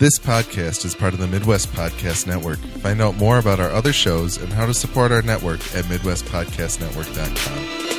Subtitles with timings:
[0.00, 2.56] This podcast is part of the Midwest Podcast Network.
[2.56, 7.89] Find out more about our other shows and how to support our network at MidwestPodcastNetwork.com.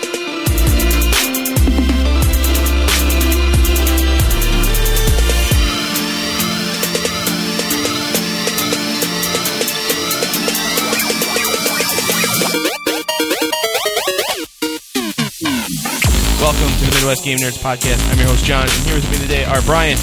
[17.01, 18.11] Midwest Game Nerds Podcast.
[18.11, 19.97] I'm your host, John, and here with me today are Brian,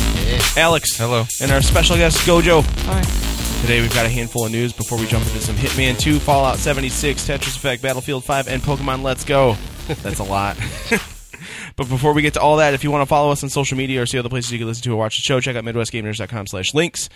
[0.57, 1.27] Alex, Hello.
[1.41, 2.65] and our special guest, Gojo.
[2.87, 3.61] Hi.
[3.61, 6.59] Today we've got a handful of news before we jump into some Hitman 2, Fallout
[6.59, 9.57] 76, Tetris Effect, Battlefield 5, and Pokemon Let's Go.
[9.87, 10.57] That's a lot.
[11.77, 13.79] but before we get to all that, if you want to follow us on social
[13.79, 15.63] media or see other places you can listen to or watch the show, check out
[15.63, 17.09] MidwestGameNerds.com slash links.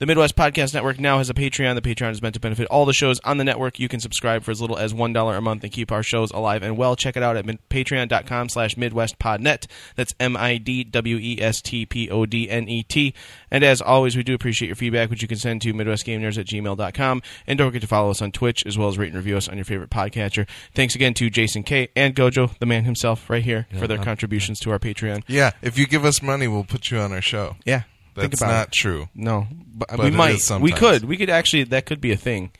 [0.00, 1.74] The Midwest Podcast Network now has a Patreon.
[1.74, 3.80] The Patreon is meant to benefit all the shows on the network.
[3.80, 6.62] You can subscribe for as little as $1 a month and keep our shows alive
[6.62, 6.94] and well.
[6.94, 9.66] Check it out at patreon.com slash MidwestPodNet.
[9.96, 13.14] That's M-I-D-W-E-S-T-P-O-D-N-E-T.
[13.50, 16.46] And as always, we do appreciate your feedback, which you can send to MidwestGameNerds at
[16.46, 17.22] gmail.com.
[17.48, 19.48] And don't forget to follow us on Twitch as well as rate and review us
[19.48, 20.48] on your favorite podcatcher.
[20.76, 21.88] Thanks again to Jason K.
[21.96, 25.24] and Gojo, the man himself, right here, for their contributions to our Patreon.
[25.26, 27.56] Yeah, if you give us money, we'll put you on our show.
[27.66, 27.82] Yeah.
[28.20, 28.72] Think That's about not it.
[28.74, 29.08] true.
[29.14, 30.30] No, but, But we it might.
[30.30, 30.78] is We sometimes.
[30.78, 31.04] could.
[31.04, 31.64] We could actually.
[31.64, 32.50] That could be a thing.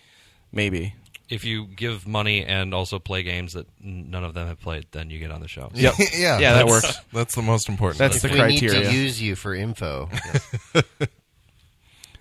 [0.52, 0.94] Maybe.
[1.28, 4.86] If you give money and also play games that n- none of them have played,
[4.92, 5.70] then you get on the show.
[5.74, 5.94] Yep.
[5.98, 6.98] yeah, Yeah, that that's- works.
[7.12, 7.98] That's the most important.
[7.98, 8.32] That's thing.
[8.34, 8.88] the we need criteria.
[8.88, 10.08] to use you for info.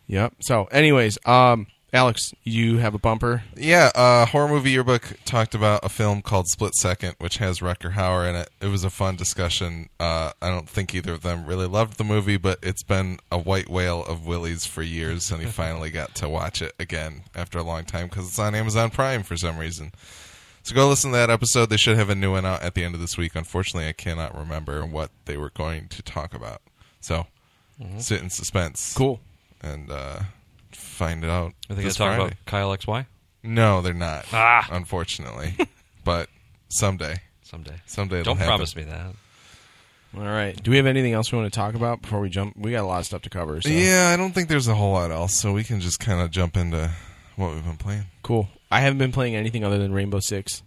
[0.08, 0.34] Yep.
[0.42, 3.44] So, anyways, um, Alex, you have a bumper.
[3.56, 7.94] Yeah, uh, horror movie yearbook talked about a film called Split Second, which has Rutger
[7.94, 8.50] Hauer in it.
[8.60, 9.88] It was a fun discussion.
[9.98, 13.38] Uh, I don't think either of them really loved the movie, but it's been a
[13.38, 17.58] white whale of Willie's for years, and he finally got to watch it again after
[17.58, 19.94] a long time because it's on Amazon Prime for some reason.
[20.64, 21.70] So go listen to that episode.
[21.70, 23.34] They should have a new one out at the end of this week.
[23.34, 26.62] Unfortunately, I cannot remember what they were going to talk about.
[27.00, 27.28] So
[28.00, 28.94] sit in suspense.
[28.94, 29.22] Cool.
[29.62, 30.20] And uh,
[30.78, 31.54] find it out.
[31.70, 32.24] I think this they talk Friday.
[32.34, 33.06] about Kyle XY
[33.44, 34.26] No, they're not.
[34.34, 34.68] Ah.
[34.72, 35.56] Unfortunately,
[36.04, 36.30] but
[36.70, 37.76] someday, someday.
[37.86, 38.20] someday.
[38.22, 38.50] It'll Don't happen.
[38.52, 39.08] promise me that.
[40.16, 40.62] All right.
[40.64, 42.56] Do we have anything else we want to talk about before we jump?
[42.58, 43.62] We got a lot of stuff to cover.
[43.62, 43.70] So.
[43.70, 46.32] Yeah, I don't think there's a whole lot else, so we can just kind of
[46.32, 46.90] jump into
[47.36, 48.06] what we've been playing.
[48.24, 48.48] Cool.
[48.72, 50.64] I haven't been playing anything other than Rainbow Six.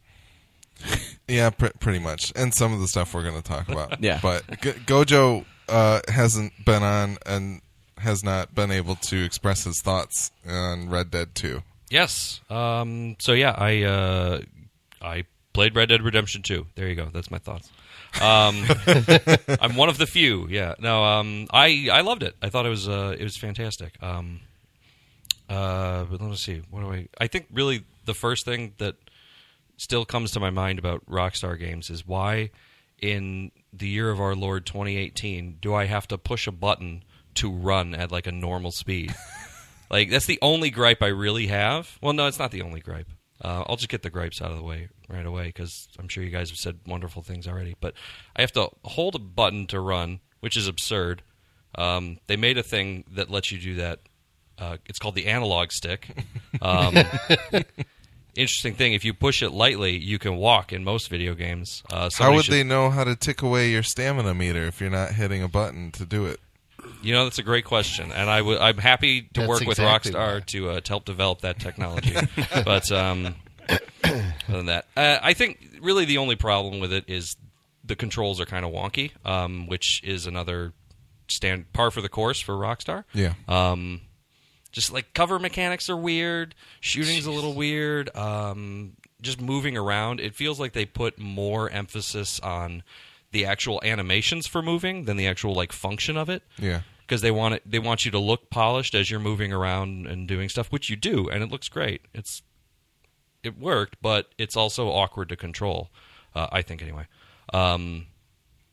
[1.29, 4.01] Yeah, pr- pretty much, and some of the stuff we're going to talk about.
[4.03, 4.19] Yeah.
[4.21, 7.61] but Go- Gojo uh, hasn't been on and
[8.01, 11.63] has not been able to express his thoughts on Red Dead Two.
[11.91, 12.41] Yes.
[12.49, 14.41] Um, so yeah, I uh,
[15.03, 16.67] I played Red Dead Redemption 2.
[16.77, 17.07] There you go.
[17.13, 17.71] That's my thoughts.
[18.21, 18.65] Um,
[19.61, 20.47] I'm one of the few.
[20.49, 20.75] Yeah.
[20.79, 21.05] No.
[21.05, 22.37] Um, I I loved it.
[22.41, 24.01] I thought it was uh, it was fantastic.
[24.03, 24.41] Um,
[25.49, 26.63] uh, but let me see.
[26.71, 27.09] What do I?
[27.19, 28.95] I think really the first thing that
[29.77, 32.51] still comes to my mind about Rockstar games is why
[33.01, 37.03] in the year of our Lord 2018 do I have to push a button
[37.35, 39.15] to run at like a normal speed?
[39.91, 41.99] like that's the only gripe I really have.
[42.03, 43.09] Well, no, it's not the only gripe.
[43.43, 46.23] Uh, I'll just get the gripes out of the way right away because I'm sure
[46.23, 47.75] you guys have said wonderful things already.
[47.81, 47.95] But
[48.37, 51.23] I have to hold a button to run, which is absurd.
[51.75, 54.01] Um, they made a thing that lets you do that.
[54.59, 56.09] Uh, it's called the analog stick.
[56.63, 56.95] Um,
[58.35, 61.83] interesting thing: if you push it lightly, you can walk in most video games.
[61.91, 64.91] Uh, How would should- they know how to tick away your stamina meter if you're
[64.91, 66.41] not hitting a button to do it?
[67.03, 69.79] You know, that's a great question, and I w- I'm happy to That's work with
[69.79, 70.41] exactly Rockstar why.
[70.47, 72.15] to, uh, to help develop that technology.
[72.65, 73.35] but um,
[74.05, 77.37] other than that, uh, I think really the only problem with it is
[77.85, 80.73] the controls are kind of wonky, um, which is another
[81.29, 83.05] stand par for the course for Rockstar.
[83.15, 83.35] Yeah.
[83.49, 84.03] Um,
[84.73, 88.15] just like cover mechanics are weird, shooting's a little weird.
[88.17, 92.83] Um, just moving around, it feels like they put more emphasis on
[93.33, 96.43] the actual animations for moving than the actual like function of it.
[96.59, 96.81] Yeah.
[97.01, 100.27] because they want it they want you to look polished as you're moving around and
[100.29, 102.03] doing stuff which you do and it looks great.
[102.15, 102.43] It's
[103.43, 105.91] it worked but it's also awkward to control
[106.35, 107.07] uh, i think anyway.
[107.53, 108.07] Um,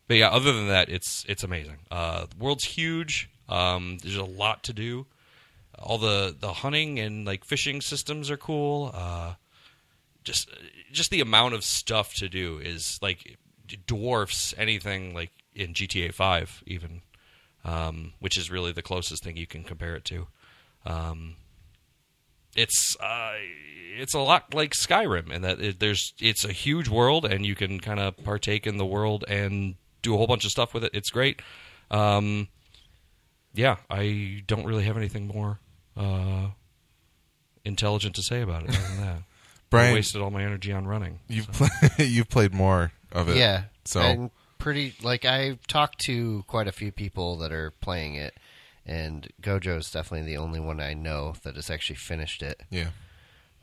[0.07, 1.77] but yeah other than that it's it's amazing.
[1.91, 3.29] Uh, the world's huge.
[3.49, 5.05] Um, there's a lot to do.
[5.79, 8.91] All the the hunting and like fishing systems are cool.
[8.93, 9.33] Uh,
[10.23, 10.49] just
[10.91, 13.37] just the amount of stuff to do is like
[13.85, 17.01] dwarfs anything like in GTA 5 even
[17.67, 20.27] um, which is really the closest thing you can compare it to.
[20.85, 21.35] Um,
[22.55, 23.33] it's uh,
[23.97, 27.55] it's a lot like Skyrim in that it, there's it's a huge world and you
[27.55, 30.83] can kind of partake in the world and do a whole bunch of stuff with
[30.83, 30.91] it.
[30.93, 31.41] It's great.
[31.91, 32.47] Um,
[33.53, 35.59] yeah I don't really have anything more
[35.95, 36.47] uh,
[37.65, 39.17] intelligent to say about it other than that.
[39.69, 41.19] Brian, I wasted all my energy on running.
[41.27, 41.67] you've pla
[41.97, 43.37] you've played more of it.
[43.37, 43.63] yeah.
[43.85, 48.35] So and pretty like I've talked to quite a few people that are playing it,
[48.85, 52.61] and Gojo is definitely the only one I know that has actually finished it.
[52.69, 52.89] Yeah.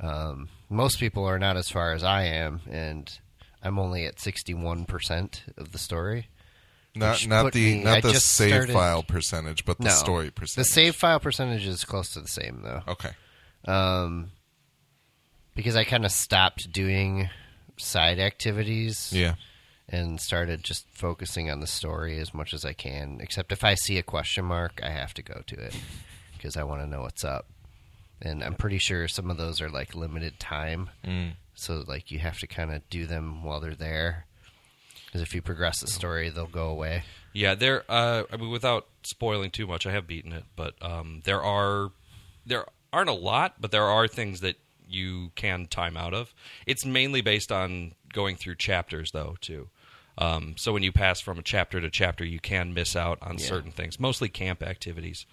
[0.01, 3.11] Um, most people are not as far as I am, and
[3.63, 6.29] I'm only at 61% of the story.
[6.97, 9.91] Not not the me- not I the save started- file percentage, but the No.
[9.91, 10.69] story percentage.
[10.69, 12.83] The save file percentage is close to the same, though.
[12.87, 13.11] Okay.
[13.67, 14.31] Um,
[15.55, 17.31] because I kind of stopped doing
[17.77, 19.35] side activities Yeah.
[19.89, 23.19] and started just focusing on the story as much as I can.
[23.21, 25.75] Except if I see a question mark, I have to go to it
[26.33, 27.47] because I want to know what's up.
[28.23, 31.33] And I'm pretty sure some of those are like limited time, Mm.
[31.55, 34.27] so like you have to kind of do them while they're there.
[35.07, 37.05] Because if you progress the story, they'll go away.
[37.33, 37.85] Yeah, there.
[37.89, 41.91] Uh, I mean, without spoiling too much, I have beaten it, but um, there are
[42.47, 44.57] there aren't a lot, but there are things that
[44.89, 46.35] you can time out of.
[46.67, 49.69] It's mainly based on going through chapters, though, too.
[50.17, 53.39] Um, so when you pass from a chapter to chapter, you can miss out on
[53.39, 53.47] Yeah.
[53.47, 55.27] certain things, mostly camp activities.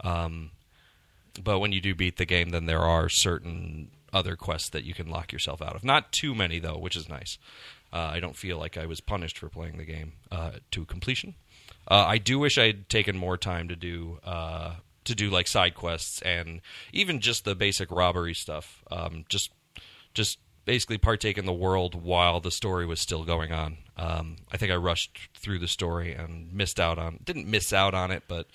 [0.00, 0.50] Um,
[1.42, 4.94] but when you do beat the game, then there are certain other quests that you
[4.94, 5.84] can lock yourself out of.
[5.84, 7.38] Not too many, though, which is nice.
[7.92, 11.34] Uh, I don't feel like I was punished for playing the game uh, to completion.
[11.88, 14.74] Uh, I do wish I had taken more time to do uh,
[15.06, 16.60] to do like side quests and
[16.92, 18.82] even just the basic robbery stuff.
[18.90, 19.50] Um, just
[20.14, 23.78] just basically partake in the world while the story was still going on.
[23.96, 27.94] Um, I think I rushed through the story and missed out on didn't miss out
[27.94, 28.48] on it, but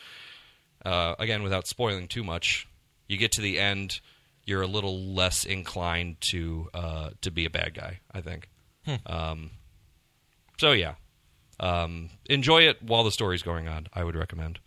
[0.85, 2.67] uh, again, without spoiling too much,
[3.07, 3.99] you get to the end,
[4.45, 7.99] you're a little less inclined to uh, to be a bad guy.
[8.11, 8.49] I think.
[9.05, 9.51] Um,
[10.57, 10.95] so yeah,
[11.59, 13.87] um, enjoy it while the story's going on.
[13.93, 14.59] I would recommend.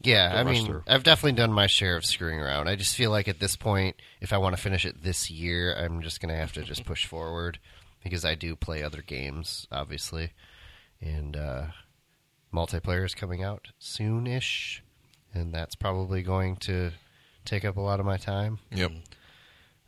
[0.00, 0.82] Yeah, I mean, through.
[0.86, 2.68] I've definitely done my share of screwing around.
[2.68, 5.74] I just feel like at this point, if I want to finish it this year,
[5.74, 7.58] I'm just going to have to just push forward
[8.04, 10.30] because I do play other games, obviously,
[11.00, 11.64] and uh,
[12.54, 14.80] multiplayer is coming out soonish,
[15.34, 16.92] and that's probably going to
[17.44, 18.60] take up a lot of my time.
[18.70, 18.92] Yep.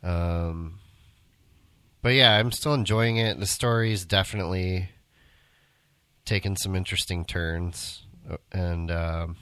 [0.03, 0.79] Um,
[2.01, 3.39] but yeah, I'm still enjoying it.
[3.39, 4.89] The story's definitely
[6.25, 9.37] taken some interesting turns, Uh, and um,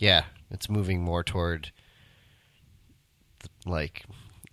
[0.00, 1.70] yeah, it's moving more toward
[3.66, 4.04] like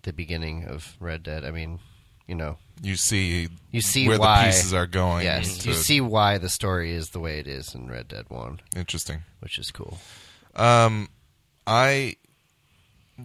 [0.03, 1.43] the beginning of Red Dead.
[1.43, 1.79] I mean,
[2.27, 5.25] you know, You see you see where why the pieces are going.
[5.25, 8.25] Yes, to- you see why the story is the way it is in Red Dead
[8.29, 9.23] One, Interesting.
[9.39, 9.97] which is cool.
[10.55, 11.09] Um,
[11.65, 12.15] I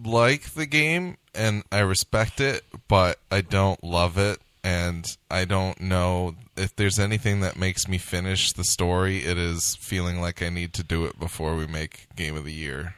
[0.03, 5.79] like the game and I respect it, but I don't love it, and I don't
[5.81, 9.19] know if there's anything that makes me finish the story.
[9.19, 12.53] It is feeling like I need to do it before we make Game of the
[12.53, 12.95] Year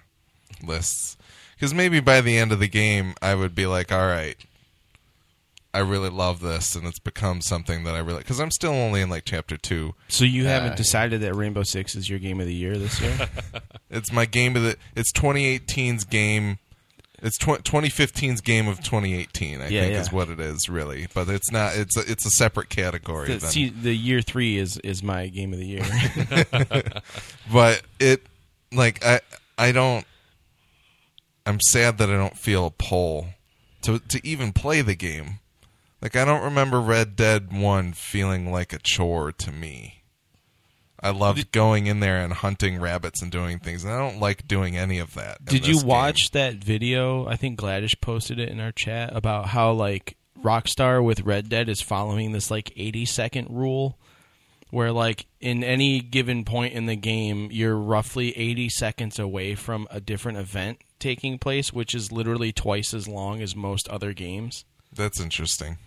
[0.63, 1.17] lists,
[1.56, 4.38] because maybe by the end of the game, I would be like, all right.
[5.73, 9.01] I really love this, and it's become something that I really because I'm still only
[9.01, 9.94] in like chapter two.
[10.07, 13.01] So you haven't Uh, decided that Rainbow Six is your game of the year this
[13.01, 13.27] year?
[13.89, 14.77] It's my game of the.
[14.95, 16.59] It's 2018's game.
[17.25, 19.60] It's tw- 2015's game of 2018.
[19.62, 20.00] I Yeah, think yeah.
[20.01, 21.75] is what it is really, but it's not.
[21.75, 23.36] It's a, it's a separate category.
[23.36, 27.01] the, see, the year three is is my game of the year.
[27.51, 28.22] but it
[28.72, 29.22] like I
[29.57, 30.06] I don't.
[31.48, 33.30] I'm sad that I don't feel a pull
[33.81, 35.39] to to even play the game.
[36.01, 39.94] Like I don't remember Red Dead One feeling like a chore to me.
[41.06, 44.48] I loved going in there and hunting rabbits and doing things, and I don't like
[44.48, 45.46] doing any of that.
[45.46, 45.90] Did you this game.
[45.90, 47.28] watch that video?
[47.28, 51.69] I think Gladish posted it in our chat about how like Rockstar with Red Dead
[51.69, 54.00] is following this like 80 second rule
[54.71, 59.88] where like in any given point in the game you're roughly 80 seconds away from
[59.92, 64.66] a different event taking place which is literally twice as long as most other games.
[64.92, 65.78] That's interesting.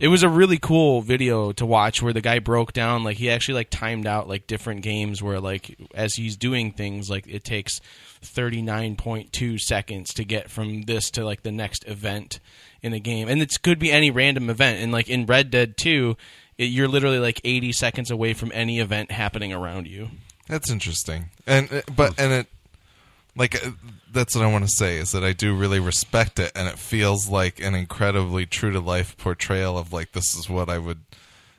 [0.00, 3.30] It was a really cool video to watch where the guy broke down like he
[3.30, 7.44] actually like timed out like different games where like as he's doing things like it
[7.44, 7.80] takes
[8.22, 12.40] 39.2 seconds to get from this to like the next event
[12.82, 15.76] in the game and it could be any random event and like in Red Dead
[15.76, 16.16] 2
[16.58, 20.08] it, you're literally like 80 seconds away from any event happening around you.
[20.48, 21.30] That's interesting.
[21.46, 22.46] And uh, but and it
[23.38, 23.70] like uh,
[24.12, 26.78] that's what I want to say is that I do really respect it, and it
[26.78, 31.00] feels like an incredibly true to life portrayal of like this is what I would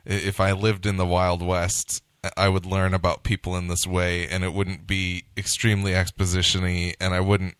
[0.04, 2.02] if I lived in the Wild West.
[2.36, 7.14] I would learn about people in this way, and it wouldn't be extremely expositiony, and
[7.14, 7.54] I wouldn't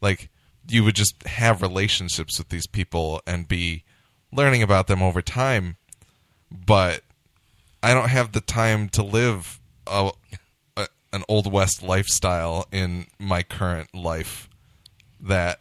[0.00, 0.28] like
[0.68, 3.84] you would just have relationships with these people and be
[4.32, 5.76] learning about them over time.
[6.50, 7.02] But
[7.82, 10.10] I don't have the time to live a,
[11.12, 14.48] an old west lifestyle in my current life.
[15.20, 15.60] That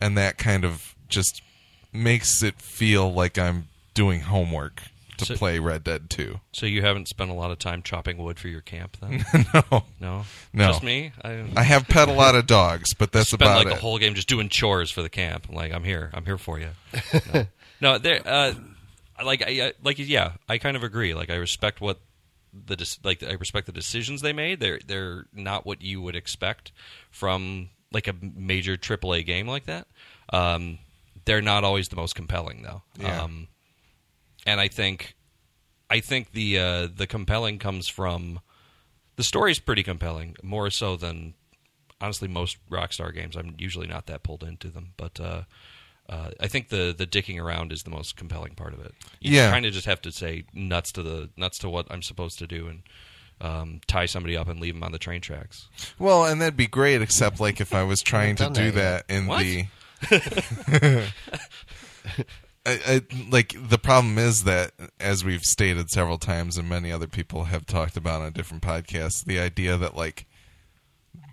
[0.00, 1.42] and that kind of just
[1.92, 4.82] makes it feel like I'm doing homework
[5.18, 6.40] to So- play Red Dead 2.
[6.52, 9.24] So you haven't spent a lot of time chopping wood for your camp, then?
[9.70, 10.66] no, No, No.
[10.68, 11.12] just me.
[11.22, 13.76] I, I have pet a lot of dogs, but that's spent about like it.
[13.76, 15.46] the whole game just doing chores for the camp.
[15.50, 16.10] I'm like, I'm here.
[16.14, 16.68] I'm here for you.
[17.34, 17.46] No,
[17.80, 18.22] no there.
[18.24, 18.54] Uh,
[19.22, 21.12] like, I, I- like, yeah, I kind of agree.
[21.14, 21.98] Like, I respect what
[22.52, 23.22] the dis- like.
[23.22, 24.60] I respect the decisions they made.
[24.60, 26.72] They're they're not what you would expect
[27.10, 29.86] from like a major AAA game like that.
[30.32, 30.78] Um,
[31.24, 32.82] they're not always the most compelling though.
[32.98, 33.22] Yeah.
[33.22, 33.48] Um,
[34.46, 35.14] and I think,
[35.88, 38.40] I think the uh, the compelling comes from
[39.16, 41.34] the story's pretty compelling, more so than
[42.00, 43.36] honestly most Rockstar games.
[43.36, 45.42] I'm usually not that pulled into them, but uh,
[46.12, 48.92] uh, I think the the dicking around is the most compelling part of it.
[49.20, 49.50] You Yeah.
[49.50, 52.46] kind of just have to say nuts to the nuts to what I'm supposed to
[52.46, 52.82] do and
[53.40, 55.68] um, tie somebody up and leave them on the train tracks.
[55.98, 59.14] Well, and that'd be great, except like if I was trying to do that that
[59.14, 59.40] in What?
[59.40, 59.66] the.
[62.64, 67.08] I, I, like the problem is that, as we've stated several times, and many other
[67.08, 70.26] people have talked about on different podcasts, the idea that like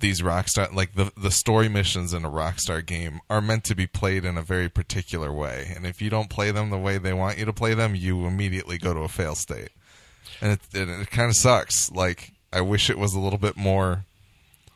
[0.01, 3.87] these Rockstar, like the the story missions in a Rockstar game, are meant to be
[3.87, 7.13] played in a very particular way, and if you don't play them the way they
[7.13, 9.69] want you to play them, you immediately go to a fail state,
[10.41, 11.91] and it it, it kind of sucks.
[11.91, 14.05] Like I wish it was a little bit more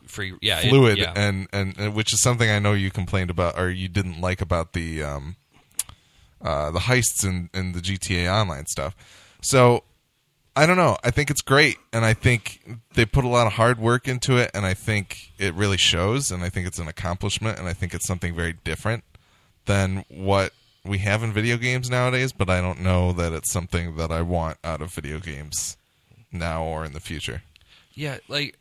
[0.06, 1.14] Free, yeah, it- fluid yeah.
[1.16, 4.42] and, and and which is something I know you complained about or you didn't like
[4.42, 5.38] about the um
[6.42, 8.96] uh the heists and and the GTA online stuff.
[9.42, 9.84] So
[10.56, 10.98] I don't know.
[11.04, 14.38] I think it's great and I think they put a lot of hard work into
[14.38, 17.74] it and I think it really shows and I think it's an accomplishment and I
[17.74, 19.04] think it's something very different
[19.66, 20.54] than what
[20.86, 24.22] we have in video games nowadays, but I don't know that it's something that I
[24.22, 25.78] want out of video games
[26.32, 27.42] now or in the future.
[27.94, 28.58] Yeah, like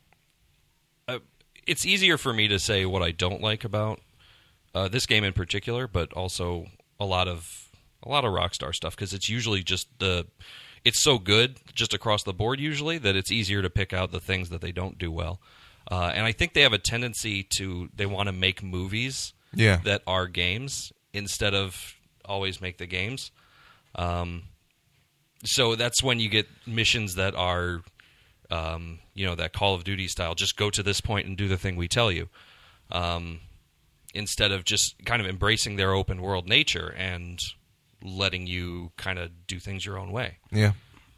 [1.09, 1.19] uh,
[1.67, 4.01] it's easier for me to say what I don't like about
[4.75, 6.67] uh, this game in particular, but also
[7.01, 7.69] a lot of
[8.03, 10.27] a lot of Rockstar stuff because it's usually just the
[10.85, 14.21] it's so good just across the board usually that it's easier to pick out the
[14.21, 15.41] things that they don't do well.
[15.91, 19.81] Uh, and I think they have a tendency to they want to make movies Yeah.
[19.85, 23.31] that are games instead of always make the games.
[23.95, 24.45] Um,
[25.45, 27.83] so that's when you get missions that are,
[28.51, 30.35] um, you know, that Call of Duty style.
[30.35, 32.29] Just go to this point and do the thing we tell you,
[32.93, 33.41] um,
[34.15, 37.41] instead of just kind of embracing their open world nature and
[38.03, 40.39] letting you kind of do things your own way.
[40.51, 40.73] Yeah.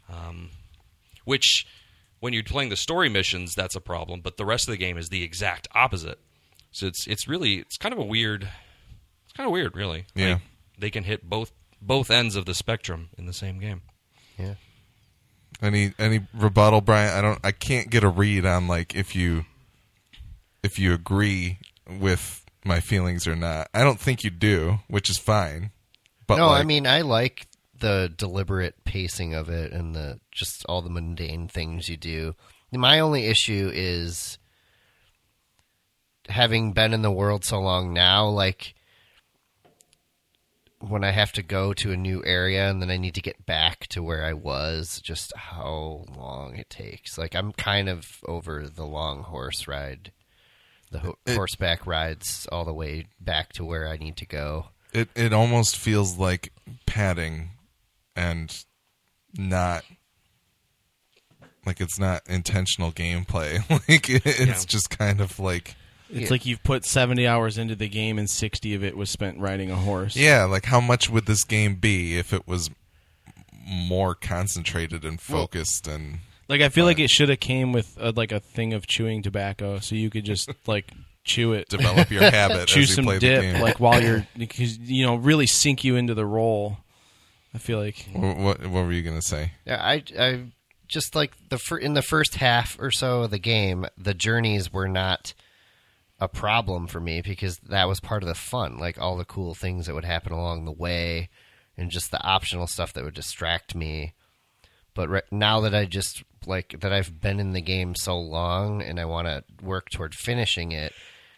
[0.09, 0.49] Um,
[1.23, 1.65] which,
[2.19, 4.21] when you're playing the story missions, that's a problem.
[4.21, 6.19] But the rest of the game is the exact opposite.
[6.71, 8.43] So it's it's really it's kind of a weird,
[9.23, 10.05] it's kind of weird, really.
[10.13, 10.33] Yeah.
[10.33, 10.41] Like,
[10.77, 11.51] they can hit both
[11.81, 13.81] both ends of the spectrum in the same game.
[14.37, 14.55] Yeah.
[15.61, 17.17] Any any rebuttal, Brian?
[17.17, 17.39] I don't.
[17.43, 19.45] I can't get a read on like if you
[20.63, 23.69] if you agree with my feelings or not.
[23.73, 25.71] I don't think you do, which is fine.
[26.27, 30.65] But no, like, I mean I like the deliberate pacing of it and the just
[30.67, 32.35] all the mundane things you do.
[32.71, 34.37] My only issue is
[36.27, 38.73] having been in the world so long now, like
[40.79, 43.45] when I have to go to a new area and then I need to get
[43.45, 47.17] back to where I was, just how long it takes.
[47.17, 50.11] Like I'm kind of over the long horse ride,
[50.91, 54.67] the ho- It- horseback rides all the way back to where I need to go.
[54.95, 56.51] It it almost feels like
[56.85, 57.49] padding
[58.15, 58.63] and
[59.37, 59.83] not
[61.65, 63.67] like it's not intentional gameplay.
[63.89, 64.67] like it, it's Yeah.
[64.67, 65.75] just kind of like
[66.09, 66.27] It's Yeah.
[66.29, 69.71] like you've put 70 hours into the game and 60 of it was spent riding
[69.71, 70.15] a horse.
[70.15, 72.69] yeah, like how much would this game be if it was
[73.67, 78.11] more concentrated and focused and Like I feel like it should have came with a,
[78.11, 80.91] like a thing of chewing tobacco so you could just like
[81.25, 81.67] chew it.
[81.67, 83.61] develop your habit chew as you some play the dip game.
[83.61, 86.77] like while you're because you know really sink you into the role.
[87.53, 89.51] I feel like What, what what were you gonna say?
[89.65, 90.43] Yeah, I, I
[90.87, 94.71] just like the fir- in the first half or so of the game, the journeys
[94.71, 95.33] were not
[96.19, 99.53] a problem for me because that was part of the fun, like all the cool
[99.55, 101.29] things that would happen along the way,
[101.77, 104.13] and just the optional stuff that would distract me.
[104.93, 108.81] But right, now that I just like that I've been in the game so long
[108.81, 110.93] and I want to work toward finishing it,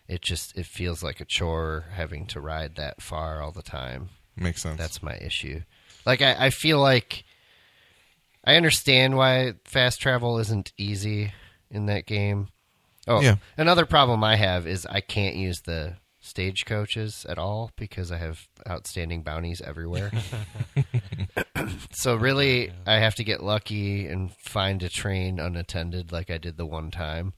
[0.07, 4.09] it just it feels like a chore having to ride that far all the time.
[4.35, 4.77] Makes sense.
[4.77, 5.61] That's my issue.
[6.05, 7.23] Like I, I feel like
[8.43, 11.33] I understand why fast travel isn't easy
[11.69, 12.47] in that game.
[13.07, 13.35] Oh, Yeah.
[13.57, 18.47] another problem I have is I can't use the stagecoaches at all because I have
[18.69, 20.11] outstanding bounties everywhere.
[21.91, 26.57] so really, I have to get lucky and find a train unattended, like I did
[26.57, 27.33] the one time,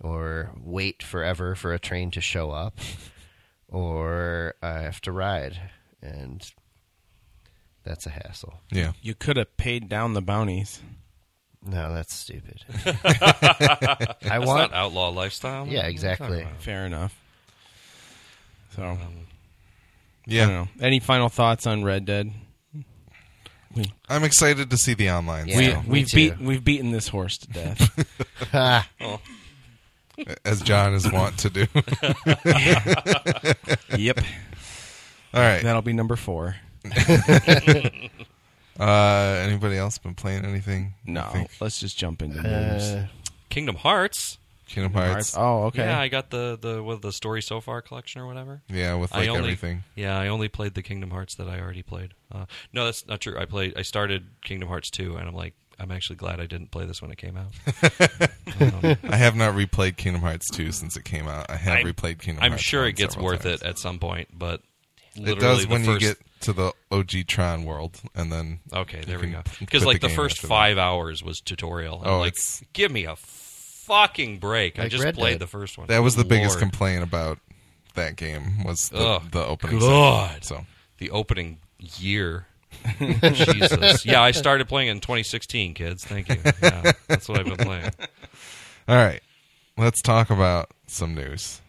[0.00, 2.78] or wait forever for a train to show up,
[3.68, 5.58] or I have to ride
[6.02, 6.42] and
[7.84, 8.60] that's a hassle.
[8.70, 8.92] Yeah.
[9.02, 10.80] You could have paid down the bounties.
[11.62, 12.64] No, that's stupid.
[12.86, 15.66] I That's want not outlaw lifestyle.
[15.66, 16.40] Yeah, What are you exactly.
[16.42, 16.62] about?
[16.62, 17.14] Fair enough.
[18.76, 18.98] So, I
[20.26, 20.46] Yeah.
[20.46, 20.68] don't know.
[20.80, 22.32] Any final thoughts on Red Dead?
[24.08, 25.56] I'm excited to see the online Yeah.
[25.56, 26.16] we me we've too.
[26.16, 28.06] beat we've beaten this horse to death.
[28.52, 28.88] Ha.
[29.00, 29.06] Ah.
[29.06, 29.20] Oh.
[30.44, 31.62] As John is wont to do.
[33.98, 34.18] yep,
[35.34, 35.62] All right.
[35.62, 36.56] that'll be number four.
[38.78, 40.94] Uh, anybody else been playing anything?
[41.04, 42.82] No, let's just jump into news.
[42.82, 43.06] Uh,
[43.50, 44.38] Kingdom Hearts.
[44.66, 45.36] Kingdom Hearts.
[45.36, 45.82] Oh, okay.
[45.84, 48.62] Yeah, I got the the what, the story so far collection or whatever.
[48.70, 49.84] Yeah, with I like only- everything.
[49.96, 52.14] Yeah, I only played the Kingdom Hearts that I already played.
[52.32, 53.36] Uh, no, that's not true.
[53.38, 53.74] I played.
[53.76, 57.00] I started Kingdom Hearts two, and I'm like, I'm actually glad I didn't play this
[57.00, 57.52] when it came out.
[58.60, 61.48] Um, I have not replayed Kingdom Hearts 2 since it came out.
[61.48, 62.52] I have I'm- replayed Kingdom Hearts.
[62.52, 63.62] I'm sure it gets worth times.
[63.62, 64.60] it at some point, but
[65.14, 69.18] It does when first, you get to the OG Tron world, and then Okay, there
[69.18, 69.42] we go.
[69.60, 70.52] Because like the the, first after that.
[70.52, 72.00] five hours was tutorial.
[72.02, 74.78] And Oh, like, it's- give me a fucking break.
[74.78, 75.40] I just Red played Dead.
[75.40, 75.86] the first one.
[75.86, 77.38] that was the biggest complaint about
[77.94, 79.78] that game was the, Ugh, the opening.
[79.78, 80.30] God.
[80.42, 80.42] section.
[80.42, 80.66] So
[80.98, 82.46] the opening year.
[82.98, 84.04] Jesus.
[84.04, 86.04] Yeah, I started playing in 2016, kids.
[86.04, 86.36] Thank you.
[86.62, 87.90] Yeah, that's what I've been playing.
[88.88, 89.22] All right,
[89.76, 91.60] let's talk about some news.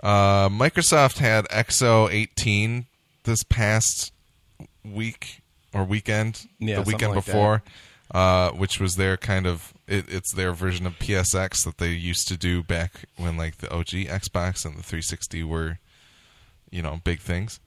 [0.00, 2.86] Uh, Microsoft had X018
[3.24, 4.12] this past
[4.84, 5.40] week
[5.72, 7.62] or weekend, Yeah, the weekend like before,
[8.14, 12.28] uh, which was their kind of it, it's their version of PSX that they used
[12.28, 15.78] to do back when like the OG Xbox and the 360 were,
[16.70, 17.60] you know, big things.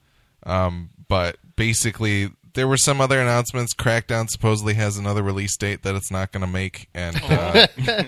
[0.44, 3.74] Um, but basically, there were some other announcements.
[3.74, 7.66] Crackdown supposedly has another release date that it's not going to make, and uh,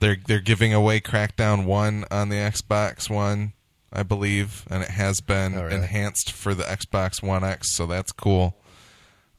[0.00, 3.52] they're they're giving away Crackdown One on the Xbox One,
[3.92, 5.76] I believe, and it has been Oh, really?
[5.76, 8.56] enhanced for the Xbox One X, so that's cool.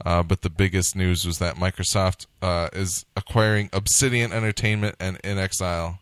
[0.05, 5.97] Uh, but the biggest news was that Microsoft uh, is acquiring Obsidian Entertainment and inXile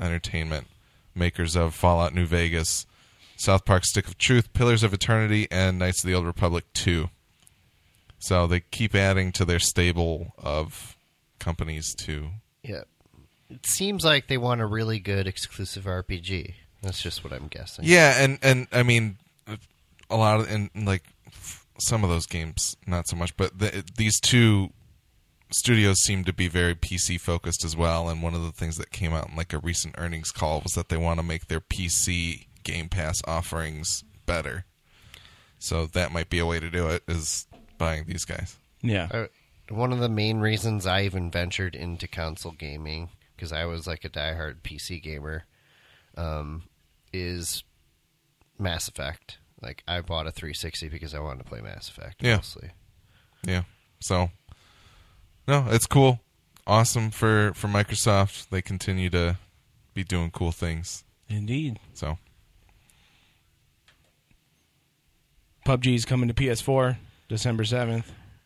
[0.00, 0.66] Entertainment,
[1.14, 2.86] makers of Fallout New Vegas,
[3.36, 7.08] South Park Stick of Truth, Pillars of Eternity, and Knights of the Old Republic 2.
[8.18, 10.96] So they keep adding to their stable of
[11.38, 12.28] companies too.
[12.62, 12.82] yeah.
[13.48, 16.54] It seems like they want a really good exclusive RPG.
[16.82, 17.84] That's just what I'm guessing.
[17.86, 19.18] Yeah, and, and I mean,
[20.10, 21.04] a lot of, and like
[21.78, 24.70] some of those games, not so much, but the, these two
[25.52, 28.08] studios seem to be very PC focused as well.
[28.08, 30.72] And one of the things that came out in like a recent earnings call was
[30.72, 34.64] that they want to make their PC Game Pass offerings better.
[35.58, 37.46] So that might be a way to do it is
[37.78, 38.56] buying these guys.
[38.82, 39.08] Yeah.
[39.10, 39.26] Uh,
[39.70, 44.04] one of the main reasons I even ventured into console gaming because I was like
[44.04, 45.44] a diehard PC gamer
[46.16, 46.64] um,
[47.12, 47.62] is
[48.58, 49.38] Mass Effect.
[49.62, 52.36] Like I bought a 360 because I wanted to play Mass Effect Yeah.
[52.36, 52.70] mostly.
[53.46, 53.62] Yeah.
[54.00, 54.30] So
[55.48, 56.20] no, it's cool.
[56.66, 58.48] Awesome for for Microsoft.
[58.50, 59.38] They continue to
[59.94, 61.04] be doing cool things.
[61.28, 61.78] Indeed.
[61.94, 62.18] So
[65.66, 66.96] PUBG's coming to PS4
[67.28, 68.04] December 7th.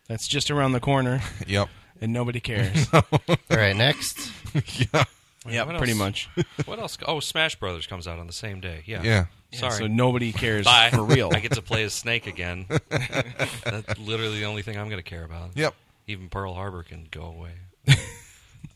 [0.08, 1.68] That's just around the corner, yep.
[2.00, 2.88] and nobody cares.
[2.94, 3.02] All
[3.50, 4.32] right, next.
[4.94, 5.04] yeah.
[5.46, 5.98] yeah, pretty else?
[5.98, 6.30] much.
[6.64, 6.96] What else?
[7.06, 8.84] Oh, Smash Brothers comes out on the same day.
[8.86, 9.02] Yeah.
[9.02, 9.26] Yeah.
[9.52, 9.72] Sorry.
[9.72, 10.88] So nobody cares Bye.
[10.90, 11.30] for real.
[11.34, 12.64] I get to play as Snake again.
[12.88, 15.50] That's literally the only thing I'm going to care about.
[15.56, 15.74] Yep.
[16.06, 17.52] Even Pearl Harbor can go away.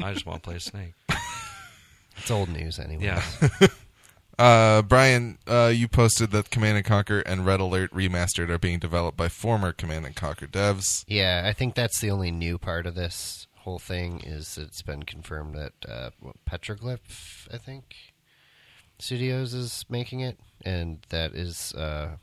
[0.02, 0.92] I just want to play as Snake.
[2.18, 3.04] It's old news anyway.
[3.04, 3.22] Yeah.
[4.38, 8.79] Uh, Brian, uh, you posted that Command and Conquer and Red Alert Remastered are being
[8.79, 11.05] developed by former Command and Conquer devs.
[11.07, 15.05] Yeah, I think that's the only new part of this whole thing is it's been
[15.05, 16.11] confirmed that uh,
[16.51, 17.94] Petroglyph, I think,
[18.99, 22.16] Studios is making it, and that is uh,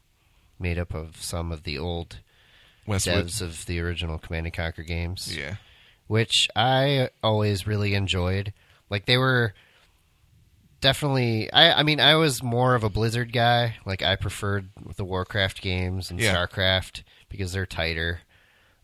[0.60, 2.20] made up of some of the old
[2.86, 3.26] Westwood.
[3.28, 5.56] devs of the original Command and Conquer games, Yeah.
[6.08, 8.54] which I always really enjoyed.
[8.90, 9.54] Like they were
[10.82, 11.52] definitely.
[11.54, 13.76] I, I mean, I was more of a Blizzard guy.
[13.86, 16.36] Like I preferred the Warcraft games and Yeah.
[16.36, 18.22] Starcraft because they're tighter,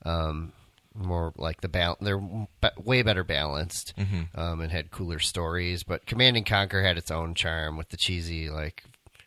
[0.06, 0.54] um,
[0.96, 2.48] more like the bal- They're b-
[2.84, 4.40] way better balanced Mm-hmm.
[4.40, 5.84] um, and had cooler stories.
[5.84, 8.84] But Command and Conquer had its own charm with the cheesy like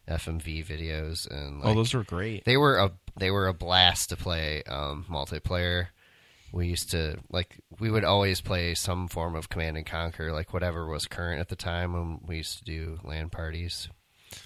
[0.08, 2.44] FMV videos and like, oh, those were great.
[2.44, 5.88] they were a they were a blast to play um, multiplayer.
[6.52, 10.52] We used to like we would always play some form of Command and Conquer, like
[10.52, 13.88] whatever was current at the time when we used to do land parties.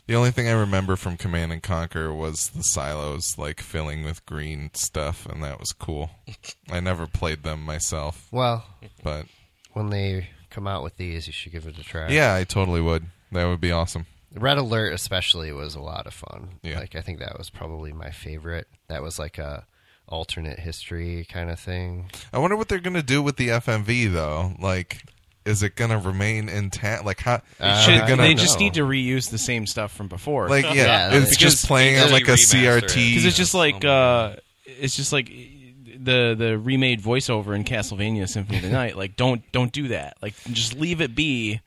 [0.07, 4.25] The only thing I remember from Command and Conquer was the silos, like filling with
[4.25, 6.11] green stuff, and that was cool.
[6.71, 8.65] I never played them myself, Well,
[9.03, 9.27] but
[9.75, 12.09] when they come out with these, you should give it a try.
[12.09, 13.05] yeah, I totally would.
[13.33, 14.07] That would be awesome.
[14.35, 16.61] Red Alert especially was a lot of fun.
[16.63, 16.79] Yeah.
[16.81, 18.67] Like I think that was probably my favorite.
[18.89, 19.67] That was like a
[20.09, 22.11] alternate history kind of thing.
[22.33, 24.53] I wonder what they're gonna do with the FMV though.
[24.59, 25.03] Like,
[25.45, 27.05] is it gonna remain intact?
[27.05, 27.41] Like, how?
[27.61, 28.41] Uh, Should- they gonna they know.
[28.41, 30.49] just need to reuse the same stuff from before.
[30.49, 30.65] like?
[30.67, 30.73] Yeah,
[31.13, 32.39] Yeah, it's just playing on like a you it.
[32.39, 32.95] CRT.
[33.11, 34.37] because it's just like Oh uh,
[34.67, 38.97] it's just like the the remade voiceover in Castlevania Symphony of the Night.
[38.97, 40.17] Like, don't don't do that.
[40.21, 41.61] Like, just leave it be.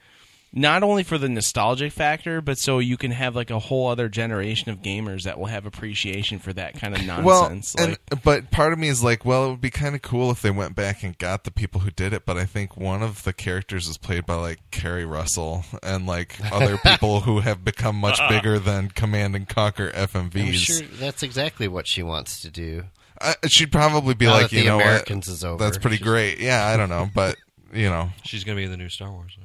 [0.57, 4.09] Not only for the nostalgic factor, but so you can have like a whole other
[4.09, 7.75] generation of gamers that will have appreciation for that kind of nonsense.
[7.77, 10.01] Well, like, and, but part of me is like, well, it would be kind of
[10.01, 12.25] cool if they went back and got the people who did it.
[12.25, 16.35] But I think one of the characters is played by like Keri Russell and like
[16.51, 18.27] other people who have become much uh.
[18.27, 20.53] bigger than Command and Conquer I'm FMVs.
[20.55, 22.85] sure that's exactly what she wants to do.
[23.21, 25.33] I, she'd probably be Now like, you the know Americans what?
[25.33, 26.39] is over, That's pretty she's- great.
[26.39, 27.35] Yeah, I don't know, but
[27.73, 29.37] you know, She's gonna be in the new Star Wars.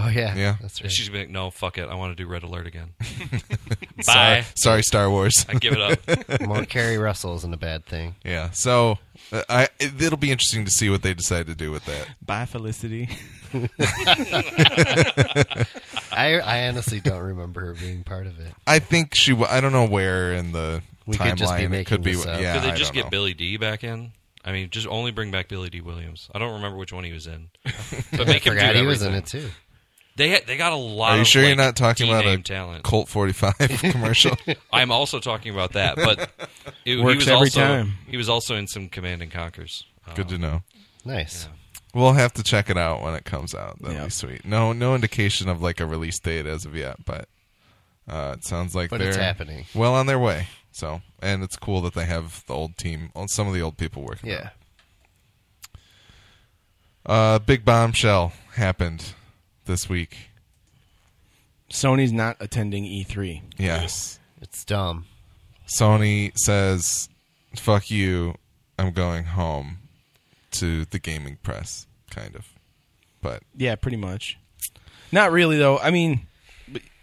[0.00, 0.56] Oh yeah, Yeah.
[0.60, 0.92] that's right.
[0.92, 2.90] She's gonna be like, no, fuck it, I want to do Red Alert again.
[4.00, 4.44] sorry, Bye.
[4.54, 5.44] sorry, Star Wars.
[5.48, 6.40] I give it up.
[6.46, 8.14] More Keri Russell isn't a bad thing.
[8.24, 8.98] yeah, so
[9.32, 12.08] uh, I it, it'll be interesting to see what they decide to do with that.
[12.24, 13.08] bye, Felicity.
[16.12, 18.52] I I honestly don't remember her being part of it.
[18.66, 19.32] I think she.
[19.32, 22.12] w- I don't know where in the We timeline could just be it could be.
[22.14, 22.40] this up.
[22.40, 23.10] Yeah, Could they I just don't get know.
[23.10, 24.12] Billy Dee back in?
[24.44, 26.28] I mean, just only bring back Billy Dee Williams.
[26.34, 27.48] I don't remember which one he was in,
[28.12, 29.40] but I make him do forgot he was in everything.
[29.40, 29.50] it too.
[30.18, 31.12] They ha- they got a lot.
[31.12, 32.84] Are you of, sure you're not talking about D-name a talent?
[32.84, 34.36] Colt 45 commercial?
[34.72, 36.28] I'm also talking about that, but
[36.84, 37.92] it, he Works was every also, time.
[38.06, 39.84] He was also in some Command and Conquers.
[40.14, 40.62] Good to know.
[41.04, 41.48] Nice.
[41.94, 43.78] We'll have to check it out when it comes out.
[43.80, 44.04] That'd Yeah.
[44.04, 44.44] be sweet.
[44.44, 47.28] No, no indication of like a release date as of yet, but
[48.08, 49.64] uh, it sounds like But they're it's happening.
[49.74, 50.48] well on their way.
[50.72, 54.02] So, and it's cool that they have the old team, some of the old people
[54.02, 54.30] working.
[54.32, 54.40] on it.
[54.42, 54.50] Yeah.
[57.06, 59.14] Uh, big bombshell happened
[59.68, 60.30] this week.
[61.70, 63.42] Sony's not attending E E3.
[63.58, 64.18] Yes.
[64.40, 65.04] It's dumb.
[65.68, 67.08] Sony says,
[67.54, 68.34] "Fuck you,
[68.76, 69.78] I'm going home."
[70.52, 72.48] To the gaming press, kind of,
[73.20, 74.38] but Yeah, pretty much.
[75.12, 75.78] Not really though.
[75.78, 76.22] I mean, but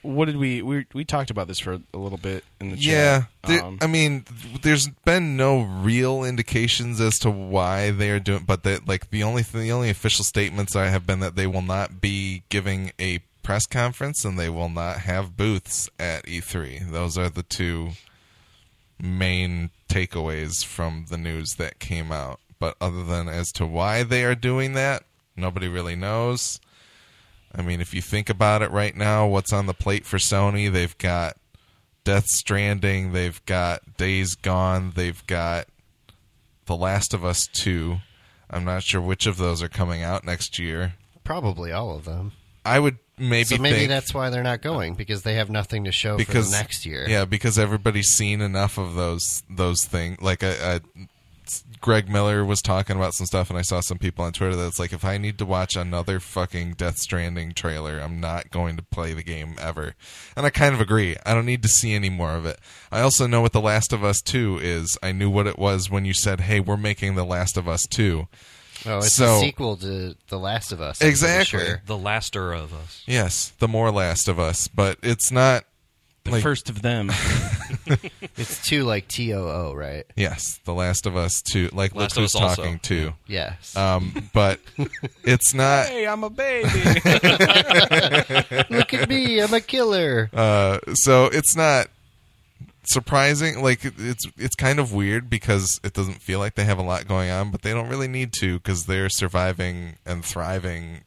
[0.05, 3.19] what did we we we talked about this for a little bit in the yeah,
[3.19, 3.29] chat.
[3.47, 4.25] there- Um, I mean,
[4.61, 9.23] there's been no real indications as to why they are doing, but that like the
[9.23, 12.91] only thing, the only official statements I have been that they will not be giving
[12.99, 16.91] a press conference and they will not have booths at E3.
[16.91, 17.91] Those are the two
[18.99, 22.39] main takeaways from the news that came out.
[22.59, 25.03] But other than as to why they are doing that,
[25.35, 26.59] nobody really knows.
[27.57, 30.71] I mean, if you think about it right now, what's on the plate for Sony?
[30.71, 31.37] They've got
[32.03, 35.67] Death Stranding, they've got Days Gone, they've got
[36.65, 37.97] The Last of Us 2.
[38.49, 40.93] I'm not sure which of those are coming out next year.
[41.23, 42.33] Probably all of them.
[42.63, 45.85] I would maybe so maybe think that's why they're not going because they have nothing
[45.85, 47.05] to show because for next year.
[47.07, 50.19] Yeah, because everybody's seen enough of those those things.
[50.21, 50.79] Like I, I,
[51.85, 54.79] Greg Miller was talking about some stuff, and I saw some people on Twitter that's
[54.79, 58.81] like, if I need to watch another fucking Death Stranding trailer, I'm not going to
[58.81, 59.93] play the game ever.
[60.35, 61.15] And I kind of agree.
[61.27, 62.59] I don't need to see any more of it.
[62.91, 64.97] I also know what The Last of Us Two is.
[65.03, 67.83] I knew what it was when you said, "Hey, we're making The Last of Us
[67.91, 68.27] 2.
[68.87, 71.03] Oh, it's So- a sequel to The Last of Us.
[71.03, 71.59] I'm Exactly.
[71.59, 71.81] Sure.
[71.85, 73.03] The laster of us.
[73.05, 75.65] Yes, the more Last of Us, but it's not.
[76.25, 77.09] The like- first of them.
[78.37, 80.05] It's two like T O O, right?
[80.17, 81.69] Yes, The Last of Us 2.
[81.71, 82.63] Like, Last look of who's Us also.
[82.63, 83.13] talking too.
[83.27, 83.75] Yes.
[83.77, 84.59] Um, but
[85.23, 85.85] it's not.
[85.87, 86.67] hey, I'm a baby.
[88.69, 90.29] Look at me, I'm a killer.
[90.33, 91.87] Uh, so it's not
[92.85, 93.61] surprising.
[93.63, 97.07] Like it's it's kind of weird because it doesn't feel like they have a lot
[97.07, 101.01] going on, but they don't really need to because they're surviving and thriving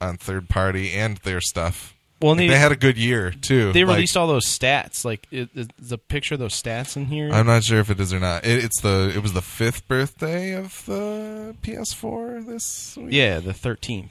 [0.00, 1.94] on third party and their stuff.
[2.20, 3.72] Well, They, they had a good year too.
[3.72, 5.04] they Like, released all those stats.
[5.04, 7.30] Like, is, is a picture of those stats in here?
[7.32, 8.44] I'm not sure if it is or not.
[8.44, 13.08] It, it's the it was the fifth birthday of the PS4 this week.
[13.10, 14.10] yeah, the 13th,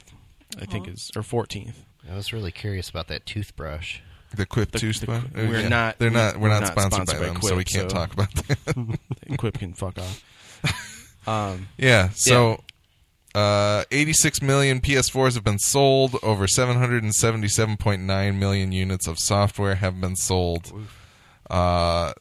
[0.60, 1.74] I think is or 14th.
[2.10, 4.00] I was really curious about that toothbrush.
[4.34, 5.22] The Quip The- toothbrush.
[5.34, 6.36] the- we're not- They're not.
[6.36, 8.12] We're, we're not, not sponsored, sponsored by by them, Quip, so we can't so- talk
[8.12, 8.98] about that.
[9.38, 10.24] Quip can fuck off.
[11.26, 12.08] Um, Yeah.
[12.14, 12.60] So,
[13.34, 16.16] uh, 86 million PS4s have been sold.
[16.22, 20.72] Over 777.9 million units of software have been sold.
[21.48, 22.12] Uh,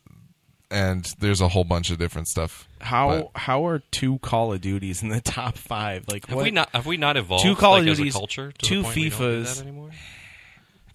[0.71, 2.67] and there's a whole bunch of different stuff.
[2.79, 6.05] how But- how are two Call of Duties in the top five?
[6.07, 6.43] Like, Have what?
[6.45, 6.69] we not?
[6.73, 7.43] Have we not evolved?
[7.43, 9.25] Two Call of like, as a Duties, culture, to two the point we don't do
[9.43, 9.55] FIFAs.
[9.57, 9.89] that anymore?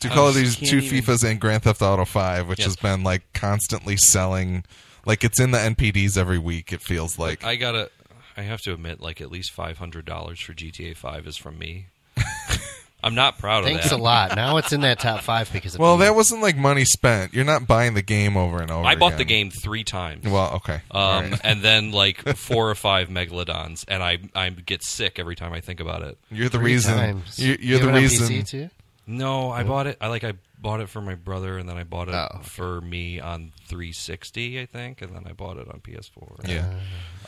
[0.01, 2.59] Two call of just these can't two even- FIFAs and Grand Theft Auto 5, which
[2.59, 2.67] Yes.
[2.67, 4.65] has been like constantly selling.
[5.07, 6.73] Like it's in the NPDs every week.
[6.73, 7.43] It feels like.
[7.45, 7.91] I gotta.
[8.37, 11.59] I have to admit, like at least five hundred dollars for GTA Five is from
[11.59, 11.87] me.
[13.03, 13.73] I'm not proud of it.
[13.75, 13.97] Thanks that.
[13.97, 14.35] a lot.
[14.35, 16.05] Now it's in that top five because of Well, me.
[16.07, 17.35] that wasn't like money spent.
[17.35, 18.87] You're not buying the game over and over.
[18.87, 19.19] I bought again.
[19.19, 20.27] the game three times.
[20.27, 20.81] Well, okay.
[20.91, 21.41] Um, right.
[21.45, 25.61] and then like four or five megalodons, and I I get sick every time I
[25.61, 26.17] think about it.
[26.31, 26.95] You're the Three reason.
[26.97, 27.39] times.
[27.39, 28.29] You're, You you're the have it on reason.
[28.29, 28.71] PC too?
[29.07, 29.99] No, I bought it.
[30.01, 30.33] I like I
[30.65, 32.43] bought it for my brother, and then I bought it Oh, okay.
[32.49, 36.49] for me on 360, I think, and then I bought it on PS4.
[36.49, 36.73] Yeah.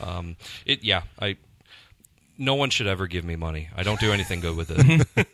[0.01, 1.03] Um, it yeah.
[1.21, 1.37] I
[2.39, 3.69] no one should ever give me money.
[3.77, 5.07] I don't do anything good with it.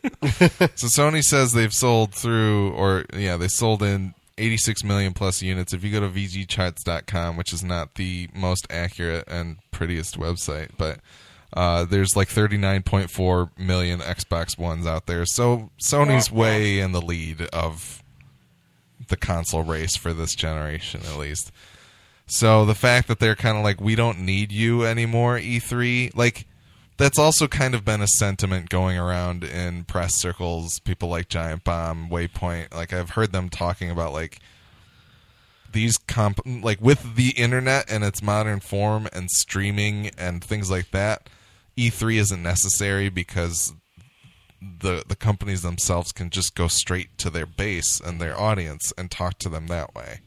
[0.75, 5.73] So Sony says they've sold through, or yeah, they sold in 86 million plus units.
[5.73, 10.99] If you go to VGCharts.com, which is not the most accurate and prettiest website, but
[11.53, 15.25] uh, there's like 39.4 million Xbox Ones out there.
[15.25, 18.03] So Sony's way in the lead of
[19.07, 21.51] the console race for this generation, at least.
[22.25, 26.47] So the fact that they're kind of like, we don't need you anymore, E3, like,
[26.97, 30.79] that's also kind of been a sentiment going around in press circles.
[30.79, 34.39] People like Giant Bomb, Waypoint, like, I've heard them talking about, like,
[35.71, 40.91] these comp, like, with the internet and its modern form and streaming and things like
[40.91, 41.29] that,
[41.77, 43.73] E3 isn't necessary because
[44.61, 49.11] the the companies themselves can just go straight to their base and their audience and
[49.11, 50.21] talk to them that way.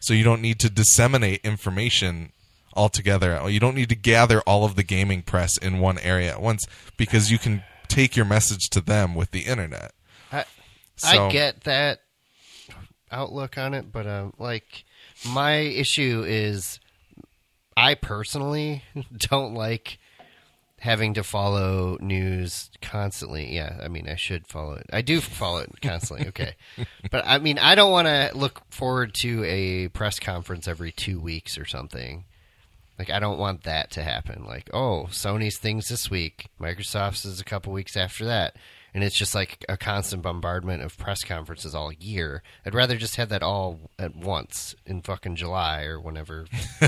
[0.00, 2.32] So you don't need to disseminate information
[2.74, 3.40] altogether.
[3.48, 6.64] You don't need to gather all of the gaming press in one area at once
[6.96, 9.92] because you can take your message to them with the internet.
[10.32, 10.44] I,
[10.96, 12.00] So- I get that
[13.10, 14.84] outlook on it, but um, like
[15.28, 16.80] my issue is,
[17.76, 18.82] I personally
[19.16, 19.98] don't like
[20.82, 23.54] having to follow news constantly.
[23.54, 24.86] Yeah, I mean, I should follow it.
[24.92, 26.26] I do follow it constantly.
[26.28, 26.56] Okay,
[27.10, 31.20] but I mean, I don't want to look forward to a press conference every two
[31.20, 32.24] weeks or something.
[32.98, 34.44] Like, I don't want that to happen.
[34.44, 38.56] Like, oh, Sony's things this week, Microsoft's is a couple weeks after that.
[38.94, 42.42] And it's just like a constant bombardment of press conferences all year.
[42.66, 46.46] I'd rather just have that all at once in fucking July or whenever.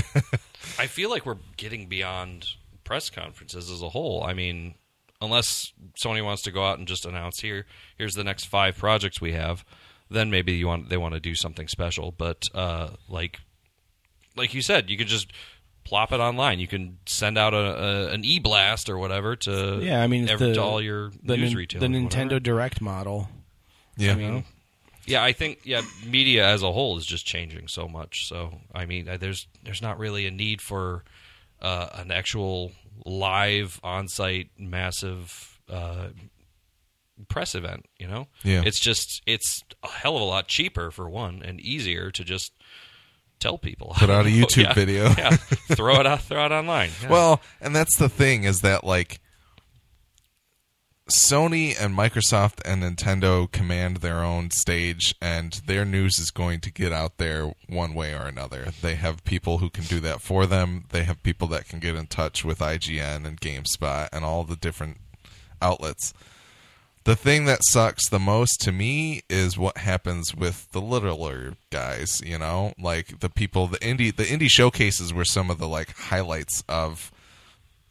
[0.77, 2.45] I feel like we're getting beyond
[2.85, 4.23] press conferences as a whole.
[4.23, 4.75] I mean,
[5.21, 7.65] unless Sony wants to go out and just announce here,
[7.97, 9.65] here's the next five projects we have,
[10.09, 12.11] then maybe you want they want to do something special.
[12.11, 13.41] But uh, like,
[14.37, 15.33] like you said, you could just
[15.83, 16.59] plop it online.
[16.59, 20.29] You can send out a, a an e blast or whatever to Yeah, I mean,
[20.29, 21.81] every, the, to all your the, news nin- retailers.
[21.81, 22.39] the Nintendo whatever.
[22.39, 23.29] Direct model.
[23.97, 24.11] Yeah.
[24.13, 24.43] I mean,
[25.05, 28.27] yeah, I think yeah, media as a whole is just changing so much.
[28.27, 31.03] So I mean, uh, there's there's not really a need for
[31.65, 32.71] uh, an actual
[33.05, 36.09] live on-site massive uh,
[37.27, 37.85] press event.
[37.97, 38.63] You know, Yeah.
[38.65, 42.51] it's just it's a hell of a lot cheaper for one and easier to just
[43.39, 43.93] tell people.
[43.97, 45.03] Put out a YouTube Yeah, video.
[45.17, 45.31] yeah,
[45.75, 46.91] throw it out, throw it online.
[47.01, 47.09] Yeah.
[47.09, 49.19] Well, and that's the thing is that like
[51.09, 56.71] Sony and Microsoft and Nintendo command their own stage and their news is going to
[56.71, 58.69] get out there one way or another.
[58.81, 60.85] They have people who can do that for them.
[60.89, 64.55] They have people that can get in touch with IGN and GameSpot and all the
[64.55, 64.97] different
[65.61, 66.11] outlets.
[67.03, 72.19] The thing that sucks the most to me is what happens with the littler guys,
[72.25, 72.73] you know?
[72.79, 77.11] Like the people the indie the indie showcases were some of the like highlights of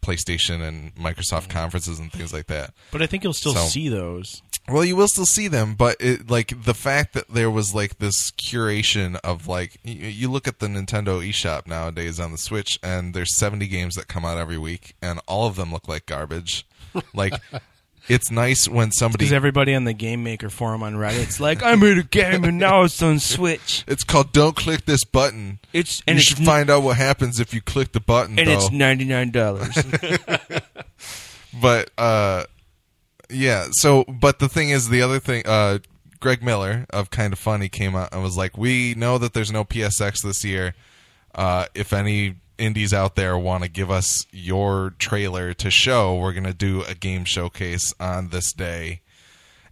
[0.04, 1.50] PlayStation and Microsoft mm.
[1.50, 2.74] conferences and things like that.
[2.90, 4.42] But I think you'll still So- see those.
[4.66, 7.98] Well, you will still see them, but it, like the fact that there was like
[7.98, 12.78] this curation of like you, you look at the Nintendo eShop nowadays on the Switch,
[12.82, 16.06] and there's 70 games that come out every week, and all of them look like
[16.06, 16.66] garbage.
[17.12, 17.34] like
[18.08, 21.74] it's nice when somebody Because everybody on the Game Maker forum on Reddit's like, I
[21.74, 23.84] made a game and now it's on Switch.
[23.88, 26.96] it's called "Don't click this button." It's you and it's should n- find out what
[26.96, 28.38] happens if you click the button.
[28.38, 28.52] and though.
[28.52, 29.76] it's ninety nine dollars.
[31.60, 32.44] but uh
[33.30, 35.78] yeah so but the thing is the other thing uh
[36.20, 39.52] greg miller of kind of funny came out and was like we know that there's
[39.52, 40.74] no psx this year
[41.34, 46.32] uh if any indies out there want to give us your trailer to show we're
[46.32, 49.00] going to do a game showcase on this day.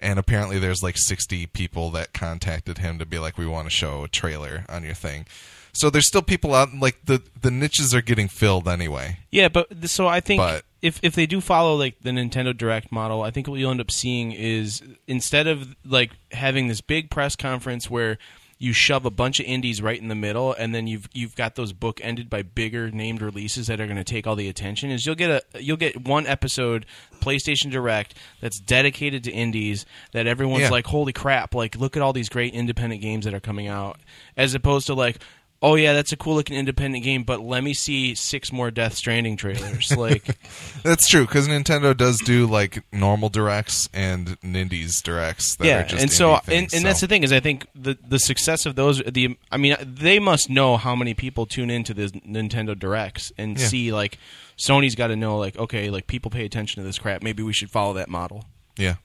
[0.00, 3.70] And apparently there's like 60 people that contacted him to be like we want to
[3.70, 5.26] show a trailer on your thing.
[5.72, 9.18] So there's still people out like the the niches are getting filled anyway.
[9.30, 12.90] Yeah, but so I think But- if if they do follow like the Nintendo Direct
[12.92, 17.08] model, I think what you'll end up seeing is instead of like having this big
[17.08, 18.18] press conference where
[18.62, 21.56] you shove a bunch of indies right in the middle, and then you've you've got
[21.56, 24.88] those book ended by bigger named releases that are going to take all the attention.
[24.92, 26.86] Is you'll get a you'll get one episode
[27.20, 30.70] PlayStation Direct that's dedicated to indies that everyone's Yeah.
[30.70, 31.56] like, holy crap!
[31.56, 33.98] Like look at all these great independent games that are coming out,
[34.36, 35.18] as opposed to like.
[35.62, 38.94] Oh yeah, that's a cool looking independent game, but let me see six more Death
[38.94, 39.90] Stranding trailers.
[39.96, 40.36] like,
[40.82, 45.56] That's true because Nintendo does do like normal directs and Nindies directs.
[45.56, 47.40] That yeah, are just and so indie and, things, and that's the thing is, I
[47.40, 51.46] think the the success of those, the I mean, they must know how many people
[51.46, 53.66] tune into the Nintendo directs and Yeah.
[53.66, 54.18] see like
[54.58, 57.22] Sony's got to know like okay, like people pay attention to this crap.
[57.22, 58.44] Maybe we should follow that model.
[58.76, 58.96] yeah.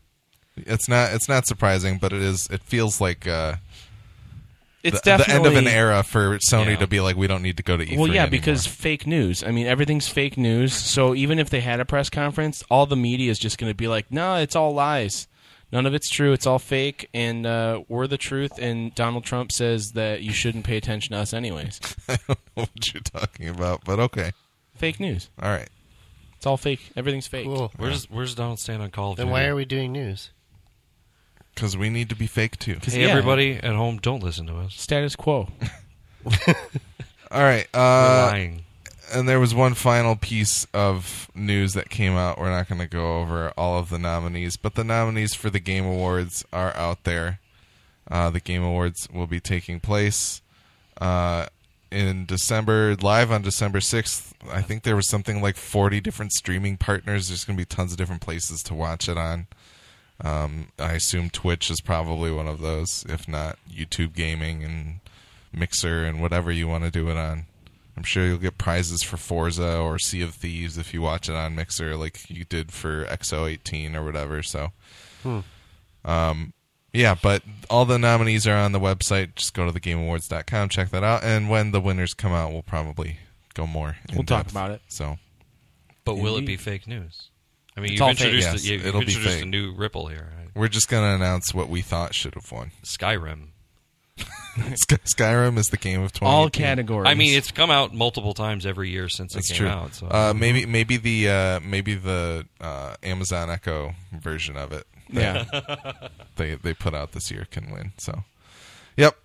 [0.65, 1.13] It's not.
[1.13, 2.48] It's not surprising, but it is.
[2.50, 3.58] It feels like uh,
[4.88, 6.76] It's the, the end of an era for Sony Yeah.
[6.78, 7.97] to be like, we don't need to go to E3.
[7.97, 8.30] Well, yeah, anymore.
[8.32, 9.43] because fake news.
[9.43, 10.73] I mean, everything's fake news.
[10.73, 13.76] So even if they had a press conference, all the media is just going to
[13.76, 15.28] be like, "No, it's all lies.
[15.71, 16.32] None of it's true.
[16.32, 20.63] It's all fake, and uh, we're the truth." And Donald Trump says that you shouldn't
[20.65, 21.80] pay attention to us, anyways.
[22.10, 24.32] I don't know what you're talking about, but okay,
[24.76, 25.30] fake news.
[25.41, 25.69] all right.
[26.38, 26.91] It's all fake.
[26.95, 27.45] Everything's fake.
[27.45, 27.71] Cool.
[27.78, 29.34] Where's Where's Donald stand on Call of Then Duty?
[29.34, 30.30] why are we doing news?
[31.58, 32.78] Because we need to be fake too.
[32.84, 33.08] Hey, Yeah.
[33.08, 34.76] everybody at home, don't listen to us.
[34.76, 35.50] Status quo.
[37.32, 37.67] All right.
[37.74, 38.63] Uh, lying.
[39.12, 42.38] and there was one final piece of news that came out.
[42.39, 45.60] We're not going to go over all of the nominees, but the nominees for the
[45.60, 47.39] Game Awards are out there.
[48.10, 50.41] Uh, the Game Awards will be taking place
[51.02, 51.48] uh,
[51.91, 54.32] in December, live on December 6th.
[54.52, 57.30] I think there was something like 40 different streaming partners.
[57.30, 59.48] There's going to be tons of different places to watch it on.
[60.23, 64.99] Um, I assume Twitch is probably one of those, if not YouTube Gaming and
[65.53, 67.45] Mixer and whatever you want to do it on.
[67.95, 71.36] I'm sure you'll get prizes for Forza or Sea of Thieves if you watch it
[71.36, 74.43] on Mixer, like you did for X018 or whatever.
[74.43, 74.71] So,
[76.06, 76.53] um,
[76.93, 79.36] yeah, but all the nominees are on the website.
[79.36, 83.17] Just go to thegameawards.com, check that out, and when the winners come out, we'll probably
[83.56, 83.97] go more.
[84.10, 84.82] in We'll talk about it.
[84.88, 85.17] So,
[86.06, 87.30] But will it be fake news?
[87.77, 88.19] I mean, It's you've all fake.
[88.21, 90.31] introduced, Yes, a, you've it'll be introduced a new ripple here.
[90.37, 90.49] right?
[90.55, 92.71] we're just gonna announce what we thought should have won.
[92.83, 93.49] Skyrim.
[94.75, 96.33] Sky- Skyrim is the game of 20.
[96.33, 97.07] All categories.
[97.07, 99.67] I mean, it's come out multiple times every year since That's it came true.
[99.69, 99.93] out.
[99.93, 105.45] So Uh, maybe maybe the uh, maybe the uh, Amazon Echo version of it yeah.
[106.37, 107.93] they they put out this year can win.
[107.97, 108.23] So,
[108.97, 109.15] yep.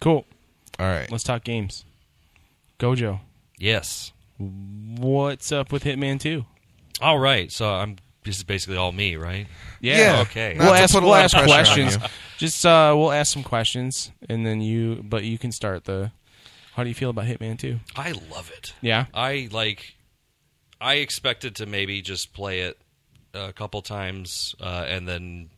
[0.00, 0.26] cool.
[0.78, 1.10] All right.
[1.10, 1.84] Let's talk games.
[2.78, 3.20] Gojo,
[3.58, 4.12] yes.
[4.38, 6.44] what's up with Hitman Two?
[7.00, 7.50] All right.
[7.50, 7.96] So I'm.
[8.22, 9.46] This is basically all me, right?
[9.80, 10.20] Yeah.
[10.28, 10.54] okay.
[10.54, 11.94] Not We'll to ask, put a we'll lot of ask pressure on questions.
[11.96, 12.08] you.
[12.36, 15.02] Just uh, we'll ask some questions, and then you.
[15.02, 16.12] But you can start the.
[16.74, 17.80] How do you feel about Hitman Two?
[17.96, 18.74] I love it.
[18.82, 19.06] Yeah.
[19.14, 19.94] I like.
[20.80, 22.78] I expected to maybe just play it
[23.34, 25.50] a couple times uh, and then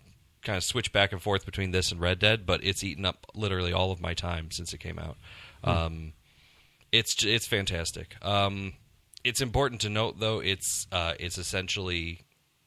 [0.43, 3.27] kind of switch back and forth between this and Red Dead, but it's eaten up
[3.35, 5.17] literally all of my time since it came out.
[5.63, 6.13] Um,
[6.91, 8.17] it's j- it's fantastic.
[8.21, 8.73] Um,
[9.25, 12.21] it's important to note though it's uh, it's essentially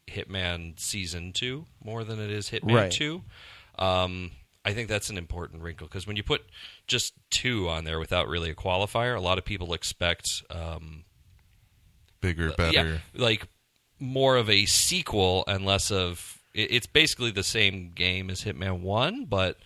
[0.08, 2.92] Hitman Season Two more than it is Hitman Right.
[2.92, 3.24] Two.
[3.78, 4.32] Um,
[4.64, 6.44] I think that's an important wrinkle because when you put
[6.88, 11.04] just two on there without really a qualifier, a lot of people expect um,
[12.22, 12.72] Bigger, better.
[12.74, 13.48] yeah, like
[14.00, 16.40] more of a sequel and less of.
[16.54, 19.58] it- It's basically the same game as Hitman One, but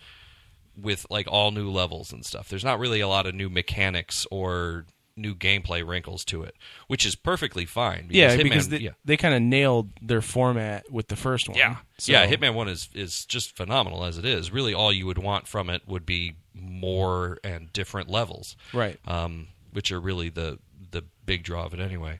[0.76, 2.48] with like all new levels and stuff.
[2.48, 4.84] There's not really a lot of new mechanics or
[5.16, 6.54] new gameplay wrinkles to it,
[6.86, 8.06] which is perfectly fine.
[8.10, 8.90] Yeah, Hitman- because they, yeah.
[9.04, 11.58] they kind of nailed their format with the first one.
[11.58, 12.26] Yeah, So- yeah.
[12.26, 14.50] Hitman One is is just phenomenal as it is.
[14.50, 18.98] Really, all you would want from it would be more and different levels, Right.
[19.06, 20.58] um, which are really the
[20.90, 22.18] the big draw of it anyway.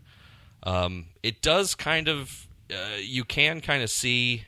[0.62, 4.44] Um, it does kind of uh, you can kind of see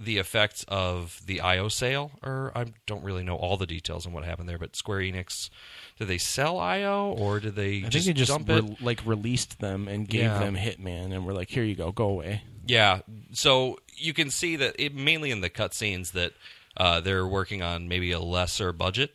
[0.00, 4.12] the effects of the IO sale, or I don't really know all the details on
[4.12, 4.58] what happened there.
[4.58, 5.50] But Square Enix,
[5.98, 8.82] did they sell IO or did they I think just they just dump re- it?
[8.82, 10.38] like released them and gave Yeah.
[10.40, 12.42] them Hitman, and we're like, here you go, go away.
[12.66, 13.00] Yeah,
[13.32, 16.32] so you can see that it mainly in the cutscenes that
[16.76, 19.14] uh, they're working on maybe a lesser budget,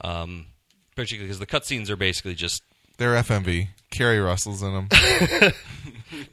[0.00, 0.46] um,
[0.96, 2.62] particularly because the cutscenes are basically just
[2.96, 3.68] They're FMV.
[3.90, 4.88] Keri Russell's in them.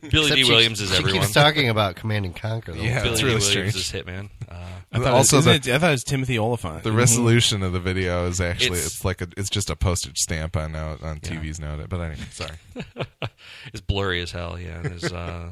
[0.10, 0.44] Billy Except Dee.
[0.44, 2.74] she- Williams is she keeps talking about Command and Conquer.
[2.74, 2.82] Though.
[2.82, 3.02] Yeah.
[3.04, 3.26] Billy it's Dee.
[3.26, 3.76] really Williams strange.
[3.76, 4.30] is Hitman.
[4.50, 6.84] Uh, I thought also, it was, the, it- I thought it was Timothy Olyphant.
[6.84, 10.18] the resolution of the video is actually It's- it's, like a, it's just a postage
[10.18, 11.88] stamp on now on TVs nowadays.
[11.90, 12.56] But anyway, sorry.
[13.74, 14.58] it's blurry as hell.
[14.60, 15.50] Yeah, there's uh,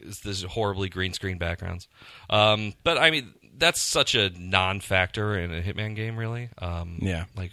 [0.00, 1.88] it's there's horribly green screen backgrounds.
[2.30, 6.50] Um, but I mean, that's such a non-factor in a Hitman game, really.
[6.58, 7.24] Um, Yeah.
[7.36, 7.52] like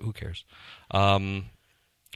[0.00, 0.44] who cares?
[0.90, 1.46] Um,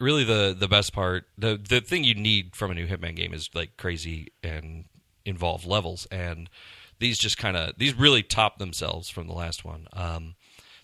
[0.02, 3.32] really, the the best part, the the thing you need from a new Hitman game
[3.32, 4.84] is like crazy and
[5.24, 6.50] involved levels, and
[6.98, 9.86] these just kind of these really top themselves from the last one.
[9.92, 10.34] Um,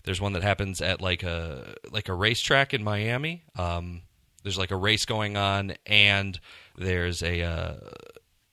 [0.03, 3.43] there's one that happens at like a like a racetrack in Miami.
[3.55, 4.03] Um,
[4.43, 6.39] there's like a race going on, and
[6.77, 7.75] there's a uh,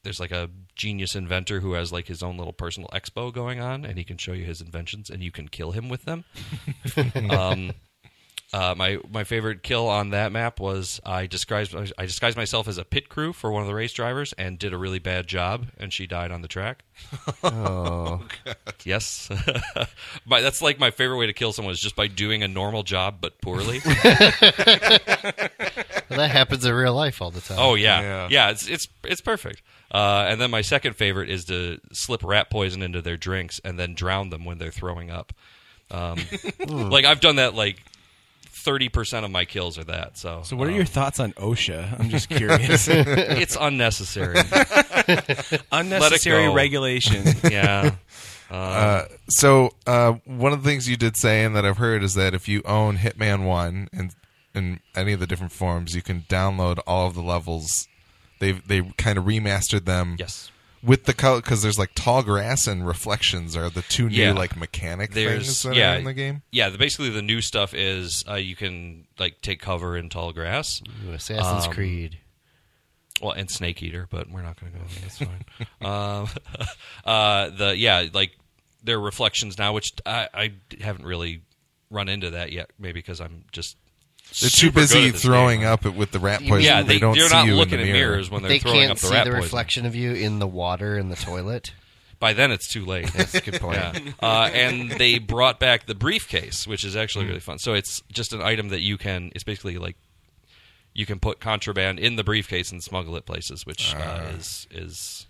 [0.02, 3.84] there's like a genius inventor who has like his own little personal expo going on,
[3.84, 6.24] and he can show you his inventions, and you can kill him with them.
[7.30, 7.72] um,
[8.52, 12.78] Uh, my my favorite kill on that map was I disguised I disguised myself as
[12.78, 15.66] a pit crew for one of the race drivers and did a really bad job,
[15.78, 16.84] and she died on the track.
[17.42, 18.22] Oh,
[18.84, 19.28] Yes,
[20.26, 22.82] my, that's like my favorite way to kill someone is just by doing a normal
[22.84, 23.80] job but poorly.
[23.84, 23.92] well,
[26.10, 27.58] that happens in real life all the time.
[27.60, 28.00] oh yeah.
[28.00, 28.28] Yeah.
[28.30, 29.62] yeah, It's it's it's perfect.
[29.90, 33.78] Uh, and then my second favorite is to slip rat poison into their drinks and
[33.78, 35.32] then drown them when they're throwing up.
[35.90, 36.18] Um,
[36.68, 37.82] like I've done that like
[38.64, 40.16] thirty percent of my kills are that.
[40.18, 42.00] So So, what are um, your thoughts on OSHA?
[42.00, 42.88] I'm just curious.
[42.88, 44.36] it's unnecessary.
[45.72, 46.54] Unnecessary go.
[46.54, 47.24] regulation.
[47.50, 47.94] yeah.
[48.50, 52.14] Uh, so uh, one of the things you did say and that I've heard is
[52.14, 54.14] that if you own Hitman One and
[54.54, 57.88] in any of the different forms, you can download all of the levels.
[58.38, 60.16] They they kind of remastered them.
[60.18, 60.50] Yes.
[60.86, 64.32] With the color, because there's like tall grass and reflections are the two new Yeah.
[64.32, 66.42] like mechanic There's things that yeah are in the game.
[66.52, 66.68] Yeah.
[66.68, 70.80] The, basically, the new stuff is uh, you can like take cover in tall grass.
[71.06, 72.18] Ooh, Assassin's Um, Creed.
[73.20, 75.00] Well, and Snake Eater, but we're not going to go there.
[75.02, 75.46] That's fine.
[75.90, 76.28] um,
[77.04, 78.32] uh, the yeah, like
[78.84, 81.42] there are reflections now, which I, I haven't really
[81.90, 82.70] run into that yet.
[82.78, 83.76] Maybe because I'm just
[84.40, 85.68] They're too busy throwing game.
[85.68, 86.62] up it with the rat poison.
[86.64, 88.10] Yeah, they, they, don't they're see not you looking in the mirror.
[88.12, 89.42] mirrors when they're They throwing can't up the see rat the poison.
[89.42, 91.72] reflection of you in the water in the toilet.
[92.18, 93.12] By then, it's too late.
[93.12, 93.76] That's a good point.
[93.76, 93.98] Yeah.
[94.20, 97.28] Uh, and they brought back the briefcase, which is actually Hmm.
[97.30, 97.58] really fun.
[97.58, 99.30] So it's just an item that you can.
[99.34, 99.96] It's basically like
[100.94, 104.20] you can put contraband in the briefcase and smuggle it places, which uh, Ah.
[104.28, 105.26] is is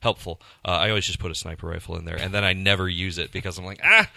[0.00, 0.40] helpful.
[0.64, 3.16] Uh, I always just put a sniper rifle in there, and then I never use
[3.16, 4.10] it because I'm like, ah,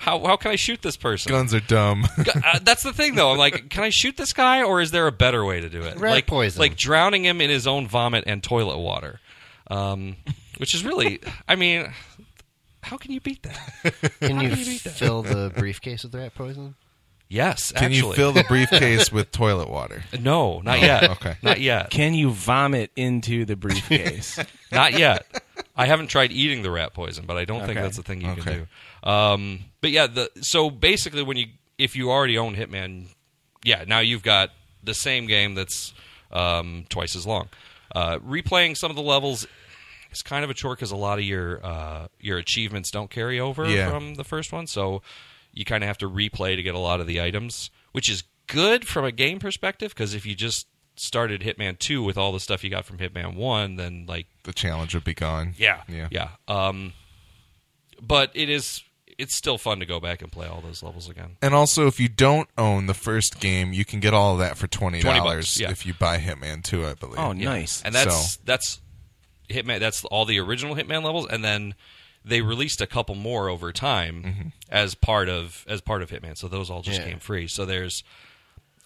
[0.00, 1.30] how how can I shoot this person?
[1.30, 2.06] Guns are dumb.
[2.16, 3.32] uh, that's the thing, though.
[3.32, 5.82] I'm like, can I shoot this guy, or is there a better way to do
[5.82, 6.00] it?
[6.00, 6.58] Rat like, poison.
[6.58, 9.20] like drowning him in his own vomit and toilet water,
[9.70, 10.16] um,
[10.56, 11.92] which is really, I mean,
[12.82, 13.94] how can you beat that?
[14.20, 14.94] Can you do you beat that?
[14.94, 16.76] fill the briefcase with rat poison?
[17.32, 18.08] Yes, Can actually.
[18.08, 20.02] you fill the briefcase with toilet water?
[20.20, 21.08] No, not yet.
[21.10, 21.36] okay.
[21.42, 21.88] not yet.
[21.90, 24.36] Can you vomit into the briefcase?
[24.72, 25.26] Not yet.
[25.76, 27.80] I haven't tried eating the rat poison, but I don't think Okay.
[27.82, 28.40] that's a thing you Okay.
[28.42, 28.68] can
[29.04, 29.08] do.
[29.08, 31.46] Um, but yeah, the so basically, when you
[31.78, 33.06] if you already own Hitman,
[33.64, 34.50] yeah, now you've got
[34.82, 35.92] the same game that's
[36.32, 37.48] um, twice as long.
[37.94, 39.46] Uh, replaying some of the levels
[40.12, 43.38] is kind of a chore because a lot of your uh, your achievements don't carry
[43.40, 43.88] over Yeah.
[43.90, 45.02] from the first one, so
[45.52, 48.24] you kind of have to replay to get a lot of the items, which is
[48.46, 52.40] good from a game perspective because if you just started Hitman 2 with all the
[52.40, 55.54] stuff you got from Hitman 1 then like The challenge would be gone.
[55.56, 55.82] yeah.
[55.88, 56.08] Yeah.
[56.10, 56.28] Yeah.
[56.48, 56.92] Um,
[58.02, 58.82] but it is
[59.18, 61.36] it's still fun to go back and play all those levels again.
[61.42, 64.56] And also, if you don't own the first game, you can get all of that
[64.56, 65.70] for twenty $20, dollars yeah.
[65.70, 67.18] if you buy Hitman Two, I believe.
[67.18, 67.44] Oh, Yeah.
[67.50, 67.82] nice.
[67.82, 68.80] And that's So- that's
[69.50, 71.74] Hitman that's all the original Hitman levels and then
[72.24, 74.48] they released a couple more over time Mm-hmm.
[74.70, 76.36] as part of as part of Hitman.
[76.36, 77.06] So those all just Yeah.
[77.08, 77.46] came free.
[77.48, 78.02] So there's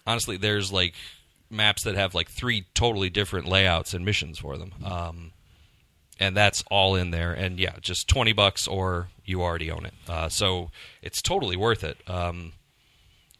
[0.07, 0.93] honestly there's like
[1.49, 4.73] maps that have like three totally different layouts and missions for them.
[4.83, 5.31] Um,
[6.19, 7.33] and that's all in there.
[7.33, 9.93] And yeah, just twenty bucks or you already own it.
[10.07, 10.71] Uh, so
[11.01, 11.97] it's totally worth it.
[12.09, 12.53] Um,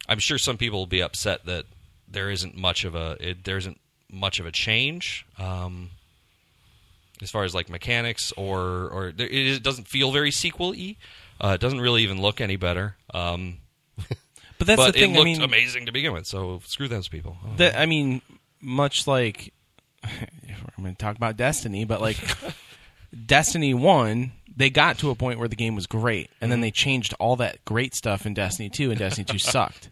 [0.10, 1.66] I'm sure some people will be upset that
[2.08, 3.80] there isn't much of a it, there isn't
[4.12, 5.90] much of a change um,
[7.22, 10.98] as far as like mechanics or or there, it, doesn't feel very sequel-y.
[11.40, 12.96] Uh, it doesn't really even look any better.
[13.14, 13.60] Um,
[14.58, 15.12] But that's but the thing.
[15.12, 16.26] it looked I mean, amazing to begin with.
[16.26, 17.38] So screw those people.
[17.44, 17.50] Oh.
[17.58, 18.22] that I mean,
[18.62, 19.54] much like
[20.04, 22.18] I'm going to talk about Destiny, but like
[23.26, 26.72] Destiny One, they got to a point where the game was great, and then they
[26.72, 29.90] changed all that great stuff in Destiny Two, and Destiny Two sucked.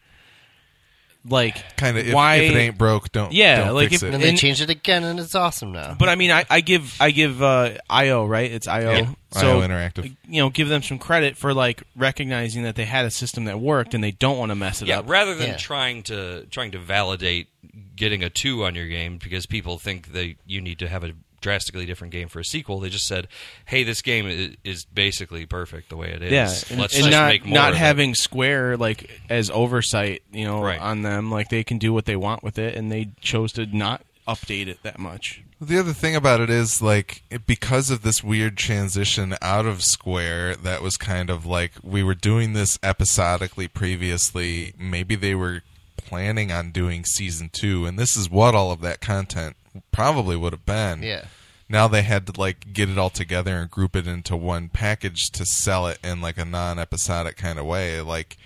[1.26, 2.12] Like, kind of.
[2.12, 2.36] Why?
[2.36, 3.32] if it ain't broke, don't.
[3.32, 4.14] Yeah, don't like fix if- it.
[4.14, 5.96] And they And- changed it again, and it's awesome now.
[5.98, 8.52] but I mean, I, I give I give uh, IO right.
[8.52, 8.92] It's IO.
[8.92, 10.16] Yeah, so IO Interactive.
[10.28, 13.60] You know, give them some credit for like recognizing that they had a system that
[13.60, 15.10] worked, and they don't want to mess it yeah, up.
[15.10, 15.58] rather than Yeah.
[15.58, 17.48] trying to trying to validate
[17.96, 21.12] getting a two on your game because people think that you need to have a
[21.44, 22.80] drastically different game for a sequel.
[22.80, 23.28] They just said,
[23.66, 26.32] "Hey, this game is, is basically perfect the way it is.
[26.32, 29.52] Yeah, and, let's and just not make more not of it." having Square like as
[29.52, 30.80] oversight, you know, Right.
[30.80, 31.30] on them.
[31.30, 34.68] Like they can do what they want with it, and they chose to not update
[34.68, 35.44] it that much.
[35.60, 39.84] The other thing about it is like it, because of this weird transition out of
[39.84, 45.62] Square that was kind of like we were doing this episodically previously, maybe they were
[45.96, 49.56] planning on doing season 2 and this is what all of that content
[49.92, 51.04] probably would have been.
[51.04, 51.26] Yeah.
[51.70, 55.30] Now they had to like get it all together and group it into one package
[55.32, 58.38] to sell it in like a non-episodic kind of way like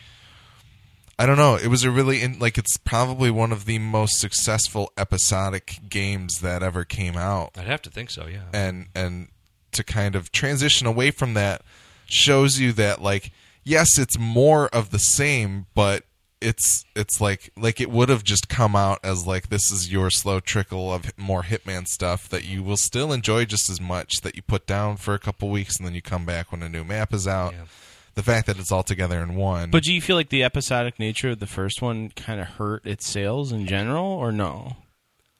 [1.19, 1.55] I don't know.
[1.55, 6.41] It was a really in, like it's probably one of the most successful episodic games
[6.41, 8.27] that ever came out, I'd have to think so.
[8.27, 8.43] Yeah.
[8.53, 9.29] and and
[9.71, 11.63] to kind of transition away from that
[12.05, 13.31] shows you that like
[13.63, 16.03] yes, it's more of the same, but
[16.41, 20.09] it's it's like like it would have just come out as like this is your
[20.09, 24.35] slow trickle of more Hitman stuff that you will still enjoy just as much that
[24.35, 26.83] you put down for a couple weeks and then you come back when a new
[26.83, 27.53] map is out.
[27.53, 27.65] Yeah.
[28.13, 29.69] The fact that it's all together in one.
[29.69, 32.83] But do you feel like the episodic nature of the first one kind of hurt
[32.85, 34.77] its sales in general, or no?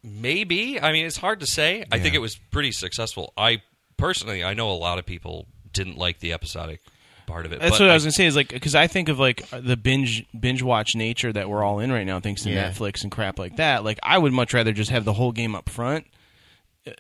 [0.04, 0.80] Maybe.
[0.80, 1.86] I mean, it's hard to say.
[1.92, 3.34] I think it was pretty successful.
[3.36, 3.64] I
[3.98, 6.82] personally, I know a lot of people didn't like the episodic
[7.28, 7.60] part of it.
[7.60, 8.26] That's but what I was gonna say.
[8.26, 11.80] Is like because I think of like the binge binge watch nature that we're all
[11.80, 12.70] in right now, thanks to Yeah.
[12.72, 13.84] Netflix and crap like that.
[13.84, 16.08] Like I would much rather just have the whole game up front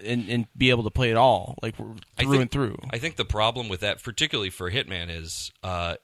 [0.03, 2.77] and, and be able to play it all like through I think- and through.
[2.91, 5.95] I think the problem with that, particularly for Hitman, is uh,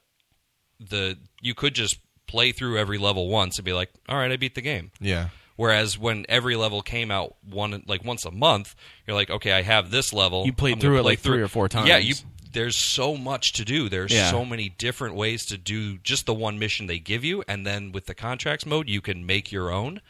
[0.80, 1.98] the you could just
[2.28, 5.30] play through every level once and be like, "All right, I beat the game." yeah.
[5.56, 8.74] Whereas when every level came out one like once a month,
[9.06, 11.20] you're like, "Okay, I have this level." You played I'm through gonna it, play like,
[11.20, 11.88] three or four times.
[11.88, 12.08] Yeah, times.
[12.08, 12.16] you.
[12.54, 13.90] There's so much to do.
[13.90, 14.32] There's Yeah.
[14.32, 17.92] so many different ways to do just the one mission they give you, and then
[17.92, 20.02] with the contracts mode, you can make your own.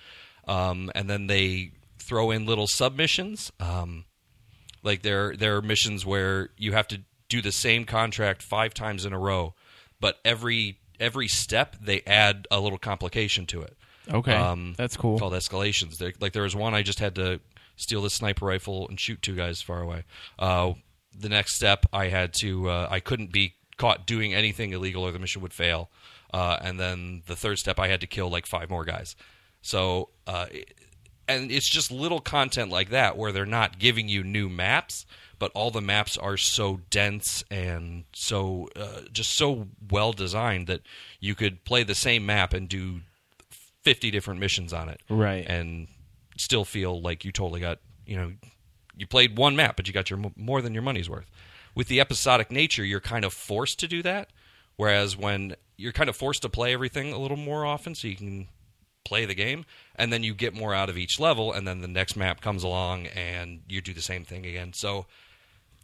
[0.48, 3.52] Um, and then they throw in little submissions.
[3.60, 4.06] Um,
[4.84, 9.06] like there there are missions where you have to do the same contract five times
[9.06, 9.56] in a row,
[10.00, 13.78] but every every step they add a little complication to it.
[14.12, 15.18] Okay, Um, that's cool.
[15.18, 15.98] Called escalations.
[15.98, 17.40] There, like there was one I just had to
[17.78, 20.04] steal this sniper rifle and shoot two guys far away.
[20.38, 20.74] Uh,
[21.18, 25.12] the next step I had to uh, I couldn't be caught doing anything illegal or
[25.12, 25.90] the mission would fail.
[26.34, 29.16] Uh, and then the third step I had to kill like five more guys.
[29.62, 30.48] So uh,
[31.28, 35.06] and it's just little content like that where they're not giving you new maps,
[35.40, 40.82] but all the maps are so dense and so uh, just so well designed that
[41.20, 43.02] you could play the same map and do
[43.84, 45.02] 50 different missions on it.
[45.10, 45.46] Right.
[45.48, 45.88] And
[46.38, 48.34] still feel like you totally got, you know,
[48.96, 51.30] you played one map, but you got your more than your money's worth.
[51.76, 54.30] With the episodic nature, you're kind of forced to do that.
[54.76, 58.16] Whereas when you're kind of forced to play everything a little more often so you
[58.16, 58.48] can
[59.06, 59.66] play the game,
[59.96, 62.64] and then you get more out of each level, and then the next map comes
[62.64, 64.74] along and you do the same thing again.
[64.74, 65.06] So,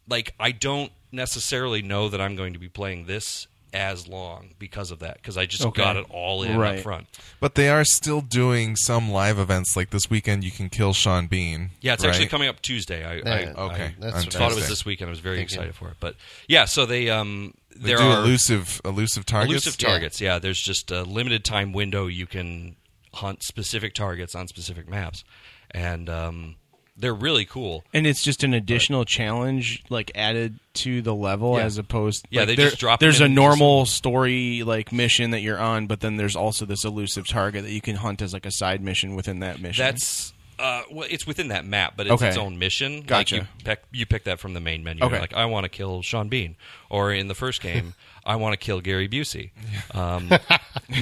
[0.08, 4.92] like, I don't necessarily know that I'm going to be playing this as long because
[4.92, 5.82] of that, because I just Okay.
[5.82, 6.78] got it all in Right.
[6.78, 7.08] up front.
[7.40, 11.28] But they are still doing some live events like this weekend you can kill Sean
[11.28, 11.72] Bean.
[11.82, 13.04] Yeah, it's actually coming up Tuesday.
[13.06, 13.84] I, Yeah, I, okay.
[13.84, 15.10] I That's thought it was this weekend.
[15.10, 15.56] I was very Thinking.
[15.58, 15.98] excited for it.
[16.00, 16.16] But
[16.48, 19.52] yeah, so they um They there do are elusive elusive targets.
[19.52, 20.20] elusive targets.
[20.20, 20.40] Yeah.
[20.40, 22.76] there's just a limited time window you can
[23.14, 25.24] hunt specific targets on specific maps,
[25.72, 26.56] and um,
[27.00, 27.84] they're really cool.
[27.94, 31.64] And it's just an additional challenge, like added to the level, Yeah.
[31.66, 32.28] as opposed.
[32.30, 35.88] Yeah, like, they just drop There's a in normal story like mission that you're on,
[35.88, 38.84] but then there's also this elusive target that you can hunt as like a side
[38.84, 39.84] mission within that mission.
[39.86, 43.02] That's uh, well, it's within that map, but it's its own mission.
[43.04, 43.36] Gotcha.
[43.36, 45.04] Like you pick, you pick that from the main menu.
[45.06, 45.20] Okay.
[45.20, 46.58] Like I want to kill Sean Bean,
[46.90, 47.94] or in the first game,
[48.26, 49.52] I want to kill Gary Busey.
[49.94, 50.30] Um,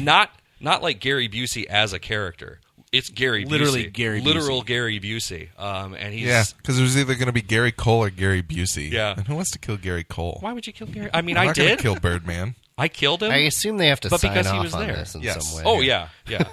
[0.02, 0.30] not
[0.60, 2.60] not like Gary Busey as a character.
[2.98, 3.94] It's Gary Literally Busey.
[3.94, 4.66] Gary literal Busey.
[4.68, 5.48] Gary Busey.
[5.60, 8.42] Um, and he's Yeah, because it was either going to be Gary Cole or Gary
[8.44, 8.92] Busey.
[8.92, 9.14] Yeah.
[9.18, 10.38] And who wants to kill Gary Cole?
[10.42, 11.10] Why would you kill Gary?
[11.14, 11.80] I mean, I'm I not did.
[11.80, 12.56] kill Birdman.
[12.78, 13.32] I killed him.
[13.32, 14.96] I assume they have to But sign because he was on there.
[14.98, 15.48] this in Yes.
[15.48, 15.64] some way.
[15.66, 16.44] Oh yeah, yeah.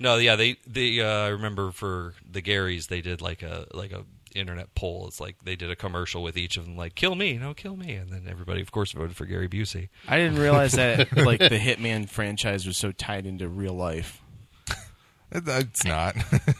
[0.00, 0.34] no, yeah.
[0.36, 4.04] They they uh, I remember for the Garys they did like a like a
[4.34, 5.06] internet poll.
[5.06, 7.76] It's like they did a commercial with each of them like kill me, no kill
[7.76, 9.90] me, and then everybody of course voted for Gary Busey.
[10.08, 14.20] I didn't realize that like the Hitman franchise was so tied into real life.
[15.34, 16.14] It- It's not.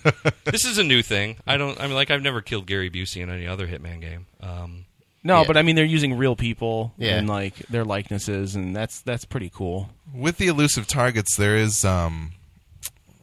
[0.45, 1.37] this is a new thing.
[1.47, 1.81] I don't.
[1.81, 4.27] I mean, like I've never killed Gary Busey in any other Hitman game.
[4.41, 4.85] Um,
[5.23, 5.45] No, Yeah.
[5.47, 7.17] but I mean they're using real people Yeah.
[7.17, 9.91] and like their likenesses, and that's that's pretty cool.
[10.13, 12.33] With the elusive targets, there is um,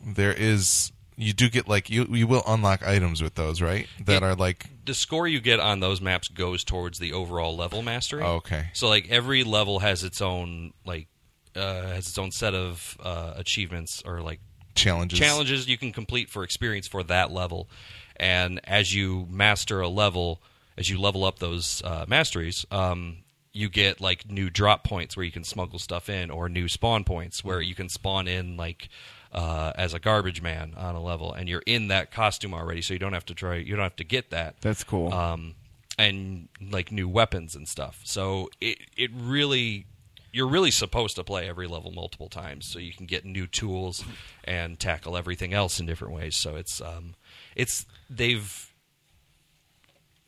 [0.05, 3.87] there is you do get like you you will unlock items with those, right?
[4.05, 7.55] That It- are like the score you get on those maps goes towards the overall
[7.55, 8.23] level mastery.
[8.23, 8.69] oh, okay.
[8.73, 11.07] So like every level has its own like
[11.55, 14.39] uh, has its own set of uh, achievements or like
[14.75, 15.19] Challenges.
[15.19, 17.69] challenges you can complete for experience for that level.
[18.15, 20.41] And as you master a level,
[20.77, 23.17] as you level up those uh, masteries, um,
[23.53, 27.03] you get like new drop points where you can smuggle stuff in, or new spawn
[27.03, 28.89] points where you can spawn in like
[29.33, 32.93] uh, as a garbage man on a level, and you're in that costume already, so
[32.93, 33.55] you don't have to try.
[33.55, 35.13] You don't have to get that That's cool.
[35.13, 35.55] um,
[35.97, 38.01] and like new weapons and stuff.
[38.03, 39.85] So it it really
[40.31, 44.03] you're really supposed to play every level multiple times so you can get new tools
[44.43, 46.37] and tackle everything else in different ways.
[46.37, 47.15] So it's um,
[47.55, 48.71] it's they've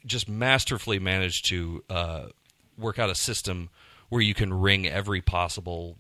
[0.05, 2.25] just masterfully managed to uh,
[2.77, 3.69] work out a system
[4.09, 5.97] where you can wring every possible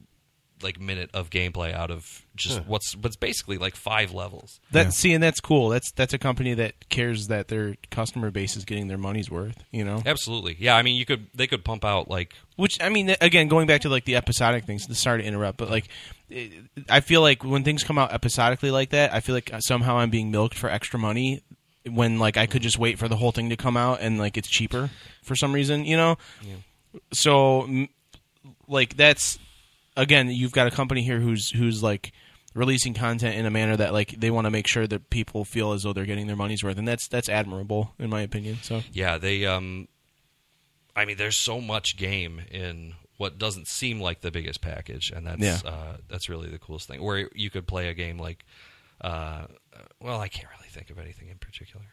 [0.63, 4.59] like minute of gameplay out of just what's what's basically like five levels.
[4.71, 4.89] That Yeah.
[4.91, 5.69] see, and that's cool.
[5.69, 9.63] That's that's a company that cares that their customer base is getting their money's worth.
[9.71, 10.75] You know, Absolutely, yeah.
[10.75, 13.81] I mean, you could they could pump out like which I mean, again, going back
[13.81, 14.85] to like the episodic things.
[14.97, 15.87] Sorry to interrupt, but like,
[16.29, 16.51] it,
[16.89, 20.09] I feel like when things come out episodically like that, I feel like somehow I'm
[20.09, 21.41] being milked for extra money
[21.89, 24.37] when like I could just wait for the whole thing to come out and like
[24.37, 24.89] it's cheaper
[25.23, 25.83] for some reason.
[25.85, 26.17] You know,
[27.11, 27.87] so
[28.67, 29.39] like that's
[29.95, 32.11] again, you've got a company here who's who's like
[32.53, 35.71] releasing content in a manner that like they want to make sure that people feel
[35.73, 38.57] as though they're getting their money's worth, and that's that's admirable in my opinion.
[38.61, 39.87] So yeah they um,
[40.95, 45.25] I mean, there's so much game in what doesn't seem like the biggest package, and
[45.25, 45.59] that's Yeah.
[45.69, 47.01] uh, that's really the coolest thing.
[47.01, 48.45] Where you could play a game like,
[49.01, 49.45] uh,
[49.99, 51.85] well, I can't really think of anything in particular,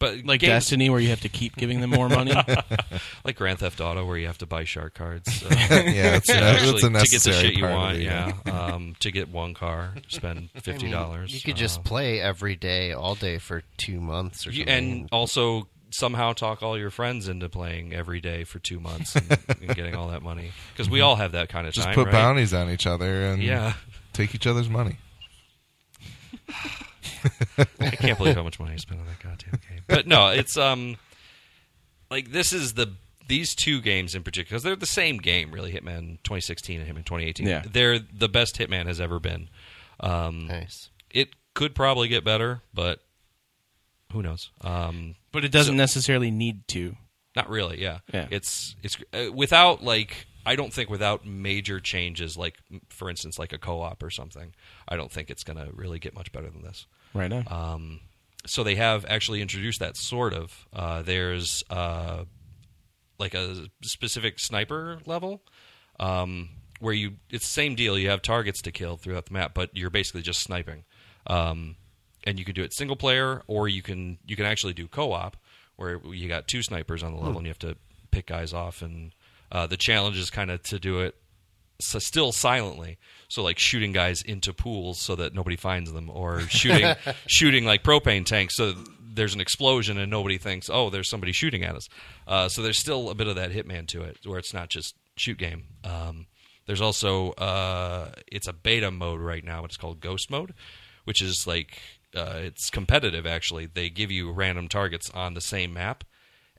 [0.00, 2.32] but like games- Destiny, where you have to keep giving them more money.
[3.24, 5.44] like Grand Theft Auto, where you have to buy shark cards.
[5.44, 7.94] Uh, yeah, it's, to a, actually- it's a to get the necessary shit you want,
[7.94, 8.04] of it.
[8.04, 8.32] yeah.
[8.46, 11.32] um, to get one car, spend I fifty mean, dollars.
[11.32, 14.68] you could just play every day, all day for two months or something.
[14.68, 19.38] and also somehow talk all your friends into playing every day for two months and,
[19.48, 21.94] and getting all that money because we all have that kind of Just time.
[21.96, 22.12] put right?
[22.12, 23.72] bounties on each other and Yeah,
[24.12, 24.98] take each other's money.
[27.80, 29.80] I can't believe how much money I spent on that goddamn game.
[29.86, 30.96] But no, it's um,
[32.10, 32.94] like this is the
[33.28, 35.72] these two games in particular because they're the same game, really.
[35.72, 37.46] Hitman 2016 and Hitman 2018.
[37.46, 37.62] Yeah.
[37.70, 39.48] they're the best Hitman has ever been.
[40.00, 40.90] Um, nice.
[41.10, 43.00] it could probably get better, but
[44.12, 44.50] who knows?
[44.62, 46.96] Um, but it doesn't So- necessarily need to.
[47.36, 47.80] Not really.
[47.80, 47.98] Yeah.
[48.12, 48.26] Yeah.
[48.30, 52.56] It's it's uh, without like I don't think without major changes like
[52.88, 54.52] for instance like a co-op or something.
[54.88, 56.86] I don't think it's going to really get much better than this.
[57.14, 57.42] Right now.
[57.46, 58.00] Um,
[58.46, 60.66] so they have actually introduced that sort of.
[60.72, 62.24] Uh, there's uh,
[63.18, 65.42] like a specific sniper level
[65.98, 66.48] um,
[66.80, 67.98] where you it's the same deal.
[67.98, 70.84] You have targets to kill throughout the map, but you're basically just sniping.
[71.26, 71.76] Um,
[72.24, 75.36] and you can do it single player, or you can you can actually do co-op,
[75.76, 77.76] where you got two snipers on the level, and you have to
[78.10, 78.82] pick guys off.
[78.82, 79.12] And
[79.52, 81.14] uh, the challenge is kind of to do it
[81.80, 82.98] so still silently.
[83.28, 86.94] So like shooting guys into pools so that nobody finds them, or shooting
[87.26, 88.74] shooting like propane tanks so
[89.14, 91.88] there's an explosion and nobody thinks, oh, there's somebody shooting at us.
[92.26, 94.94] Uh, so there's still a bit of that Hitman to it, where it's not just
[95.16, 95.64] shoot game.
[95.84, 96.26] Um,
[96.66, 99.64] there's also uh, it's a beta mode right now.
[99.64, 100.54] It's called Ghost Mode,
[101.04, 101.78] which is like
[102.14, 103.26] uh, it's competitive.
[103.26, 106.04] Actually, they give you random targets on the same map,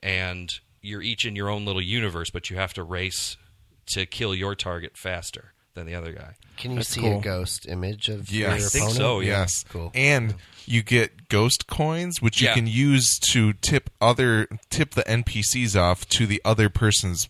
[0.04, 3.38] and you're each in your own little universe, but you have to race
[3.88, 6.36] to kill your target faster than the other guy.
[6.58, 7.20] Can you That's see cool.
[7.20, 8.40] a ghost image of Yes.
[8.40, 8.96] your I think opponent?
[8.98, 9.28] so, yeah.
[9.30, 9.66] Yes.
[9.70, 9.92] Cool.
[9.96, 15.76] And you get ghost coins, which you can use to tip other tip the NPCs
[15.80, 17.30] off to the other person's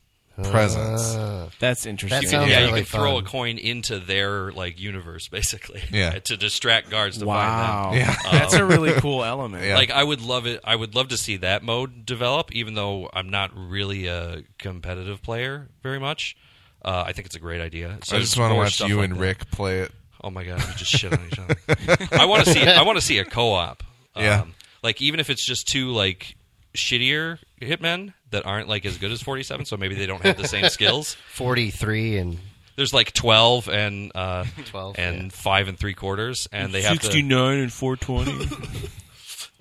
[0.50, 1.16] presence.
[1.18, 1.50] Ah.
[1.60, 2.22] That's interesting.
[2.22, 5.84] That sounds yeah, really you can throw a coin into their like universe, basically.
[5.92, 6.18] Yeah.
[6.20, 7.90] to distract guards to wow.
[7.92, 8.08] find them.
[8.08, 8.32] Yeah.
[8.32, 9.64] That's a really cool element.
[9.66, 9.76] Yeah.
[9.76, 10.62] Like I would love it.
[10.64, 15.22] I would love to see that mode develop, even though I'm not really a competitive
[15.22, 16.38] player very much.
[16.84, 18.00] Uh, I think it's a great idea.
[18.04, 19.20] So I just want to watch you like and that.
[19.20, 19.92] Rick play it.
[20.24, 21.56] Oh my god, we just shit on each other.
[22.12, 22.64] I want to see.
[22.64, 23.84] I want to see a co-op.
[24.16, 24.46] Um, Yeah.
[24.84, 26.36] Like even if it's just two like
[26.76, 30.48] shittier hitmen that aren't like as good as 47, so maybe they don't have the
[30.48, 31.16] same skills.
[31.34, 32.38] 43 and
[32.76, 35.30] There's like 12 and uh, 12, and yeah.
[35.30, 37.06] five and three quarters, and they have to.
[37.06, 38.90] 69 and 420.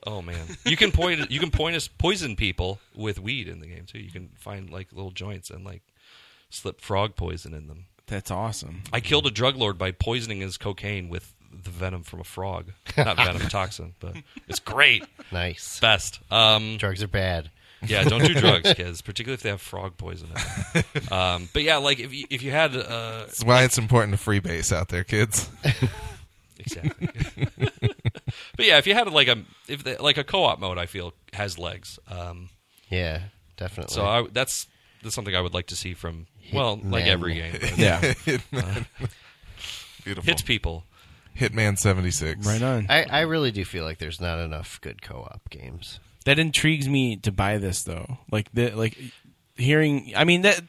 [0.07, 1.31] Oh man, you can point.
[1.31, 3.99] You can point us poison people with weed in the game too.
[3.99, 5.83] You can find like little joints and like
[6.49, 7.85] slip frog poison in them.
[8.07, 8.83] That's awesome.
[8.95, 12.73] I killed a drug lord by poisoning his cocaine with the venom from a frog.
[12.97, 14.17] Not venom, toxin, but
[14.49, 15.05] it's great.
[15.31, 15.79] nice.
[15.81, 16.19] Best.
[16.31, 17.51] Um, Drugs are bad.
[17.87, 20.29] Yeah, don't do drugs, kids, particularly if they have frog poison.
[20.29, 21.13] In them.
[21.13, 24.23] Um, but yeah, like if you, if you had uh, That's why it's important to
[24.25, 25.49] freebase out there, kids.
[26.59, 27.09] exactly.
[28.57, 31.15] but yeah, if you had like a if the, like a co-op mode, I feel
[31.33, 31.99] has legs.
[32.09, 32.51] Um,
[32.91, 33.23] Yeah,
[33.57, 33.95] definitely.
[33.95, 34.67] so I, that's
[35.03, 37.09] that's something I would like to see from well, like Hitman.
[37.09, 37.53] every game.
[37.61, 38.15] but Yeah.
[40.05, 40.25] Beautiful.
[40.31, 40.85] hits people.
[41.39, 42.47] Hitman 76.
[42.47, 42.87] right on.
[42.89, 46.01] I, I really do feel like there's not enough good co-op games.
[46.27, 48.19] That intrigues me to buy this though.
[48.31, 48.97] Like the like
[49.57, 50.61] hearing I mean that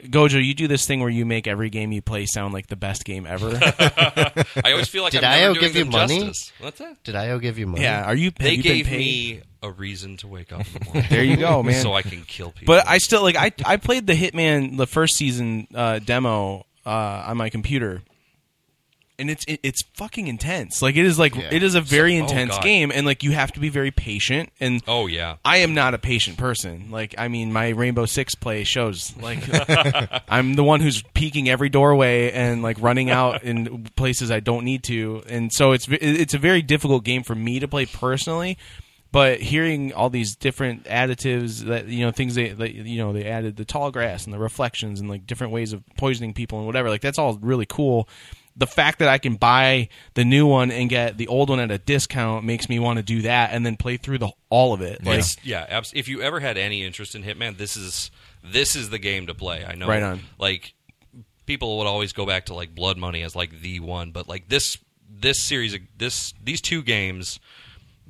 [0.00, 2.76] Gojo, you do this thing where you make every game you play sound like the
[2.76, 3.50] best game ever.
[3.60, 6.18] I always feel like Did I'm IO never doing give you money?
[6.26, 6.52] justice.
[6.60, 7.02] What's that?
[7.02, 7.82] Did IO give you money?
[7.82, 10.84] yeah, are you have They you gave me a reason to wake up in the
[10.84, 11.04] morning.
[11.10, 11.82] There you go, man.
[11.82, 12.72] so I can kill people.
[12.74, 17.24] But I still like I I played the Hitman the first season uh, demo uh,
[17.26, 18.02] on my computer,
[19.18, 20.80] and it's it, it's fucking intense.
[20.80, 21.48] Like it is like Yeah.
[21.50, 22.62] it is a very So- oh, intense God.
[22.62, 24.50] game, and like you have to be very patient.
[24.60, 25.36] And Oh yeah.
[25.44, 26.90] I am not a patient person.
[26.90, 29.14] Like I mean, my Rainbow Six play shows.
[29.20, 29.40] Like
[30.28, 34.64] I'm the one who's peeking every doorway and like running out in places I don't
[34.64, 38.56] need to, and so it's it's a very difficult game for me to play personally.
[39.10, 43.24] But hearing all these different additives that you know things they, that you know they
[43.24, 46.66] added the tall grass and the reflections and like different ways of poisoning people and
[46.66, 48.06] whatever like that's all really cool.
[48.58, 51.70] The fact that I can buy the new one and get the old one at
[51.70, 54.80] a discount makes me want to do that and then play through the all of
[54.82, 54.98] it.
[55.04, 58.10] Like It's- yeah, abs- if you ever had any interest in Hitman, this is
[58.42, 59.64] this is the game to play.
[59.64, 60.20] I know, Right on.
[60.38, 60.74] Like
[61.46, 64.48] people would always go back to like Blood Money as like the one, but like
[64.48, 64.76] this
[65.08, 67.38] this series, of- this these two games,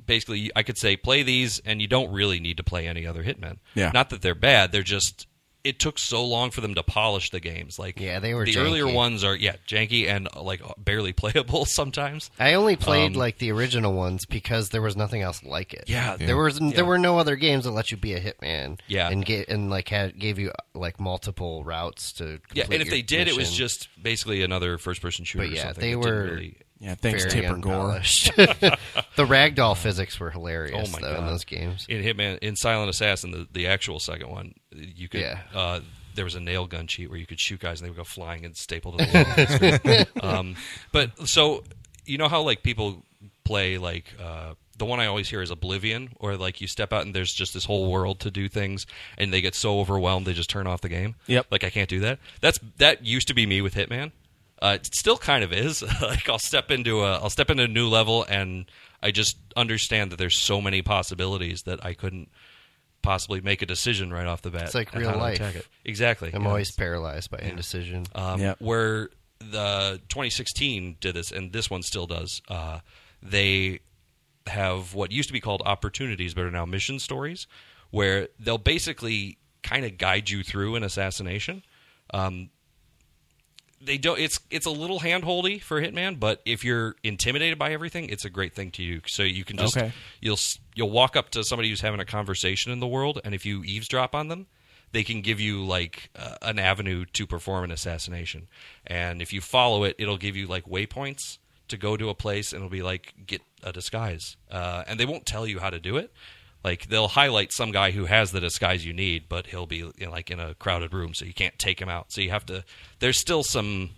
[0.05, 3.23] basically, I could say play these, and you don't really need to play any other
[3.23, 3.57] Hitman.
[3.75, 3.91] Yeah.
[3.93, 5.27] not that they're bad, they're just.
[5.63, 7.77] It took so long for them to polish the games.
[7.77, 8.61] Like Yeah, they were the janky.
[8.65, 12.31] earlier ones are yeah janky and uh, like barely playable sometimes.
[12.39, 15.83] I only played Um, like the original ones because there was nothing else like it.
[15.87, 16.71] Yeah, there was Yeah.
[16.71, 18.79] there were no other games that let you be a hitman.
[18.87, 19.09] Yeah.
[19.09, 22.39] and get and like had gave you like multiple routes to.
[22.53, 25.43] Yeah, and if they did, it was just basically another first-person shooter.
[25.45, 27.91] But or yeah, something they were- really- yeah, thanks very Tipper Gore.
[29.15, 31.29] the ragdoll physics were hilarious Oh my though in God.
[31.31, 31.85] those games.
[31.89, 35.39] in Hitman in Silent Assassin, the, the actual second one, you could Yeah.
[35.53, 35.79] uh,
[36.15, 38.03] there was a nail gun cheat where you could shoot guys and they would go
[38.03, 40.29] flying and staple to the wall.
[40.39, 40.55] um,
[40.91, 41.63] but so
[42.05, 43.03] you know how like people
[43.43, 47.05] play like uh, the one I always hear is Oblivion, or like you step out
[47.05, 48.85] and there's just this whole world to do things,
[49.17, 51.15] and they get so overwhelmed they just turn off the game.
[51.27, 51.47] Yep.
[51.51, 52.19] Like I can't do that.
[52.41, 54.11] That's that used to be me with Hitman.
[54.61, 55.83] Uh, it still kind of is.
[56.01, 58.69] like I'll step into a I'll step into a new level and
[59.01, 62.29] I just understand that there's so many possibilities that I couldn't
[63.01, 64.63] possibly make a decision right off the bat.
[64.63, 65.39] It's like real life.
[65.39, 65.67] it.
[65.85, 66.31] Exactly.
[66.33, 66.49] I'm yeah.
[66.49, 68.05] always paralyzed by indecision.
[68.13, 68.57] Um, Yep.
[68.59, 72.41] Where the 2016 did this, and this one still does.
[72.49, 72.79] Uh,
[73.23, 73.79] they
[74.47, 77.47] have what used to be called opportunities, but are now mission stories,
[77.91, 81.63] where they'll basically kind of guide you through an assassination.
[82.13, 82.49] Um,
[83.81, 84.19] they don't.
[84.19, 88.29] It's it's a little handholdy for Hitman, but if you're intimidated by everything, it's a
[88.29, 89.01] great thing to you.
[89.07, 89.91] So you can just Okay.
[90.21, 90.39] you'll
[90.75, 93.63] you'll walk up to somebody who's having a conversation in the world, and if you
[93.63, 94.47] eavesdrop on them,
[94.91, 98.47] they can give you like uh, an avenue to perform an assassination.
[98.85, 101.37] And if you follow it, it'll give you like waypoints
[101.69, 104.35] to go to a place, and it'll be like get a disguise.
[104.51, 106.11] Uh, and they won't tell you how to do it.
[106.63, 109.93] Like they'll highlight some guy who has the disguise you need, but he'll be you
[110.01, 112.11] know, like in a crowded room, so you can't take him out.
[112.11, 112.65] So you have to.
[112.99, 113.91] There's still some.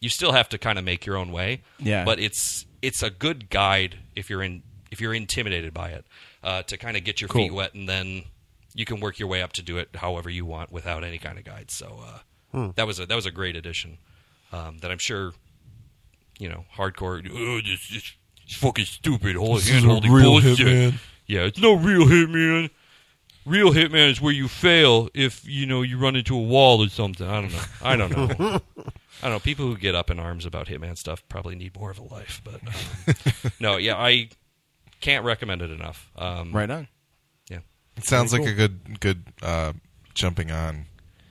[0.00, 1.62] You still have to kind of make your own way.
[1.78, 2.04] Yeah.
[2.04, 6.06] But it's it's a good guide if you're in if you're intimidated by it
[6.42, 8.24] uh, to kind of get your feet wet, and then
[8.74, 11.38] you can work your way up to do it however you want without any kind
[11.38, 11.70] of guide.
[11.70, 12.00] So
[12.54, 13.98] uh, that was a that was a great addition
[14.52, 15.32] um, that I'm sure
[16.38, 17.28] you know hardcore.
[17.30, 18.14] Oh, this is
[18.56, 19.36] fucking stupid.
[19.36, 20.94] Whole This is hand-holding real bullshit." Hitman.
[21.26, 22.70] Yeah, it's no real hitman.
[23.46, 26.88] Real hitman is where you fail if you know you run into a wall or
[26.88, 27.26] something.
[27.26, 27.62] I don't know.
[27.82, 28.60] I don't know.
[29.22, 29.38] I don't know.
[29.38, 32.40] People who get up in arms about hitman stuff probably need more of a life.
[32.44, 34.30] But um, no, yeah, I
[35.00, 36.10] can't recommend it enough.
[36.16, 36.88] Um, Right on.
[37.50, 37.58] Yeah.
[37.96, 39.72] It sounds Very like a good good uh,
[40.14, 40.86] jumping on,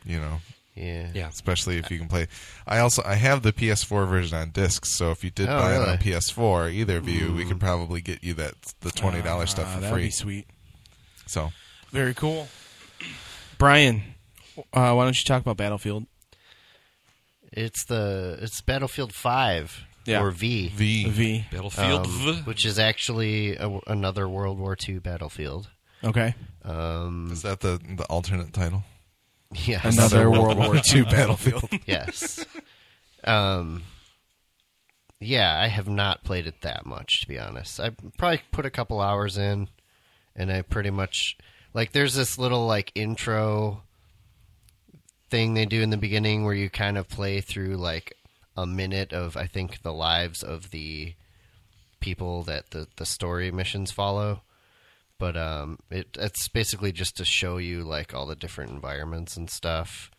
[0.05, 0.39] you know,
[0.75, 1.27] Yeah, Yeah.
[1.29, 2.27] especially if you can play.
[2.65, 5.75] I also I have the PS4 version on disc, so if you did Oh, buy
[5.75, 5.91] it really?
[5.91, 9.67] on PS4, either of you, we could probably get you that the twenty dollars stuff
[9.69, 10.05] Ah, for that'd free.
[10.05, 10.47] Be sweet.
[11.27, 11.51] So
[11.91, 12.47] Very cool.
[13.59, 14.01] Brian,
[14.73, 16.05] uh, why don't you talk about Battlefield?
[17.51, 20.21] it's the it's Battlefield Five Yeah.
[20.23, 21.45] or V, V V.
[21.51, 22.07] Battlefield.
[22.07, 22.33] um, V.
[22.45, 25.69] which is actually a, another World War II battlefield.
[26.03, 26.33] Okay.
[26.65, 28.83] Um, is that the the alternate title?
[29.55, 29.97] Yes.
[29.97, 31.69] Another World War II battlefield.
[31.85, 32.45] yes.
[33.23, 33.83] Um,
[35.19, 37.79] yeah, I have not played it that much to be honest.
[37.79, 39.69] I probably put a couple hours in,
[40.35, 41.37] and I pretty much
[41.73, 41.91] like.
[41.91, 43.83] There's this little like intro
[45.29, 48.15] thing they do in the beginning where you kind of play through like
[48.55, 51.13] a minute of I think the lives of the
[51.99, 54.41] people that the the story missions follow.
[55.23, 59.49] But um, it it's basically just to show you like all the different environments and
[59.49, 60.11] stuff,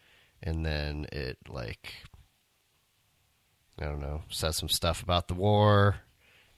[0.43, 1.93] and then it like
[3.79, 5.97] I don't know says some stuff about the war.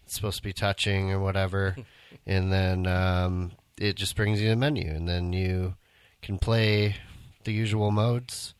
[0.04, 1.74] It's supposed to be touching or whatever,
[2.24, 5.74] and then um, it just brings you a menu, and then you
[6.22, 6.94] can play
[7.42, 8.54] the usual modes.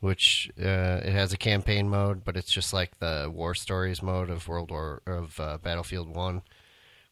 [0.00, 4.28] Which uh, it has a campaign mode, but it's just like the war stories mode
[4.28, 6.42] of World War of uh, Battlefield One,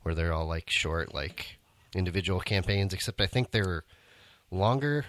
[0.02, 1.57] where they're all like short, like
[1.94, 2.92] individual campaigns.
[2.94, 3.84] Except I think they're
[4.50, 5.04] longer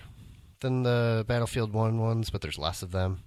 [0.62, 3.24] than the Battlefield One ones, but there's less of them.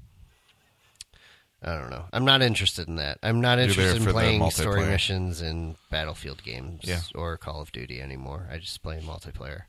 [1.65, 2.07] I don't know.
[2.13, 3.19] I'm not interested in that.
[3.23, 7.01] I'm not interested in playing story missions in Battlefield games Yeah.
[7.15, 8.49] or Call of Duty anymore.
[8.51, 9.63] I just play multiplayer.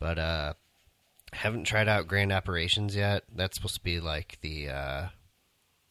[0.00, 0.54] But uh
[1.32, 3.22] haven't tried out Grand Operations yet.
[3.32, 5.06] That's supposed to be like the uh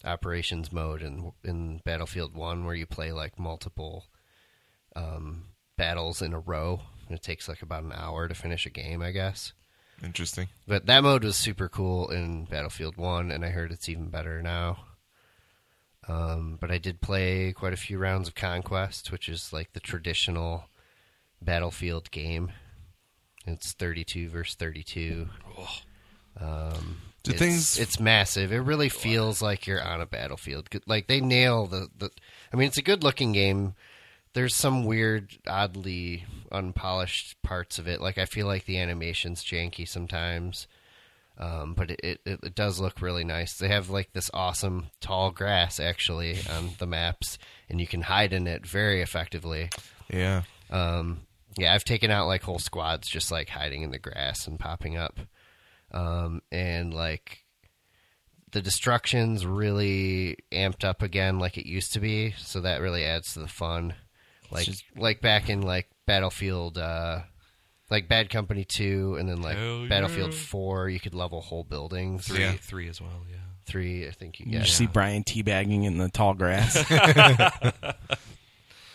[0.04, 4.08] operations mode in in Battlefield 1 where you play like multiple
[4.94, 5.46] um
[5.78, 6.82] battles in a row.
[7.10, 9.52] And it takes like about an hour to finish a game, I guess.
[10.04, 10.48] Interesting.
[10.68, 14.42] But that mode was super cool in Battlefield 1, and I heard it's even better
[14.42, 14.86] now.
[16.08, 19.80] Um, but I did play quite a few rounds of Conquest, which is like the
[19.80, 20.66] traditional
[21.42, 22.52] Battlefield game.
[23.46, 25.28] It's 32 versus 32.
[26.40, 26.98] Um,
[27.28, 28.52] it's, things- It's massive.
[28.54, 30.70] It really feels like you're on a battlefield.
[30.88, 32.10] Like they nail the, the.
[32.54, 33.74] I mean, it's a good looking game.
[34.34, 38.02] There's some weird, oddly unpolished parts of it.
[38.02, 40.68] Like I feel like the animation's janky sometimes,
[41.38, 43.58] um, but it, it it does look really nice.
[43.58, 47.38] They have like this awesome tall grass actually on the maps,
[47.70, 49.70] and you can hide in it very effectively.
[50.10, 50.44] Yeah.
[50.70, 51.22] Um,
[51.58, 54.98] yeah, I've taken out like whole squads just like hiding in the grass and popping
[54.98, 55.20] up.
[55.92, 57.44] Um, and like
[58.52, 63.34] the destruction's really amped up again like it used to be, so that really adds
[63.34, 63.96] to the fun.
[64.52, 67.22] Like just- like back in like Battlefield uh
[67.92, 70.40] like Bad Company 2 and then like Hell Battlefield yeah.
[70.40, 72.28] 4 you could level whole buildings.
[72.28, 72.54] Three, Yeah.
[72.54, 73.26] three as well.
[73.30, 73.38] Yeah.
[73.66, 74.64] 3 I think you You get.
[74.66, 76.76] just see Brian teabagging in the tall grass.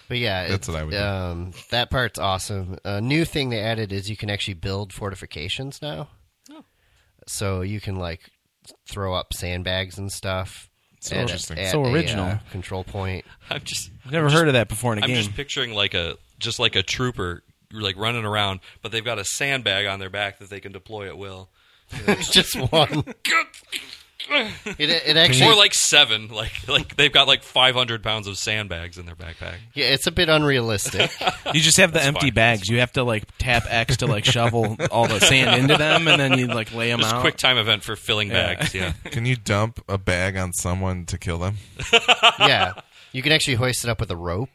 [0.07, 0.99] But yeah, That's it's- what I would do.
[0.99, 2.79] Um, that part's awesome.
[2.85, 6.09] A new thing they added is you can actually build fortifications now.
[6.53, 6.65] Oh.
[7.27, 8.21] So you can like
[8.87, 10.69] throw up sandbags and stuff.
[11.05, 11.59] So at- interesting.
[11.59, 12.25] at So a, original.
[12.27, 13.25] uh, control point.
[13.51, 13.91] I've just.
[14.05, 15.17] I've never I'm just- heard of that before in a I'm game.
[15.17, 17.43] just picturing like a just like a trooper
[17.73, 21.07] like running around, but they've got a sandbag on their back that they can deploy
[21.09, 21.49] at will.
[22.07, 23.05] It's just one.
[24.31, 28.97] It, it actually, or like seven, like like they've got like 500 pounds of sandbags
[28.99, 29.57] in their backpack.
[29.75, 31.11] yeah, it's a bit unrealistic.
[31.55, 32.35] You just have the That's empty fine.
[32.35, 32.69] bags.
[32.69, 36.21] You have to like tap X to like shovel all the sand into them, and
[36.21, 37.21] then you like lay them Just a out.
[37.21, 38.55] quick time event for filling Yeah.
[38.55, 38.75] bags.
[38.75, 38.93] Yeah.
[39.05, 41.57] Can you dump a bag on someone to kill them?
[42.41, 42.73] yeah,
[43.13, 44.49] you can actually hoist it up with a rope,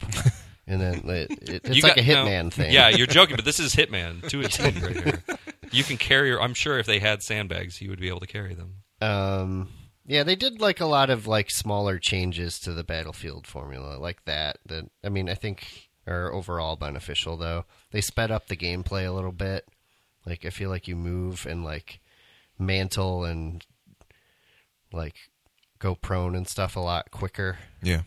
[0.68, 2.74] and then it, it, it's You like got- a no, hitman thing.
[2.74, 5.24] Yeah, you're joking, but this is Hitman to a T right here.
[5.72, 6.36] You can carry.
[6.38, 8.74] I'm sure if they had sandbags, you would be able to carry them.
[9.02, 9.70] Um,
[10.06, 14.26] yeah, they did like a lot of like smaller changes to the battlefield formula, like
[14.26, 14.58] that.
[14.66, 17.38] That I mean, I think are overall beneficial.
[17.38, 19.68] Though they sped up the gameplay a little bit.
[20.26, 22.02] Like I feel like you move and like
[22.58, 23.66] mantle and
[24.92, 25.16] like
[25.80, 27.58] go prone and stuff a lot quicker.
[27.82, 28.02] Yeah.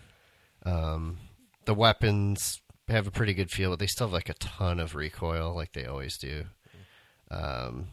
[0.64, 1.18] Um,
[1.64, 4.94] the weapons have a pretty good feel, but they still have like a ton of
[4.94, 6.44] recoil, like they always do.
[7.30, 7.88] Um,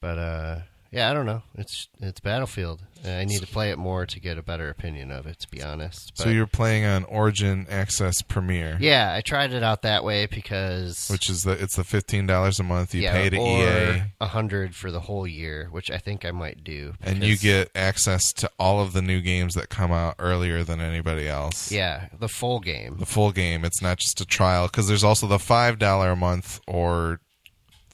[0.00, 0.58] but uh,
[0.90, 1.42] yeah, I don't know.
[1.54, 2.82] It's it's Battlefield.
[3.04, 5.38] Uh, I need to play it more to get a better opinion of it.
[5.40, 9.80] To be honest, So you're playing on Origin Access Premier, yeah, I tried it out
[9.82, 13.30] that way because which is the it's the fifteen dollars a month you yeah, pay
[13.30, 16.92] to EA, a hundred for the whole year, which I think I might do.
[17.02, 20.80] and you get access to all of the new games that come out earlier than
[20.80, 21.72] anybody else.
[21.72, 22.96] yeah the full game.
[22.98, 23.64] the full game.
[23.64, 27.20] It's not just a trial because there's also the five dollar a month or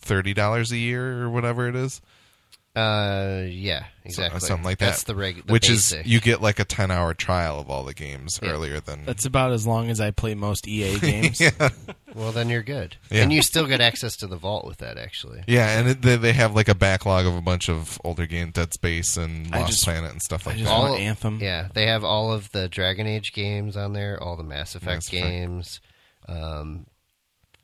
[0.01, 2.01] thirty dollars a year or whatever it is,
[2.77, 4.39] Uh, yeah, exactly.
[4.41, 4.87] something like that.
[4.87, 5.47] That's the regular.
[5.51, 6.01] Which basic.
[6.05, 8.51] is you get like a ten hour trial of all the games Yeah.
[8.51, 11.41] earlier than That's about as long as I play most EA games.
[11.41, 11.70] yeah,
[12.14, 13.22] Well, then you're good, Yeah.
[13.22, 14.99] and you still get access to the vault with that.
[14.99, 18.27] Actually, yeah, and it, they they have like a backlog of a bunch of older
[18.27, 20.79] games, Dead Space and Lost just- Planet and stuff I like just that.
[20.79, 21.39] want Anthem.
[21.41, 24.87] Yeah, they have all of the Dragon Age games on there, all the Mass Effect
[24.97, 25.22] Mass Effect.
[25.24, 25.81] games.
[26.29, 26.87] Um,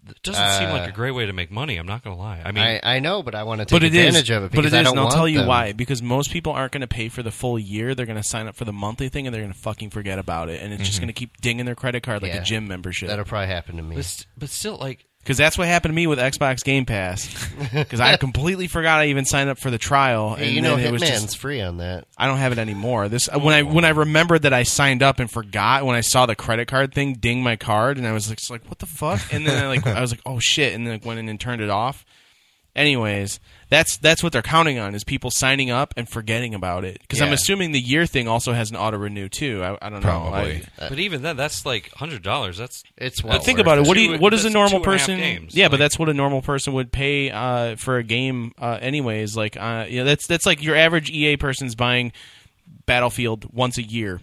[0.09, 1.77] It doesn't seem Uh, like a great way to make money.
[1.77, 2.43] I'm not going to lie.
[2.45, 4.43] I mean, I, I know, but I want to take But it is, advantage of
[4.43, 5.47] it but because it I is, don't and I'll tell you them.
[5.47, 5.73] why.
[5.73, 7.95] Because most people aren't going to pay for the full year.
[7.95, 10.19] They're going to sign up for the monthly thing, and they're going to fucking forget
[10.19, 12.41] about it, and it's just going to keep dinging their credit card like Yeah.
[12.41, 13.09] a gym membership.
[13.11, 13.95] That'll probably happen to me.
[13.97, 17.29] but, but still, like, Because that's what happened to me with Xbox Game Pass.
[17.73, 20.77] Because I completely forgot I even signed up for the trial, Hey, and you know,
[20.77, 22.07] it was Hitman's just free on that.
[22.19, 23.09] I don't have it anymore.
[23.09, 26.27] This when I when I remembered that I signed up and forgot when I saw
[26.27, 29.33] the credit card thing ding my card, and I was like, like what the fuck?
[29.33, 31.41] And then I like I was like, oh shit, and then like, went in and
[31.41, 32.05] turned it off.
[32.75, 33.39] Anyways,
[33.73, 36.99] that's that's what they're counting on is people signing up and forgetting about it.
[37.01, 39.63] Because I'm assuming the year thing also has an auto renew too.
[39.65, 40.09] I, I don't know.
[40.11, 40.63] Probably.
[40.79, 42.59] I- but even then, that's like hundred dollars.
[42.59, 43.87] That's It's well but think worth about it.
[43.87, 44.17] What do you?
[44.17, 45.19] Two- What does a normal two and a half person?
[45.19, 45.55] games.
[45.55, 48.53] Yeah, but that's what a normal person would pay uh, for a game.
[48.61, 52.13] Uh, anyways, like uh, yeah, that's that's like your average EA person's buying
[52.85, 54.21] Battlefield once a year.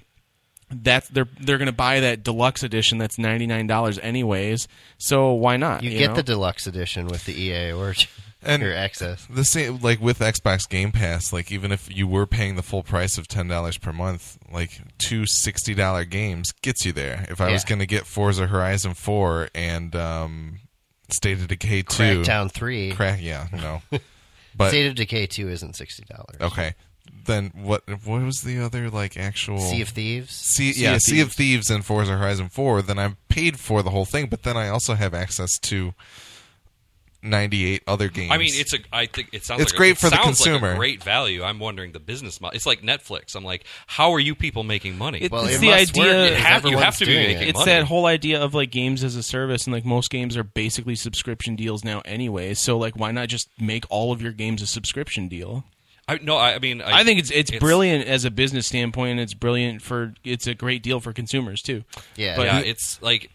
[0.70, 4.68] That's they're they're gonna buy that deluxe edition that's ninety nine dollars anyways.
[5.00, 5.82] So why not?
[5.82, 6.18] You, get know?
[6.18, 8.10] the deluxe edition with the EA Origin.
[8.42, 9.28] And your access.
[9.30, 12.84] the same like with Xbox Game Pass, like even if you were paying the full
[12.84, 17.26] price of ten dollars per month, like two sixty dollar games gets you there.
[17.30, 20.60] If I was going to get Forza Horizon Four and um,
[21.12, 22.92] State of Decay Two, Crackdown three.
[22.92, 23.82] crack, yeah, no,
[24.56, 26.38] but State of Decay two isn't sixty dollars.
[26.40, 26.76] okay,
[27.26, 27.84] then what?
[28.06, 30.34] What was the other like actual Sea of Thieves.
[30.34, 33.84] Sea, Sea yeah, of Sea of Thieves and Forza Horizon 4, then I'm paid for
[33.84, 35.94] the whole thing, but then I also have access to
[37.22, 38.32] 98 other games.
[38.32, 38.78] I mean, it's a.
[38.93, 39.61] I think it sounds.
[39.61, 40.76] It's like great a, it for the sounds like a consumer.
[40.76, 41.43] great value.
[41.43, 42.55] I'm wondering the business model.
[42.55, 43.36] It's like Netflix.
[43.36, 45.20] I'm like, how are you people making money?
[45.24, 46.03] It- Well, it's it the must idea.
[46.03, 47.49] work It if have- you have everyone's to be doing making it.
[47.49, 47.72] it's money.
[47.72, 50.95] that whole idea of like games as a service and like most games are basically
[50.95, 54.67] subscription deals now anyway so like why not just make all of your games a
[54.67, 55.63] subscription deal
[56.07, 59.20] I, no, I, I mean, i, think it's, it's brilliant as a business standpoint and
[59.20, 61.84] it's brilliant for it's a great deal for consumers too
[62.15, 63.30] Yeah, But- yeah, it's like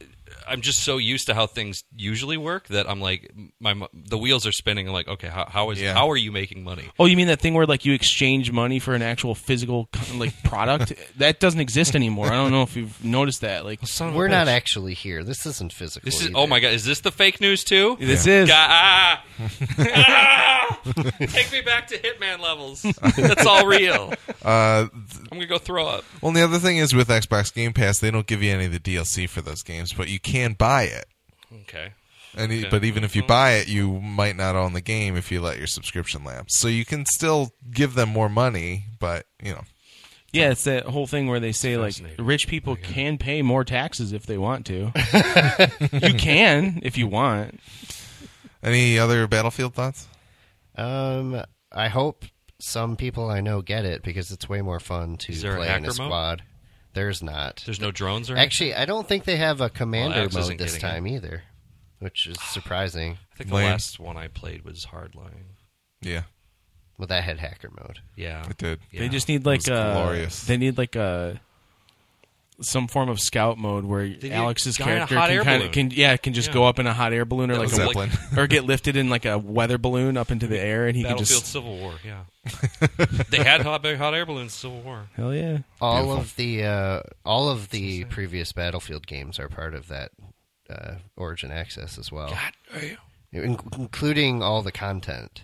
[0.47, 4.47] I'm just so used to how things usually work that I'm like, my the wheels
[4.47, 4.87] are spinning.
[4.87, 5.95] I'm like, okay, how, how is Yeah.
[5.95, 6.85] how are you making money?
[6.99, 10.41] oh you mean that thing where like you exchange money for an actual physical like
[10.43, 14.15] product that doesn't exist anymore i don't know if you've noticed that like Son of
[14.15, 14.51] a We're not bitch.
[14.53, 15.23] actually here.
[15.25, 16.05] This isn't physical.
[16.07, 16.39] This is either.
[16.39, 17.97] oh my god, is this the fake news too?
[18.01, 19.25] this is Ga- ah!
[19.79, 20.81] Ah!
[21.19, 22.83] Take me back to Hitman levels.
[23.17, 24.13] That's all real.
[24.45, 26.05] uh, I'm gonna go throw up.
[26.21, 28.73] well, the other thing is with Xbox Game Pass, they don't give you any of
[28.73, 31.07] the DLC for those games, but you can buy it.
[31.62, 31.93] Okay.
[32.37, 32.68] And Okay.
[32.68, 35.57] but even if you buy it, you might not own the game if you let
[35.59, 36.59] your subscription lapse.
[36.59, 39.62] So you can still give them more money, but you know,
[40.32, 44.12] Yeah, it's that whole thing where they say like rich people can pay more taxes
[44.12, 44.91] if they want to.
[46.03, 47.61] you can if you want.
[48.62, 50.09] any other Battlefield thoughts?
[50.76, 52.24] Um, I hope
[52.61, 55.57] some people I know get it because it's way more fun to Is there a
[55.59, 55.95] play in a hacker mode?
[55.95, 56.43] squad.
[56.95, 57.63] There's not.
[57.67, 60.59] There's no drones or Actually, I don't think they have a commander Alex isn't mode
[60.59, 60.93] this getting it.
[60.93, 61.43] time either,
[61.99, 63.19] which is surprising.
[63.33, 63.67] I think the Lame.
[63.67, 65.57] last one I played was Hardline.
[66.01, 66.23] Yeah,
[66.99, 67.99] Well, that had hacker mode.
[68.17, 68.49] Yeah.
[68.49, 68.79] it did.
[68.93, 69.01] Yeah.
[69.01, 70.45] They just need like was a glorious.
[70.45, 71.41] they need like a
[72.61, 75.37] some form of scout mode where need Alex's a guy in a character hot can
[75.37, 75.67] air kind balloon.
[75.69, 76.55] of can yeah can just Yeah.
[76.55, 78.11] go up in a hot air balloon or like was a Zeppelin.
[78.37, 81.13] or get lifted in like a weather balloon up into the air and he can
[81.15, 82.23] Battlefield just Civil War, yeah.
[83.31, 85.07] they had hot, hot air balloons in Civil War.
[85.17, 86.21] hell yeah All Beautiful.
[86.21, 90.13] of the uh, all of the previous Battlefield games are part of that
[90.71, 92.37] uh, Origin Access as well,
[93.33, 95.43] In- including all the content,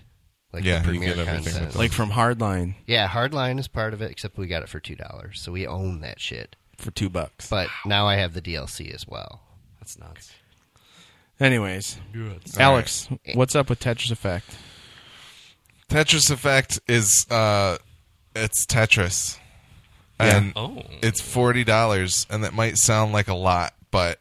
[0.53, 1.67] like Yeah, the you premiere get everything content.
[1.69, 4.79] with like from Hardline yeah, Hardline is part of it, except we got it for
[4.81, 6.55] two dollars, so we own that shit.
[6.81, 7.49] For two bucks.
[7.49, 9.43] But now I have the DLC as well.
[9.81, 10.33] That's nuts.
[11.39, 12.43] Anyways, Good.
[12.59, 14.57] Alex, what's up with Tetris Effect?
[15.89, 17.78] Tetris Effect is uh,
[18.37, 19.39] it's Tetris,
[20.18, 20.83] and Oh.
[21.03, 24.20] it's forty dollars, and that might sound like a lot, but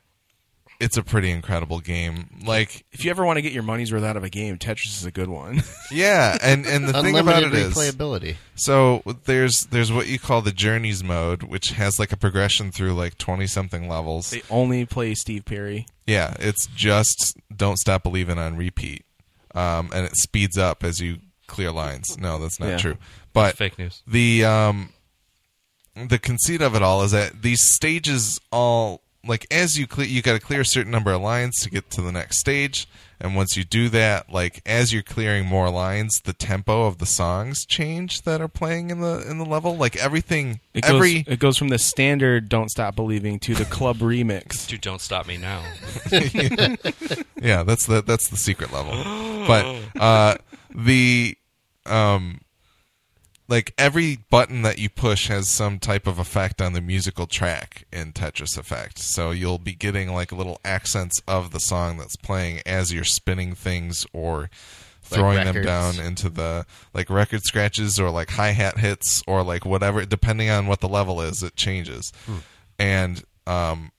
[0.79, 2.29] it's a pretty incredible game.
[2.45, 4.87] Like, If you ever want to get your money's worth out of a game, Tetris
[4.97, 5.61] is a good one.
[5.91, 8.35] yeah, and and the thing about Unlimited it is, replayability.
[8.55, 12.93] so there's there's what you call the journeys mode, which has like a progression through
[12.93, 14.29] like twenty something levels.
[14.31, 15.85] they only play Steve Perry.
[16.07, 19.03] Yeah, it's just don't stop believing on repeat,
[19.53, 21.17] um, and it speeds up as you
[21.47, 22.17] clear lines.
[22.17, 22.77] No, that's not Yeah.
[22.77, 22.97] true.
[23.33, 24.01] But Fake news.
[24.07, 24.89] the um,
[25.95, 30.21] the conceit of it all is that these stages all like as you clear, you
[30.21, 32.87] got to clear a certain number of lines to get to the next stage,
[33.19, 37.05] and once you do that, like as you're clearing more lines, the tempo of the
[37.05, 39.75] songs change that are playing in the in the level.
[39.75, 43.65] Like everything, It goes, every it goes from the standard "Don't Stop Believing" to the
[43.65, 44.67] club remix.
[44.67, 45.63] Dude, don't stop me now.
[47.41, 48.93] yeah, that's the that's the secret level.
[49.47, 50.37] But uh,
[50.73, 51.35] the
[51.85, 52.41] um,
[53.49, 57.85] like every button that you push has some type of effect on the musical track
[57.91, 58.99] in Tetris Effect.
[58.99, 63.55] So you'll be getting like little accents of the song that's playing as you're spinning
[63.55, 64.51] things or
[65.01, 69.65] throwing them down into the like record scratches or like hi hat hits or like
[69.65, 72.13] whatever depending on what the level is it changes.
[72.77, 73.91] And um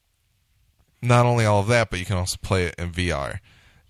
[1.02, 3.40] not only all of that, but you can also play it in VR.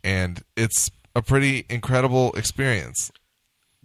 [0.02, 3.11] And it's a pretty incredible experience.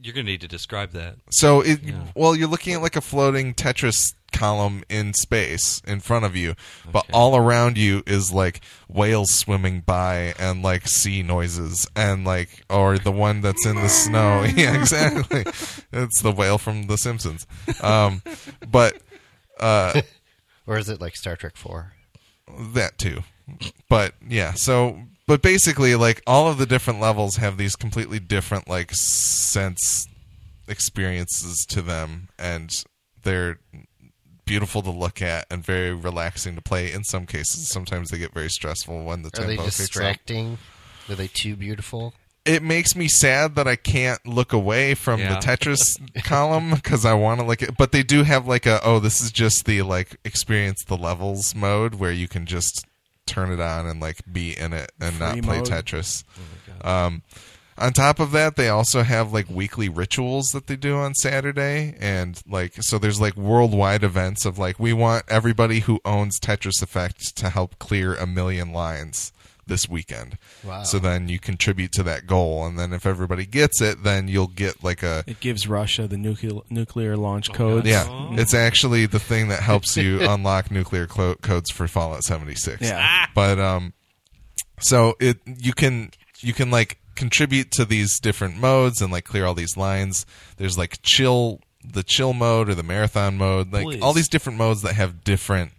[0.06, 1.16] You're gonna need to describe that.
[1.32, 1.80] So it
[2.14, 6.54] well, you're looking at like a floating Tetris column in space in front of you,
[6.92, 12.66] but all around you is like whales swimming by and like sea noises and like
[12.70, 14.44] or the one that's in the snow.
[14.56, 15.44] yeah, exactly.
[15.92, 17.48] it's the whale from The Simpsons.
[17.82, 18.22] Um,
[18.70, 19.02] but
[19.60, 20.02] uh,
[20.68, 21.94] Or is it like Star Trek Four?
[22.60, 23.22] That too
[23.90, 28.68] but yeah so but basically like all of the different levels have these completely different
[28.68, 30.08] like sense
[30.68, 32.70] experiences to them and
[33.24, 33.60] they're
[34.46, 38.34] beautiful to look at and very relaxing to play in some cases sometimes they get
[38.34, 39.66] very stressful when the Are they tempo up.
[39.76, 40.58] distracting?
[41.10, 42.14] Are they too beautiful?
[42.46, 45.34] It makes me sad that I can't look away from Yeah.
[45.40, 47.76] the Tetris column because I want to look at.
[47.78, 51.56] But they do have like a oh, this is just the like experience the levels
[51.56, 52.86] mode where you can just
[53.26, 55.68] turn it on and like be in it and not play mode.
[55.68, 56.24] Tetris.
[56.84, 57.24] Um,
[57.78, 61.96] on top of that, they also have like weekly rituals that they do on Saturday,
[62.00, 66.82] and like so there's like worldwide events of like we want everybody who owns Tetris
[66.82, 69.34] Effect to help clear a million lines
[69.68, 70.38] this weekend.
[70.64, 70.84] Wow.
[70.84, 74.48] So then you contribute to that goal, and then if everybody gets it, then you'll
[74.48, 77.88] get like a It gives Russia the nuclear nuclear launch codes.
[77.88, 78.06] yeah.
[78.08, 78.30] Oh.
[78.34, 82.82] It's actually the thing that helps you unlock nuclear clo- codes for Fallout 76.
[82.82, 83.26] Yeah.
[83.34, 83.94] But um,
[84.80, 89.46] so it you can you can like contribute to these different modes and like clear
[89.46, 90.26] all these lines.
[90.58, 94.02] There's like chill the chill mode or the marathon mode, like Please.
[94.02, 95.72] all these different modes that have different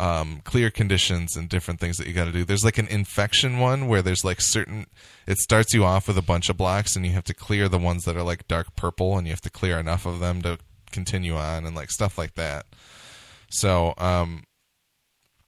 [0.00, 2.42] um, clear conditions and different things that you got to do.
[2.42, 4.86] There's like an infection one where there's like certain.
[5.26, 7.78] It starts you off with a bunch of blocks and you have to clear the
[7.78, 10.58] ones that are like dark purple and you have to clear enough of them to
[10.90, 12.64] continue on and like stuff like that.
[13.50, 14.44] So, um,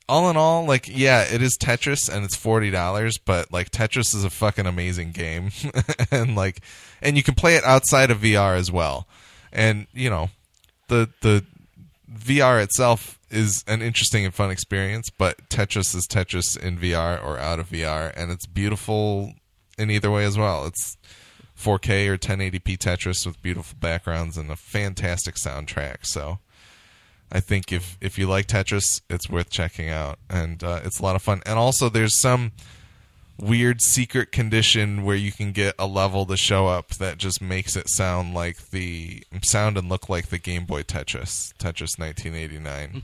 [0.07, 4.15] all in all, like yeah, it is Tetris and it's forty dollars, but like Tetris
[4.15, 5.51] is a fucking amazing game,
[6.11, 6.61] and like,
[7.01, 9.09] and you can play it outside of VR as well,
[9.51, 10.29] and you know,
[10.89, 11.47] the the
[12.15, 17.39] VR itself is an interesting and fun experience, but Tetris is Tetris in VR or
[17.39, 19.33] out of VR, and it's beautiful
[19.79, 20.67] in either way as well.
[20.67, 20.97] It's
[21.59, 26.05] 4K or 1080p Tetris with beautiful backgrounds and a fantastic soundtrack.
[26.05, 26.39] So
[27.31, 31.03] I think if if you like Tetris, it's worth checking out, and uh, it's a
[31.03, 31.41] lot of fun.
[31.47, 32.53] And also, there's some
[33.43, 37.75] weird secret condition where you can get a level to show up that just makes
[37.75, 43.03] it sound like the sound and look like the Game Boy Tetris, Tetris 1989.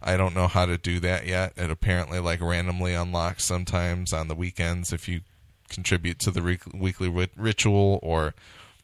[0.00, 1.52] I don't know how to do that yet.
[1.56, 5.20] It apparently like randomly unlocks sometimes on the weekends if you
[5.68, 8.34] contribute to the re- weekly rit- ritual or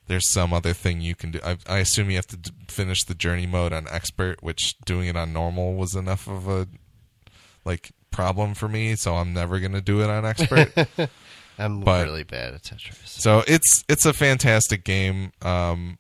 [0.07, 1.41] there's some other thing you can do.
[1.43, 5.09] I, I assume you have to d- finish the journey mode on expert, which doing
[5.09, 6.68] it on normal was enough of a
[7.64, 10.73] like problem for me, so I'm never going to do it on expert.
[11.59, 13.07] I'm But- really bad at Tetris.
[13.07, 15.33] So it's it's a fantastic game.
[15.43, 15.99] Um,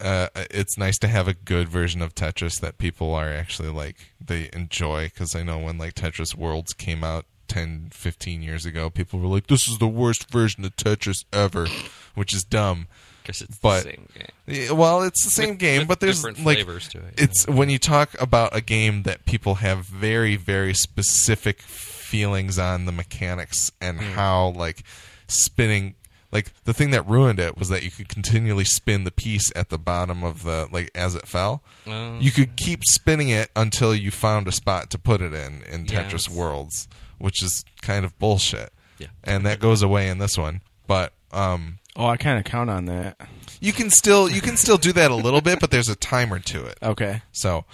[0.00, 3.96] uh, it's nice to have a good version of Tetris that people are actually like
[4.20, 8.90] they enjoy because I know when like Tetris Worlds came out 10, 15 years ago,
[8.90, 11.68] people were like, "This is the worst version of Tetris ever,"
[12.14, 12.88] which is dumb.
[13.22, 14.08] Because it's But- the same
[14.48, 14.76] game.
[14.76, 17.14] Well, it's the same With- game, with but there's different like flavors to it.
[17.16, 22.84] it's when you talk about a game that people have very very specific feelings on
[22.84, 24.12] the mechanics and Hmm.
[24.12, 24.82] how like
[25.28, 25.94] spinning
[26.30, 29.68] like the thing that ruined it was that you could continually spin the piece at
[29.68, 32.18] the bottom of the like as it fell Oh.
[32.18, 35.86] you could keep spinning it until you found a spot to put it in in
[35.86, 39.08] Yeah, tetris worlds which is kind of bullshit Yeah.
[39.24, 42.86] and that goes away in this one but um Oh, I kind of count on
[42.86, 43.20] that.
[43.60, 46.38] you can still you can still do that a little bit but there's a timer
[46.38, 47.22] to it Okay.
[47.32, 47.64] so,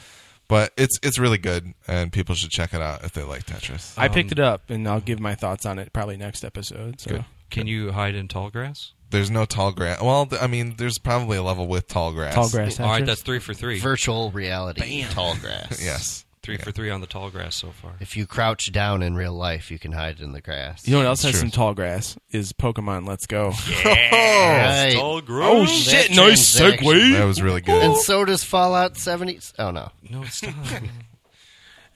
[0.48, 3.94] but it's it's really good, and people should check it out if they like Tetris.
[3.98, 7.00] I um, picked it up, and I'll give my thoughts on it probably next episode.
[7.00, 7.24] So Good.
[7.50, 8.92] Can you hide in tall grass?
[9.10, 10.02] There's no tall grass.
[10.02, 12.34] Well, th- I mean, there's probably a level with tall grass.
[12.34, 12.78] tall grass.
[12.80, 13.06] All right, Tetris?
[13.06, 13.78] that's three for three.
[13.78, 15.82] Virtual reality, tall grass.
[15.84, 16.24] Yes.
[16.48, 17.92] Three for three on the tall grass so far.
[18.00, 20.88] If you crouch down in real life, you can hide in the grass.
[20.88, 21.40] You know what else has True.
[21.40, 22.16] some tall grass?
[22.30, 23.52] Is Pokemon Let's Go.
[23.84, 24.96] Yeah, Right.
[24.98, 26.08] Oh shit!
[26.08, 27.12] That Nice segue.
[27.18, 27.82] That was really good.
[27.82, 29.38] And so does Fallout 70.
[29.58, 29.90] Oh no.
[30.08, 30.54] No, it's not.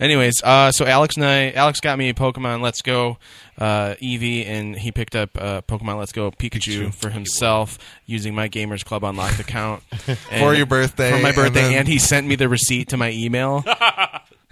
[0.01, 3.19] Anyways, uh, so Alex and I, Alex got me Pokemon Let's Go
[3.57, 6.95] uh, Eevee, and he picked up uh, Pokemon Let's Go Pikachu, Pikachu.
[6.95, 9.83] for himself using my Gamers Club Unlocked account
[10.41, 12.97] For your birthday, For my and birthday, then- and, he sent me the receipt to
[12.97, 13.65] my email.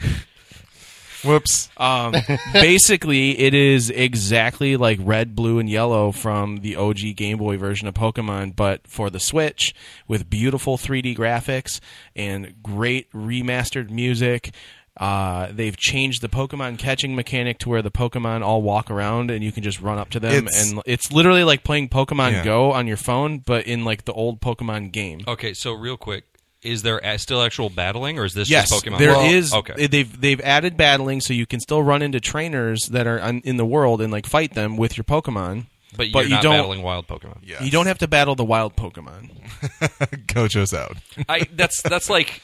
[1.24, 1.68] Whoops.
[1.76, 2.14] Um,
[2.55, 7.86] basically, it is exactly like red, blue, and yellow from the OG Game Boy version
[7.86, 9.74] of Pokemon, but for the Switch
[10.09, 11.78] with beautiful 3D graphics
[12.16, 14.55] and great remastered music.
[14.96, 19.42] Uh, they've changed the Pokemon catching mechanic to where the Pokemon all walk around and
[19.44, 22.44] you can just run up to them, It's- and it's literally like playing Pokemon Yeah.
[22.44, 25.20] Go on your phone, but in like the old Pokemon game.
[25.28, 26.24] okay, so real quick,
[26.63, 28.99] is there still actual battling, or is this Yes, just Pokemon?
[28.99, 29.53] there Well, is.
[29.55, 33.41] Okay, They've they've added battling, so you can still run into trainers that are on,
[33.45, 35.66] in the world and like fight them with your Pokemon.
[35.97, 37.39] but you're but you don't- battling wild Pokemon.
[37.43, 37.62] Yes.
[37.62, 39.31] You don't have to battle the wild Pokemon.
[40.27, 40.97] Gojo's out.
[41.28, 42.43] I that's that's like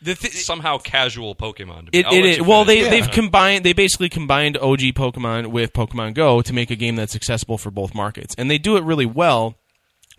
[0.00, 1.86] The thi- somehow casual Pokemon.
[1.86, 1.98] To me.
[1.98, 2.36] it, I'll it let is.
[2.38, 2.90] you Well, they finish.
[3.06, 3.64] they've combined.
[3.64, 7.70] They basically combined OG Pokemon with Pokemon Go to make a game that's accessible for
[7.70, 9.56] both markets, and they do it really well.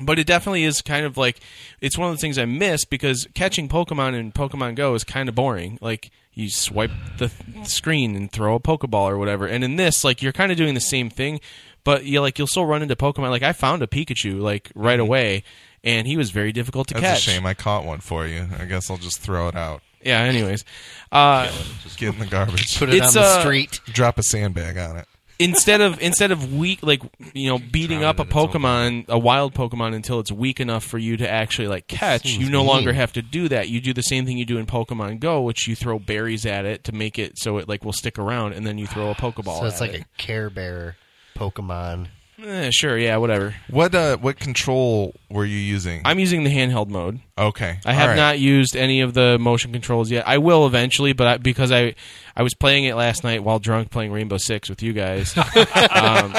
[0.01, 1.39] But it definitely is kind of like
[1.81, 5.27] it's one of the things I miss because catching Pokemon in Pokemon Go is kind
[5.30, 5.77] of boring.
[5.81, 10.03] Like you swipe the th- screen and throw a Pokeball or whatever, and in this,
[10.03, 11.39] like you're kind of doing the same thing,
[11.84, 13.30] but you like you'll still run into Pokemon.
[13.30, 15.43] Like I found a Pikachu like right away,
[15.84, 17.27] and he was very difficult to That's catch.
[17.27, 17.45] a shame.
[17.45, 18.47] I caught one for you.
[18.57, 19.81] I guess I'll just throw it out.
[20.01, 20.21] Yeah.
[20.21, 20.63] Anyways,
[21.11, 21.47] uh,
[21.84, 22.80] just Get in the garbage.
[22.80, 23.81] Put it It's, on the uh, street.
[23.88, 25.07] Drop a sandbag on it.
[25.40, 27.02] Instead of instead of weak like
[27.34, 30.60] you know beating up a in its own Pokemon, a wild Pokemon until it's weak
[30.60, 32.68] enough for you to actually like catch, Seems you no mean.
[32.68, 33.70] longer have to do that.
[33.70, 36.66] You do the same thing you do in Pokemon Go, which you throw berries at
[36.66, 39.16] it to make it so it like will stick around, and then you throw a
[39.16, 39.60] Pokeball.
[39.60, 40.02] So it's at like it.
[40.02, 40.95] a Care Bear
[41.36, 42.07] Pokemon.
[42.41, 43.56] Eh, sure, yeah, whatever.
[43.70, 46.02] What uh what control were you using?
[46.06, 47.20] I'm using the handheld mode.
[47.38, 47.80] okay.
[47.86, 48.16] I have All right.
[48.16, 50.28] not used any of the motion controls yet.
[50.28, 51.95] I will eventually, but I, because I
[52.36, 55.36] I was playing it last night while drunk, playing Rainbow Six with you guys.
[55.91, 56.36] um,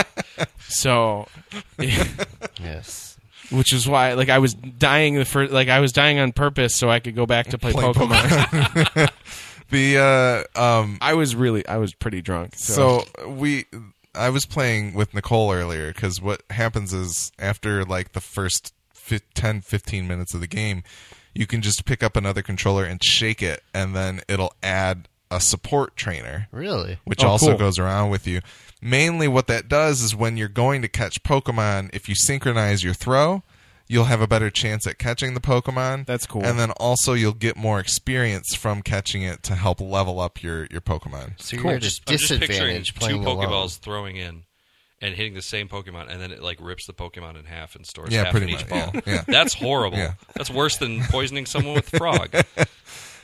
[0.61, 1.27] so,
[2.63, 3.19] Yes.
[3.51, 6.77] which is why, like, I was dying the first, like, I was dying on purpose
[6.77, 9.11] so I could go back to play Play Pokemon.
[9.71, 12.55] The uh um I was really, I was pretty drunk.
[12.57, 13.67] So, so we
[14.15, 19.33] I was playing with Nicole earlier cuz what happens is after like the first fif-
[19.35, 20.83] 10 15 minutes of the game,
[21.35, 25.41] you can just pick up another controller and shake it and then it'll add a
[25.41, 26.49] support trainer.
[26.51, 26.99] Really?
[27.05, 27.59] which Oh, also cool.
[27.59, 28.41] goes around with you.
[28.83, 32.95] Mainly, what that does is when you're going to catch Pokemon, if you synchronize your
[32.95, 33.45] throw,
[33.93, 36.07] you'll have a better chance at catching the Pokemon.
[36.07, 36.45] That's cool.
[36.45, 40.67] And then also you'll get more experience from catching it to help level up your
[40.71, 41.41] your Pokemon.
[41.43, 41.71] So Cool.
[41.73, 43.69] you're at a I'm just picturing disadvantage two playing Pokeballs alone.
[43.69, 44.43] throwing in
[45.03, 47.85] and hitting the same Pokemon, and then it like rips the Pokemon in half and
[47.87, 49.03] stores Yeah, half pretty in each much, ball.
[49.07, 49.25] yeah, yeah.
[49.27, 49.99] That's horrible.
[49.99, 50.13] Yeah.
[50.37, 52.31] That's worse than poisoning someone with frog.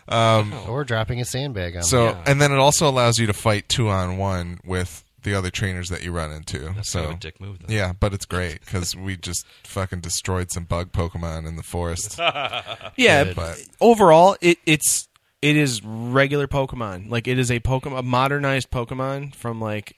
[0.08, 2.22] Or dropping a sandbag on So Yeah.
[2.26, 5.88] and then it also allows you to fight two on one with the other trainers
[5.88, 6.60] that you run into.
[6.74, 7.58] That's so kind of a dick move.
[7.58, 7.74] Though.
[7.74, 12.16] yeah, but it's great because we just fucking destroyed some bug Pokemon in the forest.
[12.96, 13.36] yeah, Good.
[13.36, 15.08] But overall, it, it's,
[15.42, 17.10] it is regular Pokemon.
[17.10, 19.96] Like, it is a Pokemon, a modernized Pokemon from, like,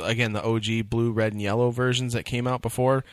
[0.00, 3.04] again, the OG blue, red, and yellow versions that came out before.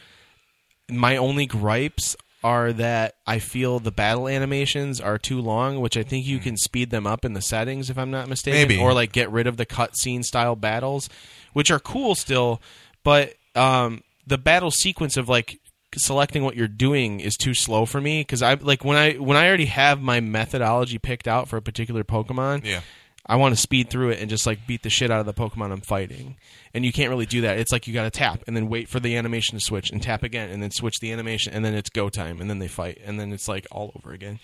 [0.88, 2.16] my only gripes
[2.46, 6.44] are that I feel the battle animations are too long, which I think you mm.
[6.44, 8.80] can speed them up in the settings if I'm not mistaken, Maybe.
[8.80, 11.10] or like get rid of the cutscene style battles,
[11.56, 12.61] which are cool still,
[13.06, 15.61] but um, the battle sequence of like
[15.95, 19.38] selecting what you're doing is too slow for me because I like when I when
[19.38, 22.65] I already have my methodology picked out for a particular Pokemon.
[22.65, 22.82] yeah.
[23.26, 25.34] I want to speed through it and just like beat the shit out of the
[25.34, 26.36] Pokemon I'm fighting.
[26.73, 27.57] And you can't really do that.
[27.57, 30.03] It's like you got to tap and then wait for the animation to switch and
[30.03, 32.68] tap again and then switch the animation and then it's go time and then they
[32.68, 34.40] fight and then it's like all over again.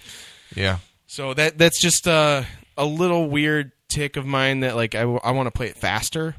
[0.56, 0.78] Yeah.
[1.06, 2.44] So that that's just uh,
[2.78, 6.36] a little weird tick of mine that like I, want to play it faster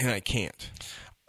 [0.00, 0.70] and I can't.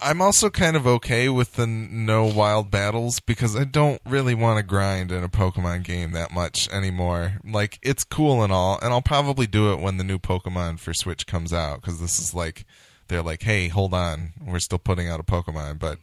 [0.04, 4.58] I'm also kind of okay with the no wild battles because I don't really want
[4.58, 7.34] to grind in a Pokemon game that much anymore.
[7.46, 10.92] Like it's cool and all, and I'll probably do it when the new Pokemon for
[10.96, 12.66] Switch comes out because this is like
[13.10, 16.00] they're like, hey, hold on, we're still putting out a Pokemon, but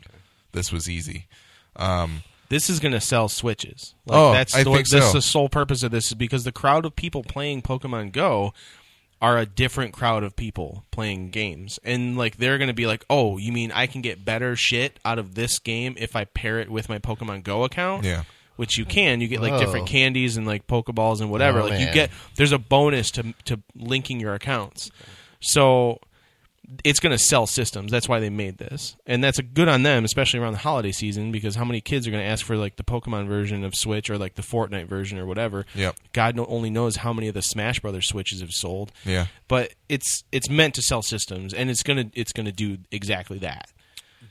[0.52, 1.26] this was easy.
[1.74, 3.94] Um, This is going to sell Switches.
[4.06, 5.12] Like, Oh, that's I the, think that's so.
[5.14, 8.52] the sole purpose of this is because the crowd of people playing Pokemon Go
[9.20, 13.04] are a different crowd of people playing games, and like they're going to be like,
[13.10, 16.60] "Oh, you mean I can get better shit out of this game if I pair
[16.60, 18.22] it with my Pokemon Go account?" yeah,
[18.56, 19.20] Which you can.
[19.20, 19.60] You get like Whoa.
[19.60, 21.60] different candies and like Pokeballs and whatever.
[21.60, 24.90] Oh, like you get there's a bonus to to linking your accounts.
[25.40, 26.00] So
[26.84, 27.90] it's going to sell systems.
[27.90, 30.92] That's why they made this, and that's a good on them, especially around the holiday
[30.92, 33.74] season, because how many kids are going to ask for like the Pokemon version of
[33.74, 35.64] Switch or like the Fortnite version or whatever?
[35.74, 35.96] Yep.
[36.12, 38.92] God only knows how many of the Smash Brothers Switches have sold.
[39.04, 39.26] yeah.
[39.48, 43.70] But it's it's meant to sell systems, and it's gonna it's gonna do exactly that.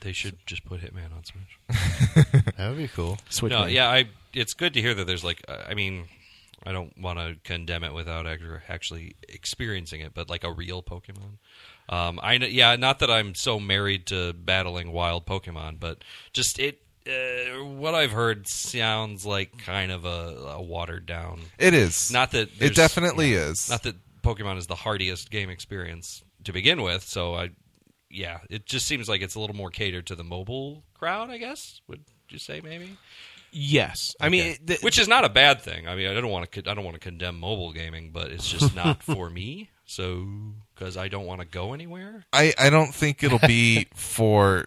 [0.00, 2.34] They should just put Hitman on Switch.
[2.56, 3.18] That would be cool.
[3.30, 3.50] Switch.
[3.50, 4.06] No, yeah, I.
[4.32, 5.42] It's good to hear that there's like.
[5.48, 6.04] uh, I mean,
[6.64, 8.26] I don't want to condemn it without
[8.68, 11.38] actually experiencing it, but like a real Pokemon.
[11.88, 16.02] Um, I kn- yeah, not that I'm so married to battling wild Pokemon, but
[16.32, 16.80] just it.
[17.06, 21.40] Uh, what I've heard sounds like kind of a, a watered down.
[21.58, 22.12] It is.
[22.12, 23.70] Not that it there's- definitely is.
[23.70, 27.50] Not that Pokemon is the hardiest game experience to begin with, so I.
[28.10, 31.30] Yeah, it just seems like it's a little more catered to the mobile crowd.
[31.30, 32.96] I guess would you say maybe?
[33.50, 34.14] Yes.
[34.20, 34.50] I mean, Okay.
[34.52, 35.88] it- th- which is not a bad thing.
[35.88, 36.70] I mean, I don't want to.
[36.70, 39.70] I don't want to condemn mobile gaming, but it's just not for me.
[39.88, 40.26] So,
[40.74, 42.26] because I don't want to go anywhere.
[42.30, 44.66] I, I don't think it'll be for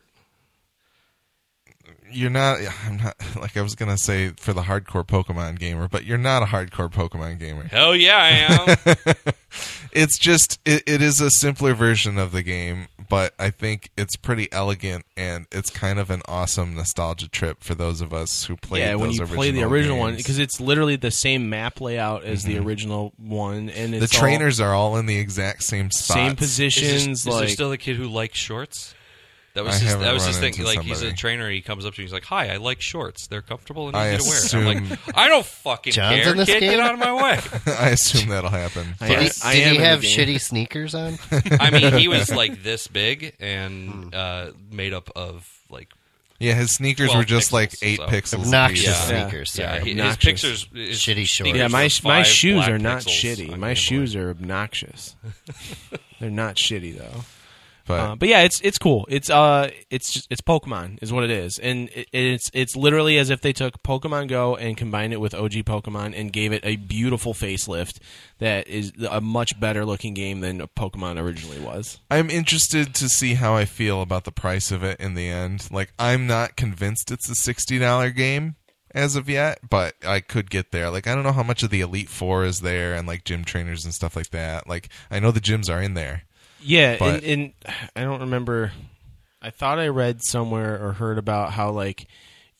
[2.12, 6.06] you're not I'm not like I was gonna say for the hardcore Pokemon gamer, but
[6.06, 7.64] you're not a hardcore Pokemon gamer.
[7.64, 9.16] Hell yeah, I am.
[9.94, 14.16] It's just it, it is a simpler version of the game, but I think it's
[14.16, 18.56] pretty elegant and it's kind of an awesome nostalgia trip for those of us who
[18.56, 18.80] played.
[18.80, 21.82] yeah, when those you play the original original one, because it's literally the same map
[21.82, 22.66] layout as the mm-hmm.
[22.68, 26.14] original one, and the it's all trainers are all in the exact same spots.
[26.14, 27.24] same Is, positions.
[27.26, 28.96] this- is there still the kid who likes shorts?
[29.54, 30.54] That was I his, that was run his thing.
[30.54, 32.06] into Like he's a trainer, and he comes up to me.
[32.06, 33.28] He's like, "Hi, I like shorts.
[33.28, 36.38] They're comfortable and I easy to wear." I'm like, "I don't fucking John's care, in
[36.38, 36.62] this kid.
[36.62, 37.40] Get out of my way."
[37.78, 38.96] I assume that'll happen.
[39.02, 41.18] I Did he, I did he have shitty sneakers on?
[41.60, 45.90] I mean, he was like this big and uh, made up of like
[46.40, 48.46] Yeah, his sneakers were just like eight so- pixels.
[48.46, 48.86] Obnoxious.
[48.86, 49.24] Yeah.
[49.28, 49.58] sneakers.
[49.60, 49.94] yeah, Sorry.
[49.94, 51.54] he, his pictures, his Shitty shorts.
[51.54, 53.58] yeah, my my shoes are not pixels shitty.
[53.58, 55.16] My shoes are obnoxious.
[56.22, 57.26] They're not shitty though.
[57.86, 59.06] But Uh, but yeah, it's it's cool.
[59.10, 63.18] It's uh, it's just, it's Pokemon is what it is, and it, it's it's literally
[63.18, 66.62] as if they took Pokemon Go and combined it with OG Pokemon and gave it
[66.64, 68.00] a beautiful facelift
[68.40, 72.00] that is a much better looking game than Pokemon originally was.
[72.10, 75.68] I'm interested to see how I feel about the price of it in the end.
[75.72, 78.56] Like, I'm not convinced it's a sixty dollar game
[78.94, 80.90] as of yet, but I could get there.
[80.90, 83.46] Like, I don't know how much of the Elite Four is there, and like gym
[83.46, 84.68] trainers and stuff like that.
[84.68, 86.24] Like, I know the gyms are in there.
[86.62, 88.72] Yeah, But- and, and I don't remember.
[89.42, 92.08] I thought I read somewhere or heard about how like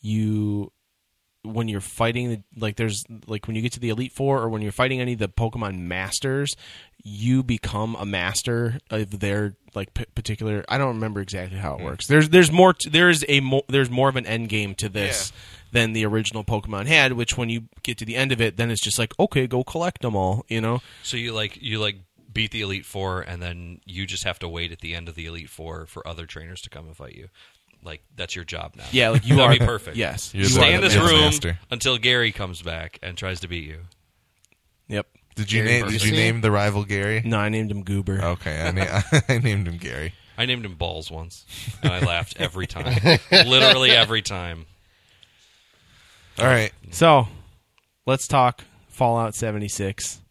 [0.00, 0.72] you
[1.44, 4.48] when you're fighting the like there's like when you get to the elite four or
[4.48, 6.54] when you're fighting any of the pokemon masters
[7.02, 11.78] you become a master of their like p- particular i don't remember exactly how it
[11.78, 11.84] hmm.
[11.84, 12.06] works.
[12.06, 15.32] There's there's more t- there's a mo- there's more of an end game to this
[15.72, 18.70] than the original pokemon had which when you get to the end of it then
[18.70, 20.80] it's just like okay go collect them all you know?
[21.02, 21.96] So you like you like
[22.32, 25.14] beat the Elite Four, and then you just have to wait at the end of
[25.14, 27.28] the Elite Four for other trainers to come and fight you.
[27.84, 28.84] Like that's your job now.
[28.92, 29.96] yeah like you That'd are be perfect.
[29.96, 31.58] yes You're you the- Stay in this room master.
[31.70, 33.80] until Gary comes back and tries to beat you.
[34.86, 35.90] yep Did you Gary name?
[35.90, 37.22] Did you name the rival Gary?
[37.24, 40.14] no i named him goober Okay, I, na- I named him Gary.
[40.38, 41.44] I named him Balls once,
[41.82, 42.98] and I laughed every time.
[43.30, 44.64] Literally every time.
[46.38, 47.28] All right, So,
[48.06, 50.21] let's talk Fallout 76.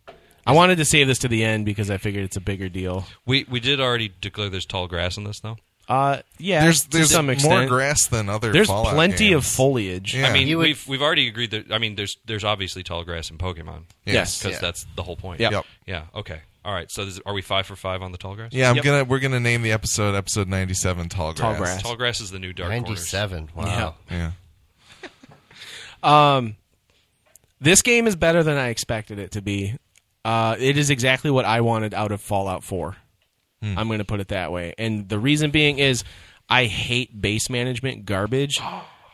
[0.45, 3.05] I wanted to save this to the end because I figured it's a bigger deal.
[3.25, 5.57] We we did already declare there's tall grass in this though.
[5.89, 7.69] Uh, yeah, there's to there's some more extent.
[7.69, 8.51] grass than other.
[8.51, 10.15] There's Fallout plenty of foliage.
[10.15, 10.27] Yeah.
[10.27, 11.71] I mean, You would- we've we've already agreed that.
[11.71, 14.37] I mean, there's there's obviously tall grass in Pokemon Yes.
[14.41, 14.61] because Yeah.
[14.61, 15.41] that's the whole point.
[15.41, 15.51] Yep.
[15.51, 15.65] Yep.
[15.87, 16.03] Yeah.
[16.15, 16.39] Okay.
[16.63, 16.89] All right.
[16.91, 18.51] So this, are we five for five on the tall grass?
[18.53, 18.85] Yeah, I'm Yep.
[18.85, 21.39] gonna we're gonna name the episode episode 97 Tall Grass.
[21.41, 21.81] Tall Grass.
[21.81, 22.87] Tall grass is the new dark corners.
[22.87, 23.49] Ninety-seven.
[23.55, 23.95] Wow.
[24.09, 24.31] Yeah.
[26.03, 26.55] Um,
[27.59, 29.75] this game is better than I expected it to be.
[30.23, 32.95] Uh, it is exactly what I wanted out of Fallout 4.
[33.63, 34.73] I'm going to put it that way.
[34.79, 36.03] And the reason being is
[36.49, 38.59] I hate base management garbage.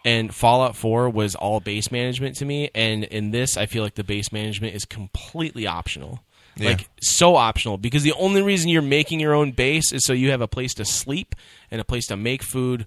[0.06, 2.70] And Fallout 4 was all base management to me.
[2.74, 6.24] And in this, I feel like the base management is completely optional.
[6.56, 6.70] Yeah.
[6.70, 7.78] Like, so optional.
[7.78, 10.74] Because the only reason you're making your own base is so you have a place
[10.76, 11.36] to sleep
[11.72, 12.86] and a place to make food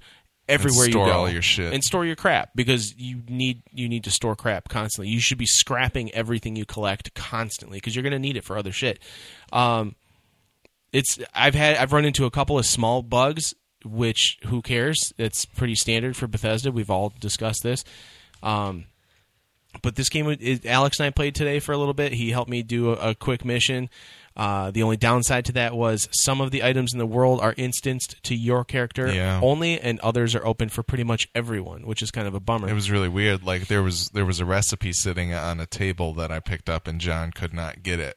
[0.50, 1.18] everywhere store you go.
[1.18, 1.72] all your shit.
[1.72, 5.10] And store your crap because you need you need to store crap constantly.
[5.10, 8.58] You should be scrapping everything you collect constantly because you're going to need it for
[8.58, 8.98] other shit.
[9.52, 9.94] Um,
[10.92, 13.54] it's I've had I've run into a couple of small bugs,
[13.84, 15.12] which who cares?
[15.18, 16.72] It's pretty standard for Bethesda.
[16.72, 17.84] We've all discussed this.
[18.42, 18.86] Um,
[19.82, 22.12] but this game, it, Alex and I played today for a little bit.
[22.12, 23.88] He helped me do a, a quick mission.
[24.40, 27.52] Uh, the only downside to that was some of the items in the world are
[27.58, 29.38] instanced to your character Yeah.
[29.42, 32.66] only, and others are open for pretty much everyone, which is kind of a bummer.
[32.66, 33.42] It was really weird.
[33.44, 36.88] Like there was there was a recipe sitting on a table that I picked up,
[36.88, 38.16] and John could not get it.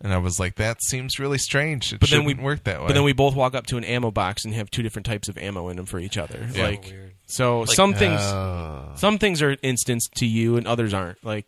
[0.00, 1.92] And I was like, "That seems really strange.
[1.92, 3.82] It but then we work that way." But then we both walk up to an
[3.84, 6.48] ammo box and have two different types of ammo in them for each other.
[6.52, 6.62] Yeah.
[6.64, 7.12] Like Weird.
[7.26, 8.92] so, some things Oh.
[8.96, 11.24] some things are instanced to you and others aren't.
[11.24, 11.46] Like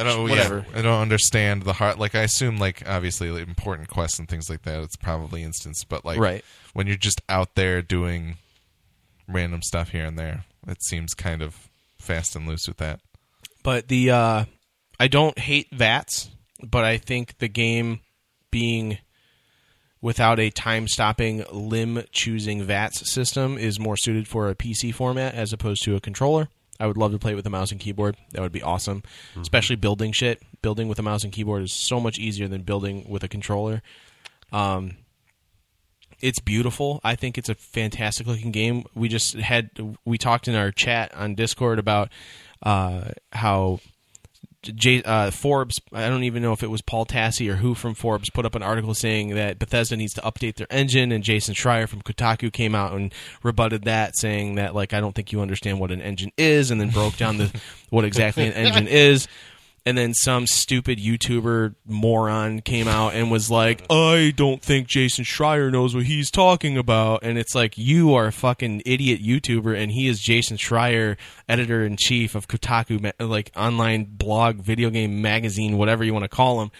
[0.00, 0.66] I don't, whatever.
[0.72, 1.98] Yeah, I don't understand the heart.
[1.98, 4.82] Like I assume, like obviously, like, important quests and things like that.
[4.82, 6.44] It's probably instance, but like Right.
[6.72, 8.36] when you're just out there doing
[9.28, 13.00] random stuff here and there, it seems kind of fast and loose with that.
[13.62, 14.44] But the uh,
[14.98, 16.30] I don't hate VATS,
[16.62, 18.00] but I think the game
[18.50, 18.98] being
[20.00, 25.34] without a time stopping limb choosing VATS system is more suited for a PC format
[25.34, 26.48] as opposed to a controller.
[26.80, 28.16] I would love to play it with a mouse and keyboard.
[28.32, 29.02] That would be awesome.
[29.40, 30.42] Especially building shit.
[30.62, 33.82] Building with a mouse and keyboard is so much easier than building with a controller.
[34.52, 34.96] Um,
[36.20, 37.00] it's beautiful.
[37.04, 38.84] I think it's a fantastic looking game.
[38.94, 39.70] We just had
[40.04, 42.10] we talked in our chat on Discord about
[42.62, 43.80] uh, how
[44.62, 45.80] J, uh, Forbes.
[45.92, 48.54] I don't even know if it was Paul Tassi or who from Forbes put up
[48.54, 52.52] an article saying that Bethesda needs to update their engine, and Jason Schreier from Kotaku
[52.52, 53.12] came out and
[53.42, 56.80] rebutted that, saying that like I don't think you understand what an engine is, and
[56.80, 57.60] then broke down the
[57.90, 59.26] what exactly an engine is.
[59.84, 65.24] And then some stupid YouTuber moron came out and was like, "I don't think Jason
[65.24, 69.76] Schreier knows what he's talking about," and it's like you are a fucking idiot YouTuber,
[69.76, 71.16] and he is Jason Schreier,
[71.48, 76.28] editor in chief of Kotaku, like online blog, video game magazine, whatever you want to
[76.28, 76.70] call him.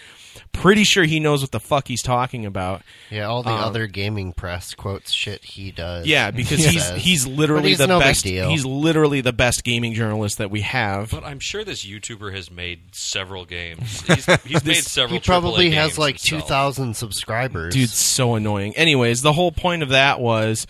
[0.53, 2.83] Pretty sure he knows what the fuck he's talking about.
[3.11, 6.07] Yeah, all the Um, other gaming press quotes shit he does.
[6.07, 7.03] Yeah, because he's says.
[7.03, 8.25] he's literally he's the no best.
[8.25, 8.49] deal.
[8.49, 11.11] He's literally the best gaming journalist that we have.
[11.11, 14.01] But I'm sure this YouTuber has made several games.
[14.07, 15.15] He's, he's made several.
[15.15, 16.43] he probably AAA has games like himself.
[16.43, 17.75] two thousand subscribers.
[17.75, 18.77] Dude, so annoying.
[18.77, 20.67] Anyways, the whole point of that was,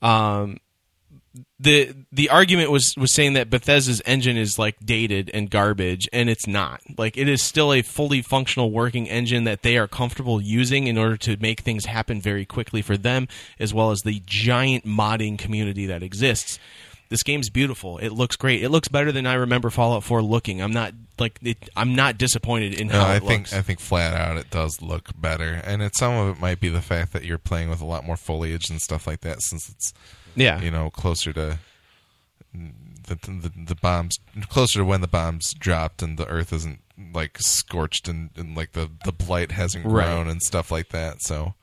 [0.00, 0.58] um,
[1.62, 6.28] the the argument was was saying that Bethesda's engine is like dated and garbage, and
[6.28, 6.80] it's not.
[6.98, 10.98] Like it is still a fully functional working engine that they are comfortable using in
[10.98, 13.28] order to make things happen very quickly for them,
[13.60, 16.58] as well as the giant modding community that exists.
[17.10, 17.98] This game's beautiful.
[17.98, 18.64] It looks great.
[18.64, 20.62] It looks better than I remember Fallout 4 looking.
[20.62, 23.52] I'm not like it, I'm not disappointed in No, how I it think looks.
[23.52, 26.70] I think flat out it does look better, and it, some of it might be
[26.70, 29.68] the fact that you're playing with a lot more foliage and stuff like that, since
[29.68, 29.92] it's
[30.34, 31.58] yeah, you know closer to
[32.54, 34.18] the, the the bombs
[34.48, 36.80] closer to when the bombs dropped and the earth isn't
[37.14, 40.04] like scorched and, and like the the blight hasn't Right.
[40.06, 41.22] grown and stuff like that.
[41.22, 41.54] So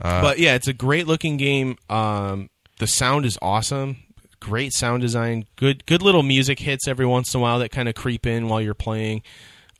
[0.00, 1.78] uh, but yeah, it's a great looking game.
[1.88, 3.96] Um, the sound is awesome.
[4.40, 5.46] Great sound design.
[5.56, 8.48] Good, good little music hits every once in a while that kind of creep in
[8.48, 9.22] while you're playing.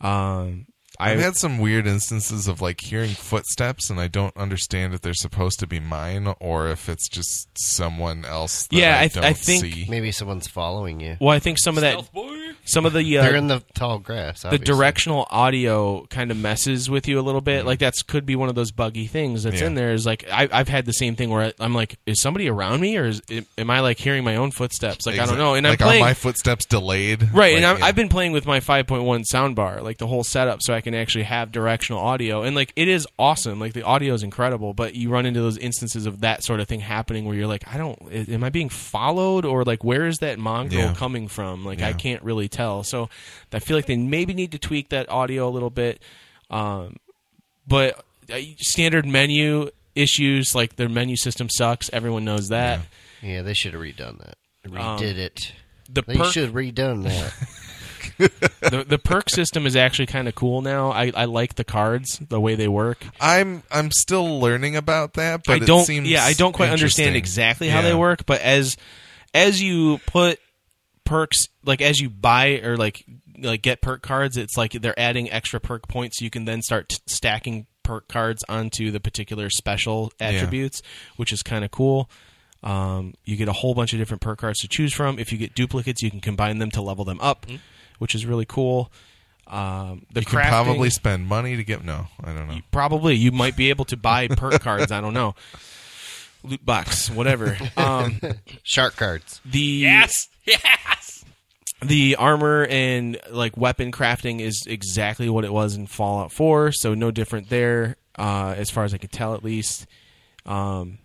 [0.01, 0.67] Um,
[0.99, 5.15] I've had some weird instances of like hearing footsteps, and I don't understand if they're
[5.15, 8.67] supposed to be mine or if it's just someone else.
[8.69, 9.87] That Yeah, I, I- don't I think- see.
[9.89, 11.17] maybe someone's following you.
[11.21, 12.11] well, I think some of that, Stealth
[12.65, 14.43] some of the They're uh, in the tall grass.
[14.43, 14.65] the obviously.
[14.67, 17.65] directional audio kind of messes with you a little bit.
[17.65, 19.69] Like that's could be one of those buggy things that's Yeah.
[19.69, 19.93] in there.
[19.93, 22.97] Is like I, I've had the same thing where I'm like, is somebody around me
[22.97, 23.23] or is,
[23.57, 25.07] am I like hearing my own footsteps?
[25.07, 25.55] Like I don't know.
[25.55, 27.23] And like I'm playing are my footsteps delayed?
[27.33, 27.85] Right, Like, and I'm, yeah.
[27.87, 31.25] I've been playing with my 5.1 soundbar, like the whole setup, so I can actually
[31.25, 33.59] have directional audio, and like it is awesome.
[33.59, 36.69] Like the audio is incredible, but you run into those instances of that sort of
[36.69, 37.99] thing happening where you're like, I don't,
[38.31, 40.95] am I being followed, or like where is that mongrel Yeah.
[40.95, 41.65] coming from?
[41.65, 42.85] Like I can't really tell.
[42.85, 43.11] So
[43.53, 46.01] I feel like they maybe need to tweak that audio a little bit.
[46.51, 46.97] Um,
[47.69, 48.03] but
[48.33, 51.91] uh, standard menu issues, like their menu system sucks.
[51.93, 52.81] Everyone knows that.
[53.23, 54.37] Yeah, they should have redone that.
[54.67, 55.53] Redid Um, it.
[55.89, 57.35] The They perk- should have redone that.
[58.19, 60.91] the, the perk system is actually kind of cool now.
[60.91, 63.05] I, I like the cards, the way they work.
[63.21, 65.85] I'm I'm still learning about that, but I it don't.
[65.85, 67.89] seems yeah, I don't quite understand exactly how Yeah.
[67.91, 68.77] they work, but as
[69.35, 70.39] as you put
[71.05, 73.05] perks, like as you buy or like
[73.39, 76.19] like get perk cards, it's like they're adding extra perk points.
[76.19, 80.83] So you can then start t- stacking perk cards onto the particular special attributes,
[81.17, 82.11] which is kind of cool.
[82.63, 85.19] Um, you get a whole bunch of different perk cards to choose from.
[85.21, 87.47] If you get duplicates, you can combine them to level them up,
[87.99, 88.91] which is really cool.
[89.47, 92.59] Um, the You can crafting- probably spend money to get no, I don't know.
[92.73, 94.91] Probably you might be able to buy perk cards.
[94.91, 95.35] I don't know,
[96.43, 97.57] loot box, whatever.
[97.77, 98.21] Um,
[98.65, 99.41] Shark cards.
[99.45, 101.25] the Yes, yes.
[101.81, 106.95] the armor and like weapon crafting is exactly what it was in Fallout 4, so
[106.95, 109.87] no different there, uh, as far as I could tell, at least.
[110.45, 110.99] Um,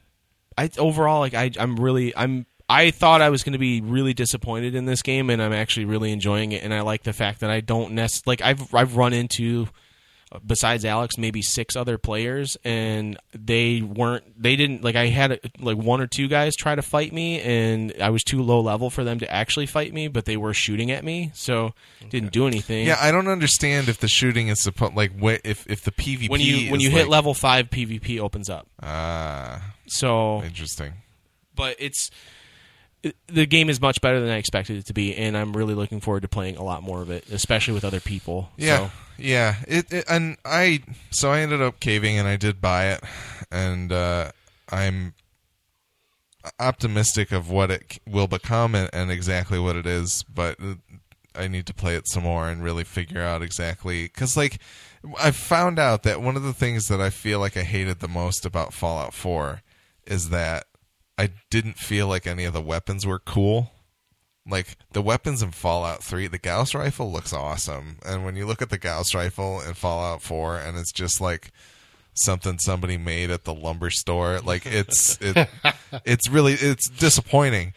[0.57, 4.13] I overall like I I'm really I'm I thought I was going to be really
[4.13, 7.41] disappointed in this game, and I'm actually really enjoying it, and I like the fact
[7.41, 9.67] that I don't nest like I've I've run into
[10.47, 14.23] besides Alex, maybe six other players, and they weren't.
[14.41, 14.95] They didn't like.
[14.95, 18.41] I had like one or two guys try to fight me, and I was too
[18.41, 21.73] low level for them to actually fight me, but they were shooting at me, so
[22.09, 22.87] didn't do anything.
[22.87, 26.29] Yeah, I don't understand if the shooting is supposed like wh- if if the PvP
[26.29, 28.67] when you when you hit like- level five, PvP opens up.
[28.81, 30.93] ah So, interesting.
[31.55, 32.09] but it's.
[33.27, 36.01] The game is much better than I expected it to be, and I'm really looking
[36.01, 38.49] forward to playing a lot more of it, especially with other people.
[38.57, 39.55] Yeah, So, yeah.
[39.67, 43.03] It, it and I so I ended up caving and I did buy it,
[43.51, 44.31] and uh,
[44.69, 45.13] I'm
[46.59, 50.75] optimistic of what it will become and, and exactly what it is, but uh,
[51.35, 54.59] I need to play it some more and really figure out exactly because like
[55.19, 58.07] I found out that one of the things that I feel like I hated the
[58.07, 59.61] most about Fallout 4
[60.05, 60.65] is that
[61.21, 63.71] I didn't feel like any of the weapons were cool
[64.47, 67.97] like the weapons in Fallout 3, the Gauss rifle looks awesome.
[68.05, 71.51] And when you look at the Gauss rifle in Fallout 4 and it's just like
[72.13, 75.47] something somebody made at the lumber store, like it's it
[76.05, 77.73] it's really it's disappointing.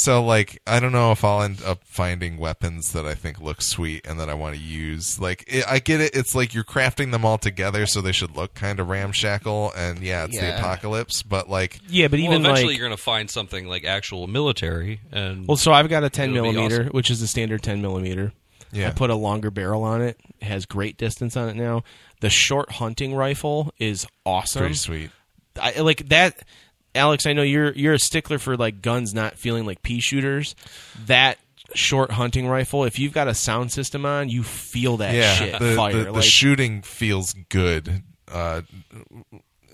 [0.00, 3.60] So like I don't know if I'll end up finding weapons that I think look
[3.60, 5.18] sweet and that I want to use.
[5.20, 8.36] Like it, I get it, it's like you're crafting them all together so they should
[8.36, 10.58] look kind of ramshackle and yeah, it's the Yeah.
[10.60, 13.84] apocalypse, but like yeah, but Well, even eventually like you're going to find something like
[13.84, 16.92] actual military, and Well, so I've got a 10 It'll be millimeter, awesome.
[16.92, 18.32] which is the standard 10 millimeter.
[18.70, 18.88] Yeah.
[18.88, 20.20] I put a longer barrel on it.
[20.40, 21.82] It has great distance on it now.
[22.20, 24.60] The short hunting rifle is awesome.
[24.60, 25.10] Pretty sweet.
[25.60, 26.38] I like that.
[26.98, 30.54] Alex, I know you're you're a stickler for like guns not feeling like pea shooters.
[31.06, 31.38] That
[31.74, 35.58] short hunting rifle, if you've got a sound system on, you feel that yeah, shit
[35.58, 35.92] the, fire.
[35.92, 38.02] the, the like, shooting feels good.
[38.30, 38.62] Uh,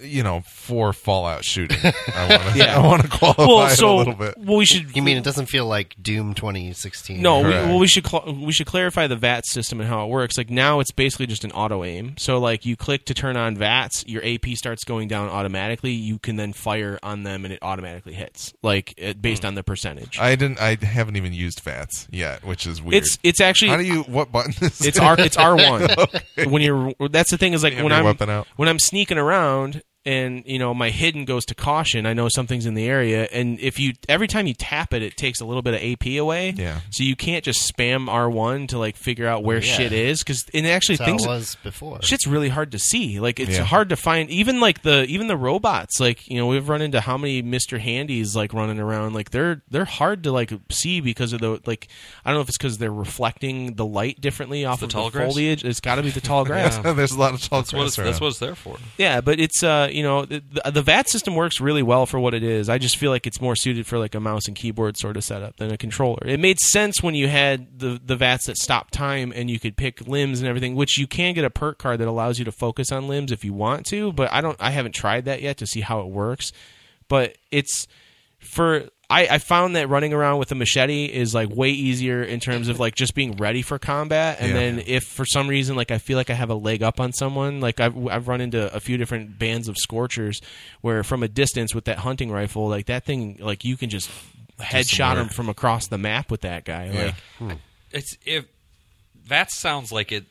[0.04, 1.78] you know, for Fallout shooting.
[2.14, 2.58] I want to.
[2.58, 2.76] Yeah.
[2.76, 4.34] I want to qualify well, it so a little bit.
[4.38, 4.94] well, we should.
[4.94, 7.20] You mean it doesn't feel like Doom 2016?
[7.20, 10.08] No, we, well, we should cl- we should clarify the VAT system and how it
[10.08, 10.36] works.
[10.36, 12.14] Like now, it's basically just an auto aim.
[12.18, 15.92] So like you click to turn on VATS, your AP starts going down automatically.
[15.92, 19.48] You can then fire on them, and it automatically hits, like it, based hmm.
[19.48, 20.18] on the percentage.
[20.18, 20.60] I didn't.
[20.60, 23.02] I haven't even used VATS yet, which is weird.
[23.02, 24.02] it's it's actually How do you?
[24.02, 25.02] What button is it's it?
[25.02, 25.88] R it's R one.
[26.50, 28.46] When you're that's the thing is like You when I'm out?
[28.56, 32.06] when I'm sneaking around and you know my hidden goes to caution.
[32.06, 35.16] I know something's in the area, and if you every time you tap it, it
[35.16, 36.50] takes a little bit of AP away.
[36.56, 36.80] Yeah.
[36.90, 39.72] So you can't just spam R one to like figure out where Yeah.
[39.76, 42.02] shit is because and actually That's how things it was before.
[42.02, 43.20] shit's really hard to see.
[43.20, 43.64] Like it's Yeah.
[43.64, 46.00] hard to find even like the even the robots.
[46.00, 49.14] Like you know we've run into how many Mister Handies like running around.
[49.14, 51.88] Like they're they're hard to like see because of the like
[52.24, 55.04] I don't know if it's because they're reflecting the light differently off the of tall
[55.10, 55.32] the grass?
[55.32, 55.64] foliage.
[55.64, 56.76] It's got to be the tall grass.
[56.78, 58.76] There's a lot of tall That's what, it's, grass that's what it's there for.
[58.98, 62.34] Yeah, but it's uh you know the, the VAT system works really well for what
[62.34, 62.68] it is.
[62.68, 65.24] I just feel like it's more suited for like a mouse and keyboard sort of
[65.24, 66.26] setup than a controller.
[66.26, 69.76] It made sense when you had the the VATs that stop time and you could
[69.76, 72.52] pick limbs and everything, which you can get a perk card that allows you to
[72.52, 74.12] focus on limbs if you want to.
[74.12, 74.56] But I don't.
[74.60, 76.52] I haven't tried that yet to see how it works.
[77.08, 77.86] But it's
[78.40, 82.40] for I, I found that running around with a machete is like way easier in
[82.40, 84.54] terms of like just being ready for combat and Yeah.
[84.54, 87.12] then if for some reason like I feel like I have a leg up on
[87.12, 90.40] someone like I've, I've run into a few different bands of scorchers
[90.80, 94.10] where from a distance with that hunting rifle like that thing like you can just
[94.58, 97.04] headshot him from across the map with that guy Yeah.
[97.04, 97.50] like hmm.
[97.92, 98.46] It's if
[99.26, 100.26] VATS sounds like it.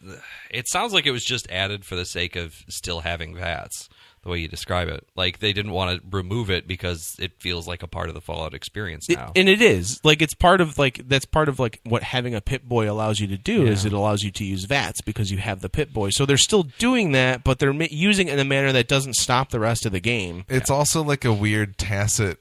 [0.51, 3.89] It sounds like it was just added for the sake of still having VATS.
[4.23, 7.67] The way you describe it, like they didn't want to remove it because it feels
[7.67, 9.33] like a part of the Fallout experience It- now.
[9.35, 9.99] and it is.
[10.05, 13.27] Like it's part of like that's part of like what having a Pip-Boy allows you
[13.27, 16.11] to do is it allows you to use vats because you have the Pip-Boy.
[16.11, 19.15] So they're still doing that but they're ma- using it in a manner that doesn't
[19.15, 20.45] stop the rest of the game.
[20.47, 22.39] It's also like a weird tacit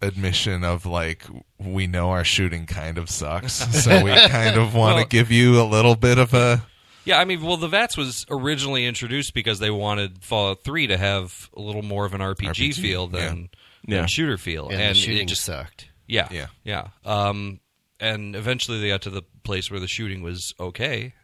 [0.00, 1.24] admission of like
[1.58, 3.52] we know our shooting kind of sucks,
[3.84, 6.64] so we kind of want to Well- give you a little bit of a
[7.08, 10.96] Yeah, I mean, well, the VATS was originally introduced because they wanted Fallout 3 to
[10.98, 13.48] have a little more of an RPG, RPG, feel than,
[13.86, 13.98] Yeah.
[14.00, 14.64] than shooter feel.
[14.68, 15.88] and, and the it shooting just sucked.
[16.06, 16.46] Yeah, Yeah.
[16.64, 16.88] yeah.
[17.04, 17.60] Um,
[18.00, 21.14] and eventually they got to the place where the shooting was okay,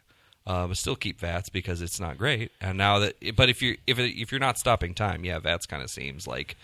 [0.47, 2.51] uh, but still keep VATS because it's not great.
[2.59, 5.65] And now that, but if you're if it, if you're not stopping time, yeah, VATS
[5.67, 6.55] kind of seems like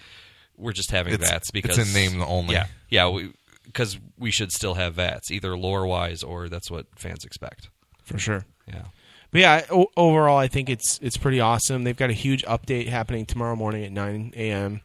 [0.57, 2.56] we're just having It's- VATS it's because in name only.
[2.56, 3.27] Yeah, yeah,
[3.65, 7.69] because we, should still have VATS either lore wise or that's what fans expect.
[8.03, 8.84] for sure Yeah.
[9.31, 12.87] But yeah o- overall i think it's it's pretty awesome they've got a huge update
[12.87, 14.81] happening tomorrow morning at 9 a.m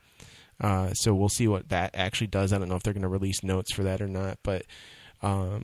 [0.59, 3.09] uh, so we'll see what that actually does i don't know if they're going to
[3.09, 4.65] release notes for that or not but
[5.23, 5.63] um,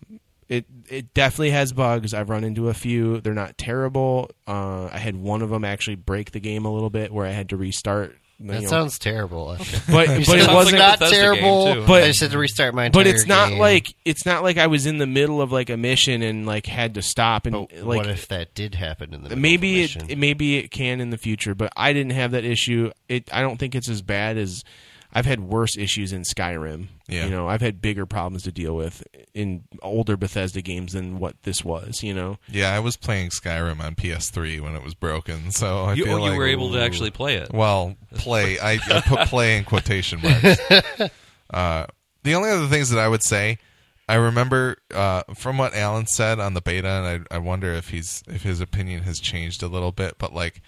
[0.48, 2.12] it it definitely has bugs.
[2.12, 3.20] I've run into a few.
[3.20, 4.30] They're not terrible.
[4.46, 7.30] Uh, I had one of them actually break the game a little bit, where I
[7.30, 8.18] had to restart.
[8.42, 8.68] You That know.
[8.68, 9.56] sounds terrible.
[9.56, 10.48] but but it wasn't.
[10.50, 11.74] like not Bethesda terrible.
[11.74, 11.84] too.
[11.86, 13.58] But- I just had to restart my entire but it's not game.
[13.58, 16.66] like it's not like I was in the middle of like a mission and like
[16.66, 19.70] had to stop and But like what if that did happen in the middle maybe
[19.70, 20.10] of a it, mission?
[20.10, 23.40] it maybe it can in the future but i didn't have that issue it i
[23.42, 24.64] don't think it's as bad as
[25.12, 27.24] i've had worse issues in skyrim Yeah.
[27.24, 29.02] you know i've had bigger problems to deal with
[29.34, 32.74] in older bethesda games than what this was you know yeah.
[32.74, 36.16] I was playing Skyrim on PS3 when it was broken, so I You, feel oh,
[36.18, 37.52] you like were able to actually play it.
[37.52, 38.58] Well, play.
[38.58, 40.60] I, I put play in quotation marks.
[41.52, 41.86] Uh,
[42.24, 43.58] the only other things that I would say,
[44.08, 47.88] I remember uh, from what Alan said on the beta, and I, I wonder if
[47.90, 50.16] he's if his opinion has changed a little bit.
[50.18, 50.60] But like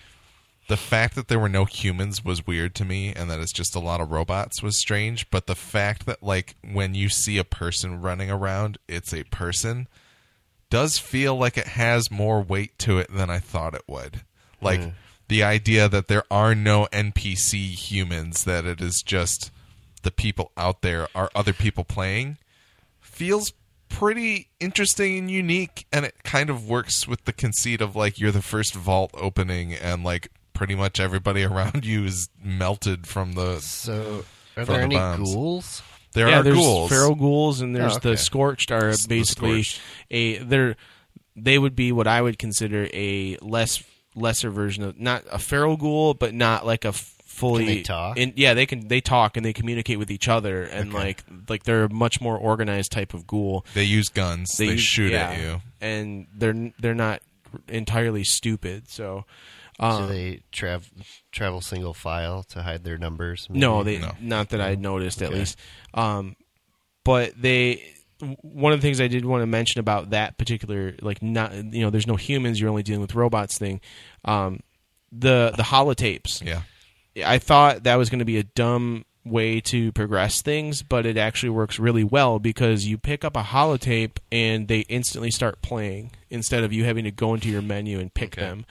[0.68, 3.74] the fact that there were no humans was weird to me, and that it's just
[3.74, 5.28] a lot of robots was strange.
[5.30, 9.88] But the fact that like when you see a person running around, it's a person
[10.70, 14.22] does feel like it has more weight to it than I thought it would.
[14.60, 14.88] Like hmm.
[15.28, 19.50] the idea that there are no NPC humans, that it is just
[20.02, 22.38] the people out there are other people playing,
[23.00, 23.52] feels
[23.88, 25.86] pretty interesting and unique.
[25.92, 29.74] And it kind of works with the conceit of like you're the first vault opening
[29.74, 33.60] and like pretty much everybody around you is melted from the.
[33.60, 34.24] so,
[34.56, 35.34] are there the any bombs.
[35.34, 35.82] ghouls?
[36.14, 36.88] There yeah are there's ghouls.
[36.90, 39.80] feral ghouls and there's Oh, the scorched are S- the basically Scorched.
[40.12, 40.76] a they're
[41.34, 43.82] they would be what i would consider a less
[44.14, 48.16] lesser version of not a feral ghoul but not like a fully Can they talk?
[48.16, 51.04] in- yeah, they can they talk and they communicate with each other and Okay.
[51.04, 53.66] like like they're a much more organized type of ghoul.
[53.74, 54.56] They use guns.
[54.56, 55.60] They, use- shoot yeah, at you.
[55.80, 57.22] and they're they're not
[57.68, 58.88] entirely stupid.
[58.88, 59.24] So
[59.80, 60.90] um, Do they trav-
[61.32, 63.46] travel single file to hide their numbers?
[63.50, 64.12] No, they No.
[64.20, 65.38] not that I noticed at Okay.
[65.40, 65.58] least.
[65.94, 66.36] Um,
[67.04, 67.82] but they
[68.40, 71.80] one of the things I did want to mention about that particular like not you
[71.82, 73.80] know there's no humans you're only dealing with robots thing.
[74.24, 74.60] Um,
[75.12, 76.42] the the holotapes.
[76.44, 76.62] Yeah.
[77.26, 81.16] I thought that was going to be a dumb way to progress things, but it
[81.16, 86.10] actually works really well because you pick up a holotape and they instantly start playing
[86.30, 88.42] instead of you having to go into your menu and pick Okay.
[88.42, 88.66] them.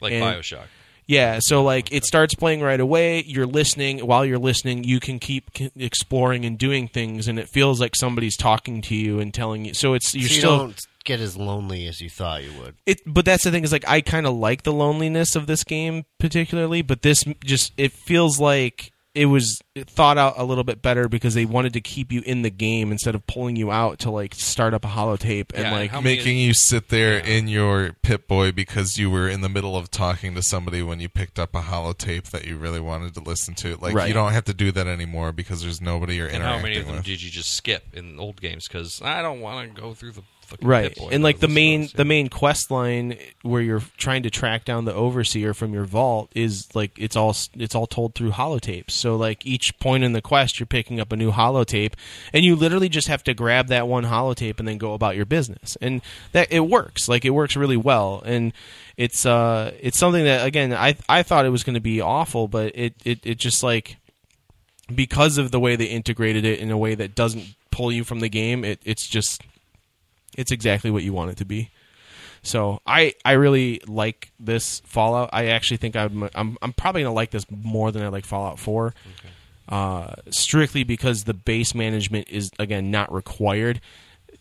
[0.00, 0.66] Like And- Bioshock.
[1.06, 3.22] Yeah, so like it starts playing right away.
[3.26, 3.98] You're listening.
[3.98, 8.38] While you're listening, you can keep exploring and doing things, and it feels like somebody's
[8.38, 9.74] talking to you and telling you.
[9.74, 12.74] So it's you're So you still don't get as lonely as you thought you would.
[12.86, 13.02] it.
[13.06, 16.06] But that's the thing is like I kind of like the loneliness of this game
[16.18, 21.08] particularly, but this just it feels like it was thought out a little bit better
[21.08, 24.10] because they wanted to keep you in the game instead of pulling you out to
[24.10, 27.34] like start up a holotape and Yeah, like how Making you sit there Yeah.
[27.34, 31.08] in your Pip-Boy because you were in the middle of talking to somebody when you
[31.08, 33.76] picked up a holotape that you really wanted to listen to.
[33.76, 34.08] Like Right.
[34.08, 36.76] you don't have to do that anymore because there's nobody you're And interacting how many
[36.78, 37.04] of them with.
[37.04, 38.66] did you just skip in old games?
[38.66, 40.22] Because I don't want to go through the
[40.62, 40.96] right.
[41.10, 44.94] And like the main the main quest line where you're trying to track down the
[44.94, 48.92] overseer from your vault is like it's all it's all told through holotapes.
[48.92, 51.94] So like each point in the quest you're picking up a new holotape
[52.32, 55.26] and you literally just have to grab that one holotape and then go about your
[55.26, 55.76] business.
[55.80, 56.02] And
[56.32, 57.08] that it works.
[57.08, 58.22] Like it works really well.
[58.24, 58.52] And
[58.96, 62.48] it's uh it's something that again i i thought it was going to be awful
[62.48, 63.96] but it it it just like
[64.94, 68.20] because of the way they integrated it in a way that doesn't pull you from
[68.20, 69.42] the game it it's just
[70.36, 71.70] it's exactly what you want it to be.
[72.42, 75.30] So I I really like this Fallout.
[75.32, 78.58] I actually think I'm I'm I'm probably gonna like this more than I like Fallout
[78.58, 78.94] Four.
[79.66, 83.80] Uh, strictly because the base management is again not required.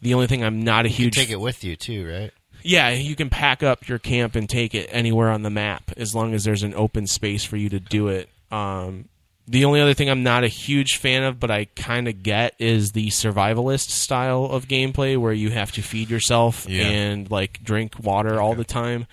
[0.02, 2.32] The only thing I'm not a You huge take it with you too, right?
[2.62, 6.14] yeah, you can pack up your camp and take it anywhere on the map as
[6.14, 8.28] long as there's an open space for you to do it.
[8.52, 9.08] Um,
[9.48, 12.56] the only other thing I'm not a huge fan of, but I kind of get,
[12.60, 16.86] is the survivalist style of gameplay where you have to feed yourself Yeah.
[16.88, 19.08] and like drink water all the time.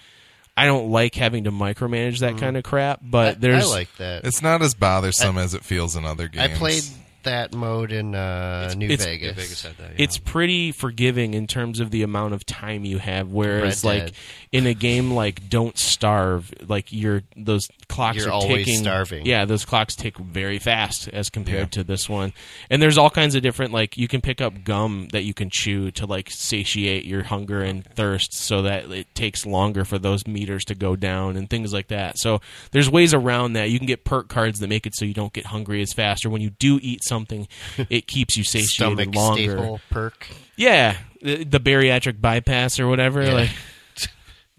[0.57, 2.39] I don't like having to micromanage that mm.
[2.39, 4.25] kind of crap, but I, there's I like that.
[4.25, 6.53] It's not as bothersome as it feels in other games.
[6.53, 6.83] I played
[7.25, 9.37] that mode in uh, New it's- Vegas.
[9.37, 9.91] New Vegas had that.
[9.99, 10.05] Yeah.
[10.05, 13.29] it's pretty forgiving in terms of the amount of time you have.
[13.31, 14.15] Whereas, Red like Dead.
[14.53, 18.81] in a game like Don't Starve, like you're those clocks You're are always ticking.
[18.83, 19.27] starving.
[19.27, 22.33] Yeah, those clocks tick very fast as compared to this one.
[22.71, 25.51] And there's all kinds of different like you can pick up gum that you can
[25.51, 30.27] chew to like satiate your hunger and thirst, so that it takes longer for those
[30.27, 32.19] meters to go down and things like that.
[32.19, 32.41] So
[32.73, 33.71] there's ways around that.
[33.71, 36.25] You can get perk cards that make it so you don't get hungry as fast,
[36.25, 37.47] or when you do eat something,
[37.91, 39.43] it keeps you satiated Stomach longer.
[39.43, 40.29] staple perk.
[40.57, 43.33] Yeah, the, the bariatric bypass or whatever, Yeah.
[43.35, 43.51] like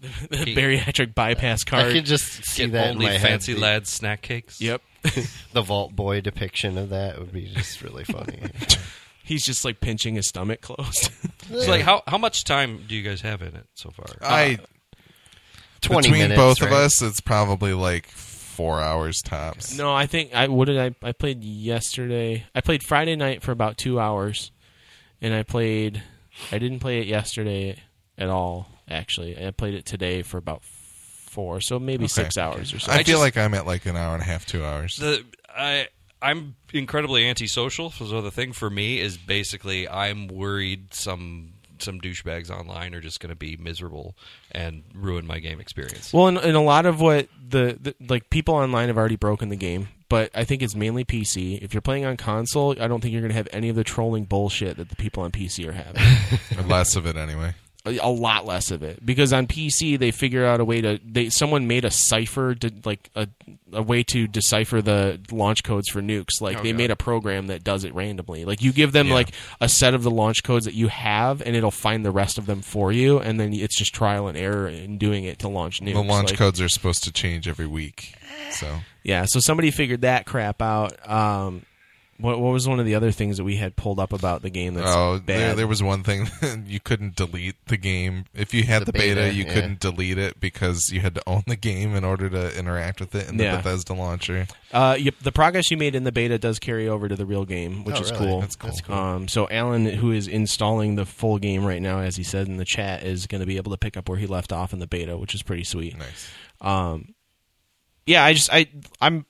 [0.30, 1.80] the bariatric bypass card.
[1.80, 1.94] I card.
[1.94, 3.58] could just see Get that only in my fancy head.
[3.58, 4.60] The- lad snack cakes.
[4.60, 4.82] Yep,
[5.52, 8.40] The Vault Boy depiction of that would be just really funny.
[9.24, 11.10] he's just like pinching his stomach closed.
[11.48, 14.06] so, like how how much time do you guys have in it so far?
[14.20, 14.66] I uh,
[15.80, 16.68] Twenty between minutes, both right?
[16.70, 18.06] of us, it's probably like
[18.52, 19.76] four hours tops.
[19.76, 22.44] no, I think I what did I I played yesterday.
[22.54, 24.52] I played Friday night for about two hours,
[25.20, 26.02] and I played.
[26.50, 27.76] I didn't play it yesterday
[28.16, 28.68] at all.
[28.88, 32.12] Actually, I played it today for about four, so maybe Okay.
[32.12, 32.92] six hours or so.
[32.92, 34.96] I, I feel just- like I'm at like an hour and a half, two hours.
[34.96, 35.88] the I
[36.20, 37.90] I'm incredibly antisocial.
[37.90, 43.20] So the thing for me is basically I'm worried some some douchebags online are just
[43.20, 44.16] going to be miserable
[44.50, 46.12] and ruin my game experience.
[46.12, 49.48] Well, and, and a lot of what the, the like people online have already broken
[49.48, 51.60] the game, but I think it's mainly PC.
[51.62, 53.84] If you're playing on console, I don't think you're going to have any of the
[53.84, 56.68] trolling bullshit that the people on PC are having.
[56.68, 57.54] Less of it anyway.
[57.84, 61.28] A, lot less of it because on PC they figure out a way to they
[61.30, 63.26] someone made a cipher to like a
[63.72, 66.40] a way to decipher the launch codes for nukes.
[66.40, 66.78] Like Oh, they God.
[66.78, 68.44] made a program that does it randomly.
[68.44, 69.14] Like you give them Yeah.
[69.14, 72.38] like a set of the launch codes that you have, and it'll find the rest
[72.38, 75.48] of them for you, and then it's just trial and error in doing it to
[75.48, 75.94] launch nukes.
[75.94, 78.14] The launch Like- codes are supposed to change every week.
[78.52, 80.92] So Yeah, so somebody figured that crap out.
[81.10, 81.62] Um,
[82.18, 84.50] what, what was one of the other things that we had pulled up about the
[84.50, 85.26] game that's oh, bad?
[85.26, 86.28] there, there was one thing
[86.66, 89.14] you couldn't delete the game if you had the, The beta.
[89.22, 89.54] beta, you yeah.
[89.54, 93.14] couldn't delete it because you had to own the game in order to interact with
[93.14, 93.56] it in the Yeah.
[93.56, 94.46] Bethesda launcher.
[94.72, 97.44] Uh, yep, the progress you made in the beta does carry over to the real
[97.44, 98.26] game, which Oh, is really?
[98.26, 98.40] cool.
[98.40, 98.70] That's cool.
[98.70, 98.94] That's cool.
[98.96, 102.56] Um, so Alan, who is installing the full game right now, as he said in
[102.56, 104.78] the chat, is going to be able to pick up where he left off in
[104.78, 105.98] the beta, which is pretty sweet.
[105.98, 106.30] Nice.
[106.60, 107.14] Um,
[108.06, 108.66] yeah, I just I
[109.00, 109.26] I'm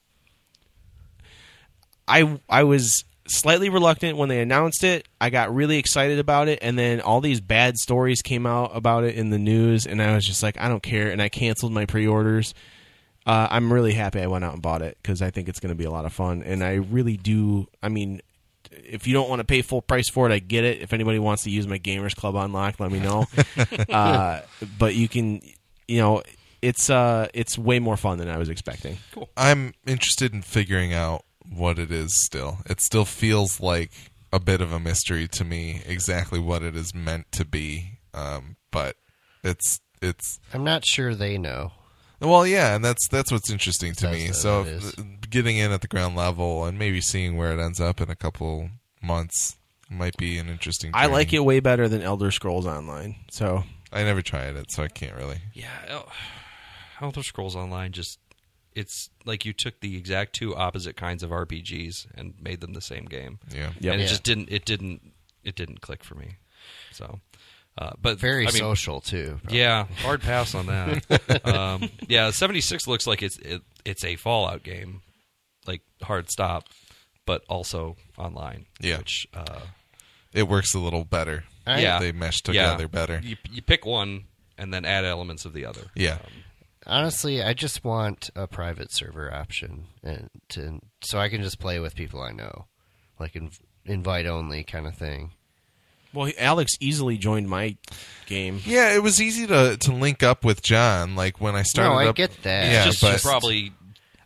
[2.13, 5.09] I I was slightly reluctant when they announced it.
[5.21, 9.05] I got really excited about it, and then all these bad stories came out about
[9.05, 11.73] it in the news, and I was just like, I don't care, and I canceled
[11.73, 12.53] my pre-orders.
[13.25, 15.71] Uh, I'm really happy I went out and bought it because I think it's going
[15.71, 17.67] to be a lot of fun, and I really do.
[17.83, 18.21] I mean,
[18.71, 20.83] if you don't want to pay full price for it, I get it.
[20.83, 23.27] If anybody wants to use my Gamers Club unlock, let me know.
[23.89, 24.41] uh,
[24.79, 25.41] but you can,
[25.89, 26.23] you know,
[26.61, 28.99] it's uh, it's way more fun than I was expecting.
[29.13, 29.31] Cool.
[29.37, 32.59] I'm interested in figuring out what it is still.
[32.67, 33.91] It still feels like
[34.33, 37.99] a bit of a mystery to me exactly what it is meant to be.
[38.15, 38.97] Um, but
[39.45, 41.73] it's it's I'm not sure they know.
[42.21, 44.33] well, yeah, and that's that's what's interesting to That's me.
[44.33, 44.95] So it is.
[45.31, 48.17] getting in at the ground level and maybe seeing where it ends up in a
[48.17, 48.71] couple
[49.03, 49.57] months
[49.91, 50.91] might be an interesting.
[50.95, 53.17] I like it way better than Elder Scrolls Online.
[53.31, 55.41] So I never tried it, so I can't really.
[55.53, 56.11] Yeah, El-
[57.01, 58.19] Elder Scrolls Online just
[58.75, 62.81] it's like you took the exact two opposite kinds of RPGs and made them the
[62.81, 63.39] same game.
[63.55, 63.71] Yeah.
[63.81, 63.93] Yep.
[63.93, 64.09] And it Yeah.
[64.09, 65.13] just didn't it didn't
[65.45, 66.37] it didn't click for me.
[66.93, 67.21] So
[67.79, 69.39] uh, but Very I mean, social too.
[69.43, 69.59] probably.
[69.59, 71.47] Yeah, hard pass on that.
[71.55, 75.01] um, yeah, seventy six looks like it's it, it's a Fallout game,
[75.67, 76.65] like hard stop,
[77.25, 78.67] but also online.
[78.81, 78.99] Yeah.
[78.99, 79.61] which uh,
[80.35, 81.45] It works a little better.
[81.67, 82.53] I- yeah, They mesh yeah.
[82.73, 83.21] together better.
[83.25, 84.25] You you pick one
[84.59, 85.91] and then add elements of the other.
[85.95, 86.19] Yeah.
[86.87, 91.79] Honestly, I just want a private server option, and to so I can just play
[91.79, 92.67] with people I know,
[93.21, 93.51] like in,
[93.85, 95.31] invite only kind of thing.
[96.15, 97.77] Well, Alex easily joined my
[98.27, 98.61] game.
[98.67, 101.15] Yeah, it was easy to to link up with John.
[101.17, 102.71] Like when I started no, I up, get that.
[102.71, 103.73] Yeah, just but- probably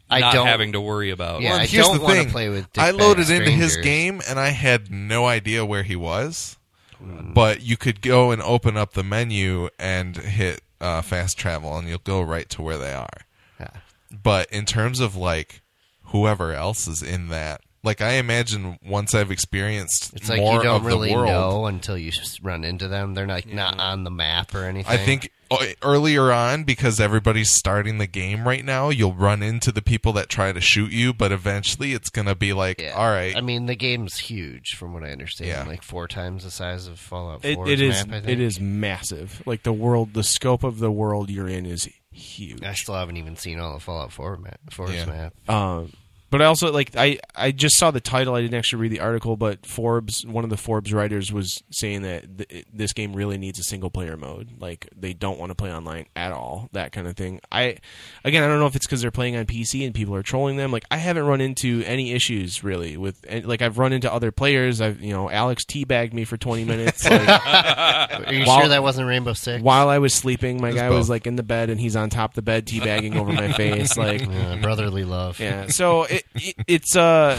[0.08, 1.42] I not don't- having to worry about.
[1.42, 2.30] Yeah, Well, I here's don't the wanna thing.
[2.30, 5.96] play with I dickbag loaded into his game and I had no idea where he
[5.96, 6.56] was.
[6.98, 7.32] Hmm.
[7.34, 11.88] But you could go and open up the menu and hit uh, fast travel, and
[11.88, 13.26] you'll go right to where they are.
[13.58, 13.70] Yeah.
[14.10, 15.62] But in terms of like
[16.04, 20.62] whoever else is in that, like I imagine once I've experienced It's like more you
[20.62, 23.14] don't of really the world, know until you s- run into them.
[23.14, 24.92] They're like not on the map or anything.
[24.92, 29.70] I think uh, earlier on, because everybody's starting the game right now, you'll run into
[29.70, 32.94] the people that try to shoot you, but eventually it's going to be like, Yeah.
[32.96, 35.48] all right, I mean, the game's huge, from what I understand.
[35.50, 35.62] Yeah.
[35.64, 38.16] Like four times the size of Fallout It, 4's it is map.
[38.16, 38.32] I think.
[38.32, 39.40] it is massive.
[39.46, 42.64] Like the world, the scope of the world you're in is huge.
[42.64, 44.58] I still haven't even seen all of Fallout 4 map.
[44.72, 45.04] 4's Yeah.
[45.06, 45.48] map.
[45.48, 45.92] Um,
[46.30, 48.34] but I also like I I just saw the title.
[48.34, 52.02] I didn't actually read the article, but Forbes, one of the Forbes writers, was saying
[52.02, 54.50] that th- this game really needs a single player mode.
[54.58, 56.68] Like they don't want to play online at all.
[56.72, 57.40] That kind of thing.
[57.52, 57.76] I
[58.24, 60.56] again, I don't know if it's because they're playing on PC and people are trolling
[60.56, 60.70] them.
[60.72, 64.32] Like I haven't run into any issues really with and, like I've run into other
[64.32, 64.80] players.
[64.80, 67.06] I've you know Alex teabagged me for twenty minutes.
[67.16, 69.62] Like, Are you While- sure that wasn't Rainbow Six?
[69.62, 72.10] while I was sleeping, my It's guy was like in the bed and he's on
[72.10, 73.96] top of the bed teabagging over my face.
[73.96, 75.38] Like Yeah, brotherly love.
[75.40, 75.66] yeah.
[75.68, 77.38] So it, it it's uh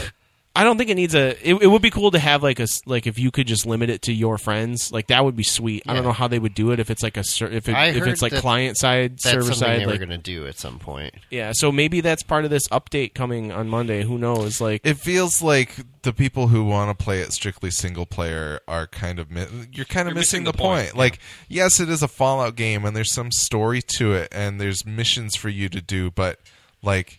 [0.56, 1.36] I don't think it needs a.
[1.48, 3.90] It, it would be cool to have like a like if you could just limit
[3.90, 5.84] it to your friends, like that would be sweet.
[5.86, 8.06] I don't know how they would do it if it's like a if it, if
[8.08, 10.80] it's like client side, That's server something side, they were going to do at some
[10.80, 11.14] point.
[11.30, 11.52] yeah.
[11.54, 14.02] So maybe that's part of this update coming on Monday.
[14.02, 14.60] Who knows?
[14.60, 18.88] Like it feels like the people who want to play it strictly single player are
[18.88, 20.86] kind of mi- you're kind of You're missing, missing the, the point.
[20.86, 24.60] point, Like, yes, it is a Fallout game, and there's some story to it, and
[24.60, 26.40] there's missions for you to do, but
[26.82, 27.17] like,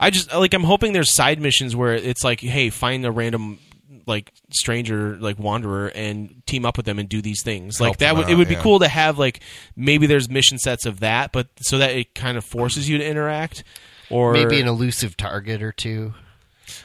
[0.00, 3.58] I just like I'm hoping there's side missions where it's like, hey, find a random
[4.06, 7.78] like stranger like wanderer and team up with them and do these things.
[7.78, 8.62] Help Like that them would it out, would be yeah.
[8.62, 9.40] cool to have like
[9.76, 13.06] maybe there's mission sets of that, but so that it kind of forces you to
[13.06, 13.64] interact.
[14.10, 16.14] Or Maybe an elusive target or two.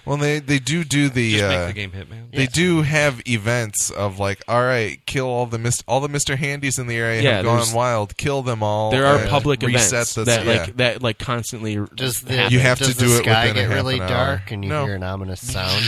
[0.05, 1.31] Well, they they do do the.
[1.31, 2.31] Just uh, make the game Hitman.
[2.35, 6.35] They do have events of like, all right, kill all the mis- all the Mister
[6.35, 8.91] Handies in the area Yeah, have gone wild, kill them all.
[8.91, 10.51] there are and public reset events this- that yeah.
[10.51, 12.47] like that like constantly Does the.
[12.49, 14.07] You have does to the do it sky within a get half really an hour.
[14.09, 14.85] dark and you No.
[14.87, 15.81] hear an ominous sound?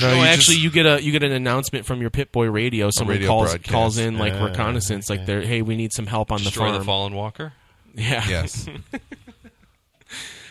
[0.00, 2.48] No, No, you actually, just- you get a you get an announcement from your Pip-Boy
[2.50, 2.88] radio.
[2.90, 3.70] Someone radio calls broadcast.
[3.70, 6.72] calls in like Ah, reconnaissance, like they're hey, we need some help on Destroy the
[6.72, 6.86] the, farm.
[6.86, 7.52] fallen walker.
[7.94, 8.66] Yeah, yes.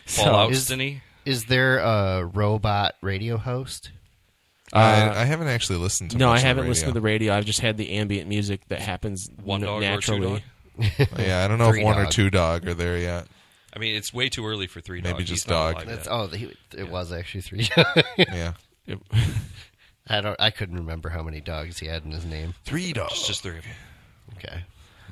[0.06, 1.02] So- Fallout is- Destiny.
[1.28, 3.92] Is there a robot radio host?
[4.74, 6.18] Uh, I, I haven't actually listened to.
[6.18, 7.32] No, I much on haven't the listened to the radio.
[7.32, 7.38] radio.
[7.38, 10.44] I've just had the ambient music that happens One n- dog or two naturally.
[10.80, 11.10] dog?
[11.20, 12.12] Yeah, I don't know if Three one or dog.
[12.12, 13.28] two dog are there yet.
[13.76, 15.30] I mean, it's way too early for three Maybe dogs.
[15.30, 15.76] just He's not dog.
[15.76, 16.14] alive That's yet.
[16.14, 17.68] oh, he, it was actually three.
[18.18, 18.54] Yeah,
[18.86, 19.00] It-
[20.08, 20.36] I don't.
[20.40, 22.54] I couldn't remember how many dogs he had in his name.
[22.64, 23.12] three dogs.
[23.14, 23.74] It's just three of them.
[24.38, 24.64] Okay,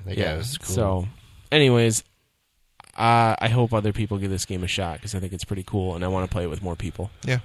[0.05, 0.31] that yeah.
[0.31, 0.75] guy was cool.
[0.75, 1.07] So,
[1.51, 2.03] anyways,
[2.95, 5.63] uh, I hope other people give this game a shot because I think it's pretty
[5.63, 7.11] cool, and I want to play it with more people.
[7.25, 7.39] Yeah,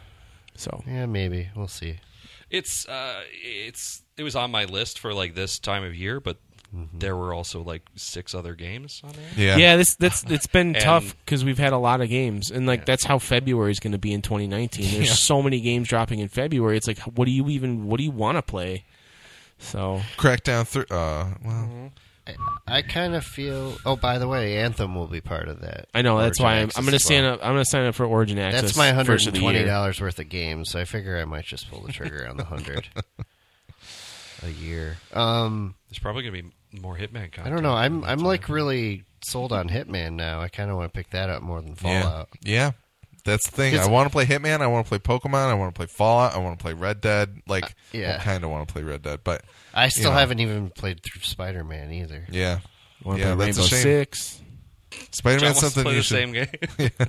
[0.55, 1.97] So, yeah, maybe we'll see.
[2.51, 6.37] It's uh, it's it was on my list for like this time of year, but
[6.95, 9.29] there were also like six other games on there.
[9.37, 9.57] Yeah.
[9.57, 12.67] Yeah, this that's it's been And- tough because we've had a lot of games, and
[12.67, 12.85] like Yeah.
[12.87, 14.85] that's how February is going to be in 2019.
[14.95, 15.15] There's Yeah.
[15.15, 16.77] so many games dropping in February.
[16.77, 17.87] It's like, what do you even?
[17.87, 18.85] What do you want to play?
[19.59, 20.85] So Crackdown three.
[20.91, 21.87] Uh, well, Mm-hmm.
[22.67, 23.77] I, I kind of feel.
[23.85, 25.89] Oh, by the way, Anthem will be part of that.
[25.95, 27.41] I know that's Origin why I'm, Access I'm going to as sign up.
[27.43, 28.63] I'm going to sign up for Origin Access.
[28.63, 29.67] That's my hundred first of and the twenty year.
[29.67, 30.71] dollars worth of games.
[30.71, 32.89] So I figure I might just pull the trigger on the hundred
[34.43, 34.97] a year.
[35.13, 37.47] Um, There's probably going to be more Hitman content.
[37.47, 37.75] I don't know.
[37.75, 40.41] I'm I'm like really sold on Hitman now.
[40.41, 42.03] I kind of want to pick that up more than yeah.
[42.03, 42.29] Fallout.
[42.43, 42.71] Yeah.
[43.25, 43.77] That's the thing.
[43.79, 44.61] I want to play Hitman.
[44.61, 45.47] I want to play Pokemon.
[45.49, 46.35] I want to play Fallout.
[46.35, 47.43] I want to play Red Dead.
[47.47, 48.17] Like, yeah.
[48.19, 49.43] I kind of want to play Red Dead, but
[49.75, 50.17] I still know.
[50.19, 52.27] haven't even played through Spider Man either.
[52.31, 52.61] yeah,
[53.05, 53.83] Want to Yeah, play that's a Rainbow shame.
[53.83, 54.43] Six?
[55.13, 56.17] Spider John Man's something play you the should.
[56.17, 56.47] same game.
[56.99, 57.07] Yeah.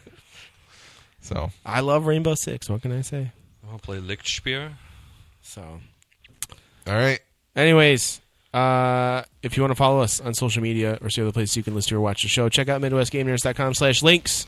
[1.22, 2.70] So I love Rainbow Six.
[2.70, 3.32] What can I say?
[3.64, 4.72] I want to play Lichtspiel.
[5.44, 5.62] So,
[6.88, 7.20] all right.
[7.56, 8.22] anyways,
[8.54, 11.64] uh, if you want to follow us on social media or see other places you
[11.64, 14.48] can listen to or watch the show, check out MidwestGameNerds.com slash links.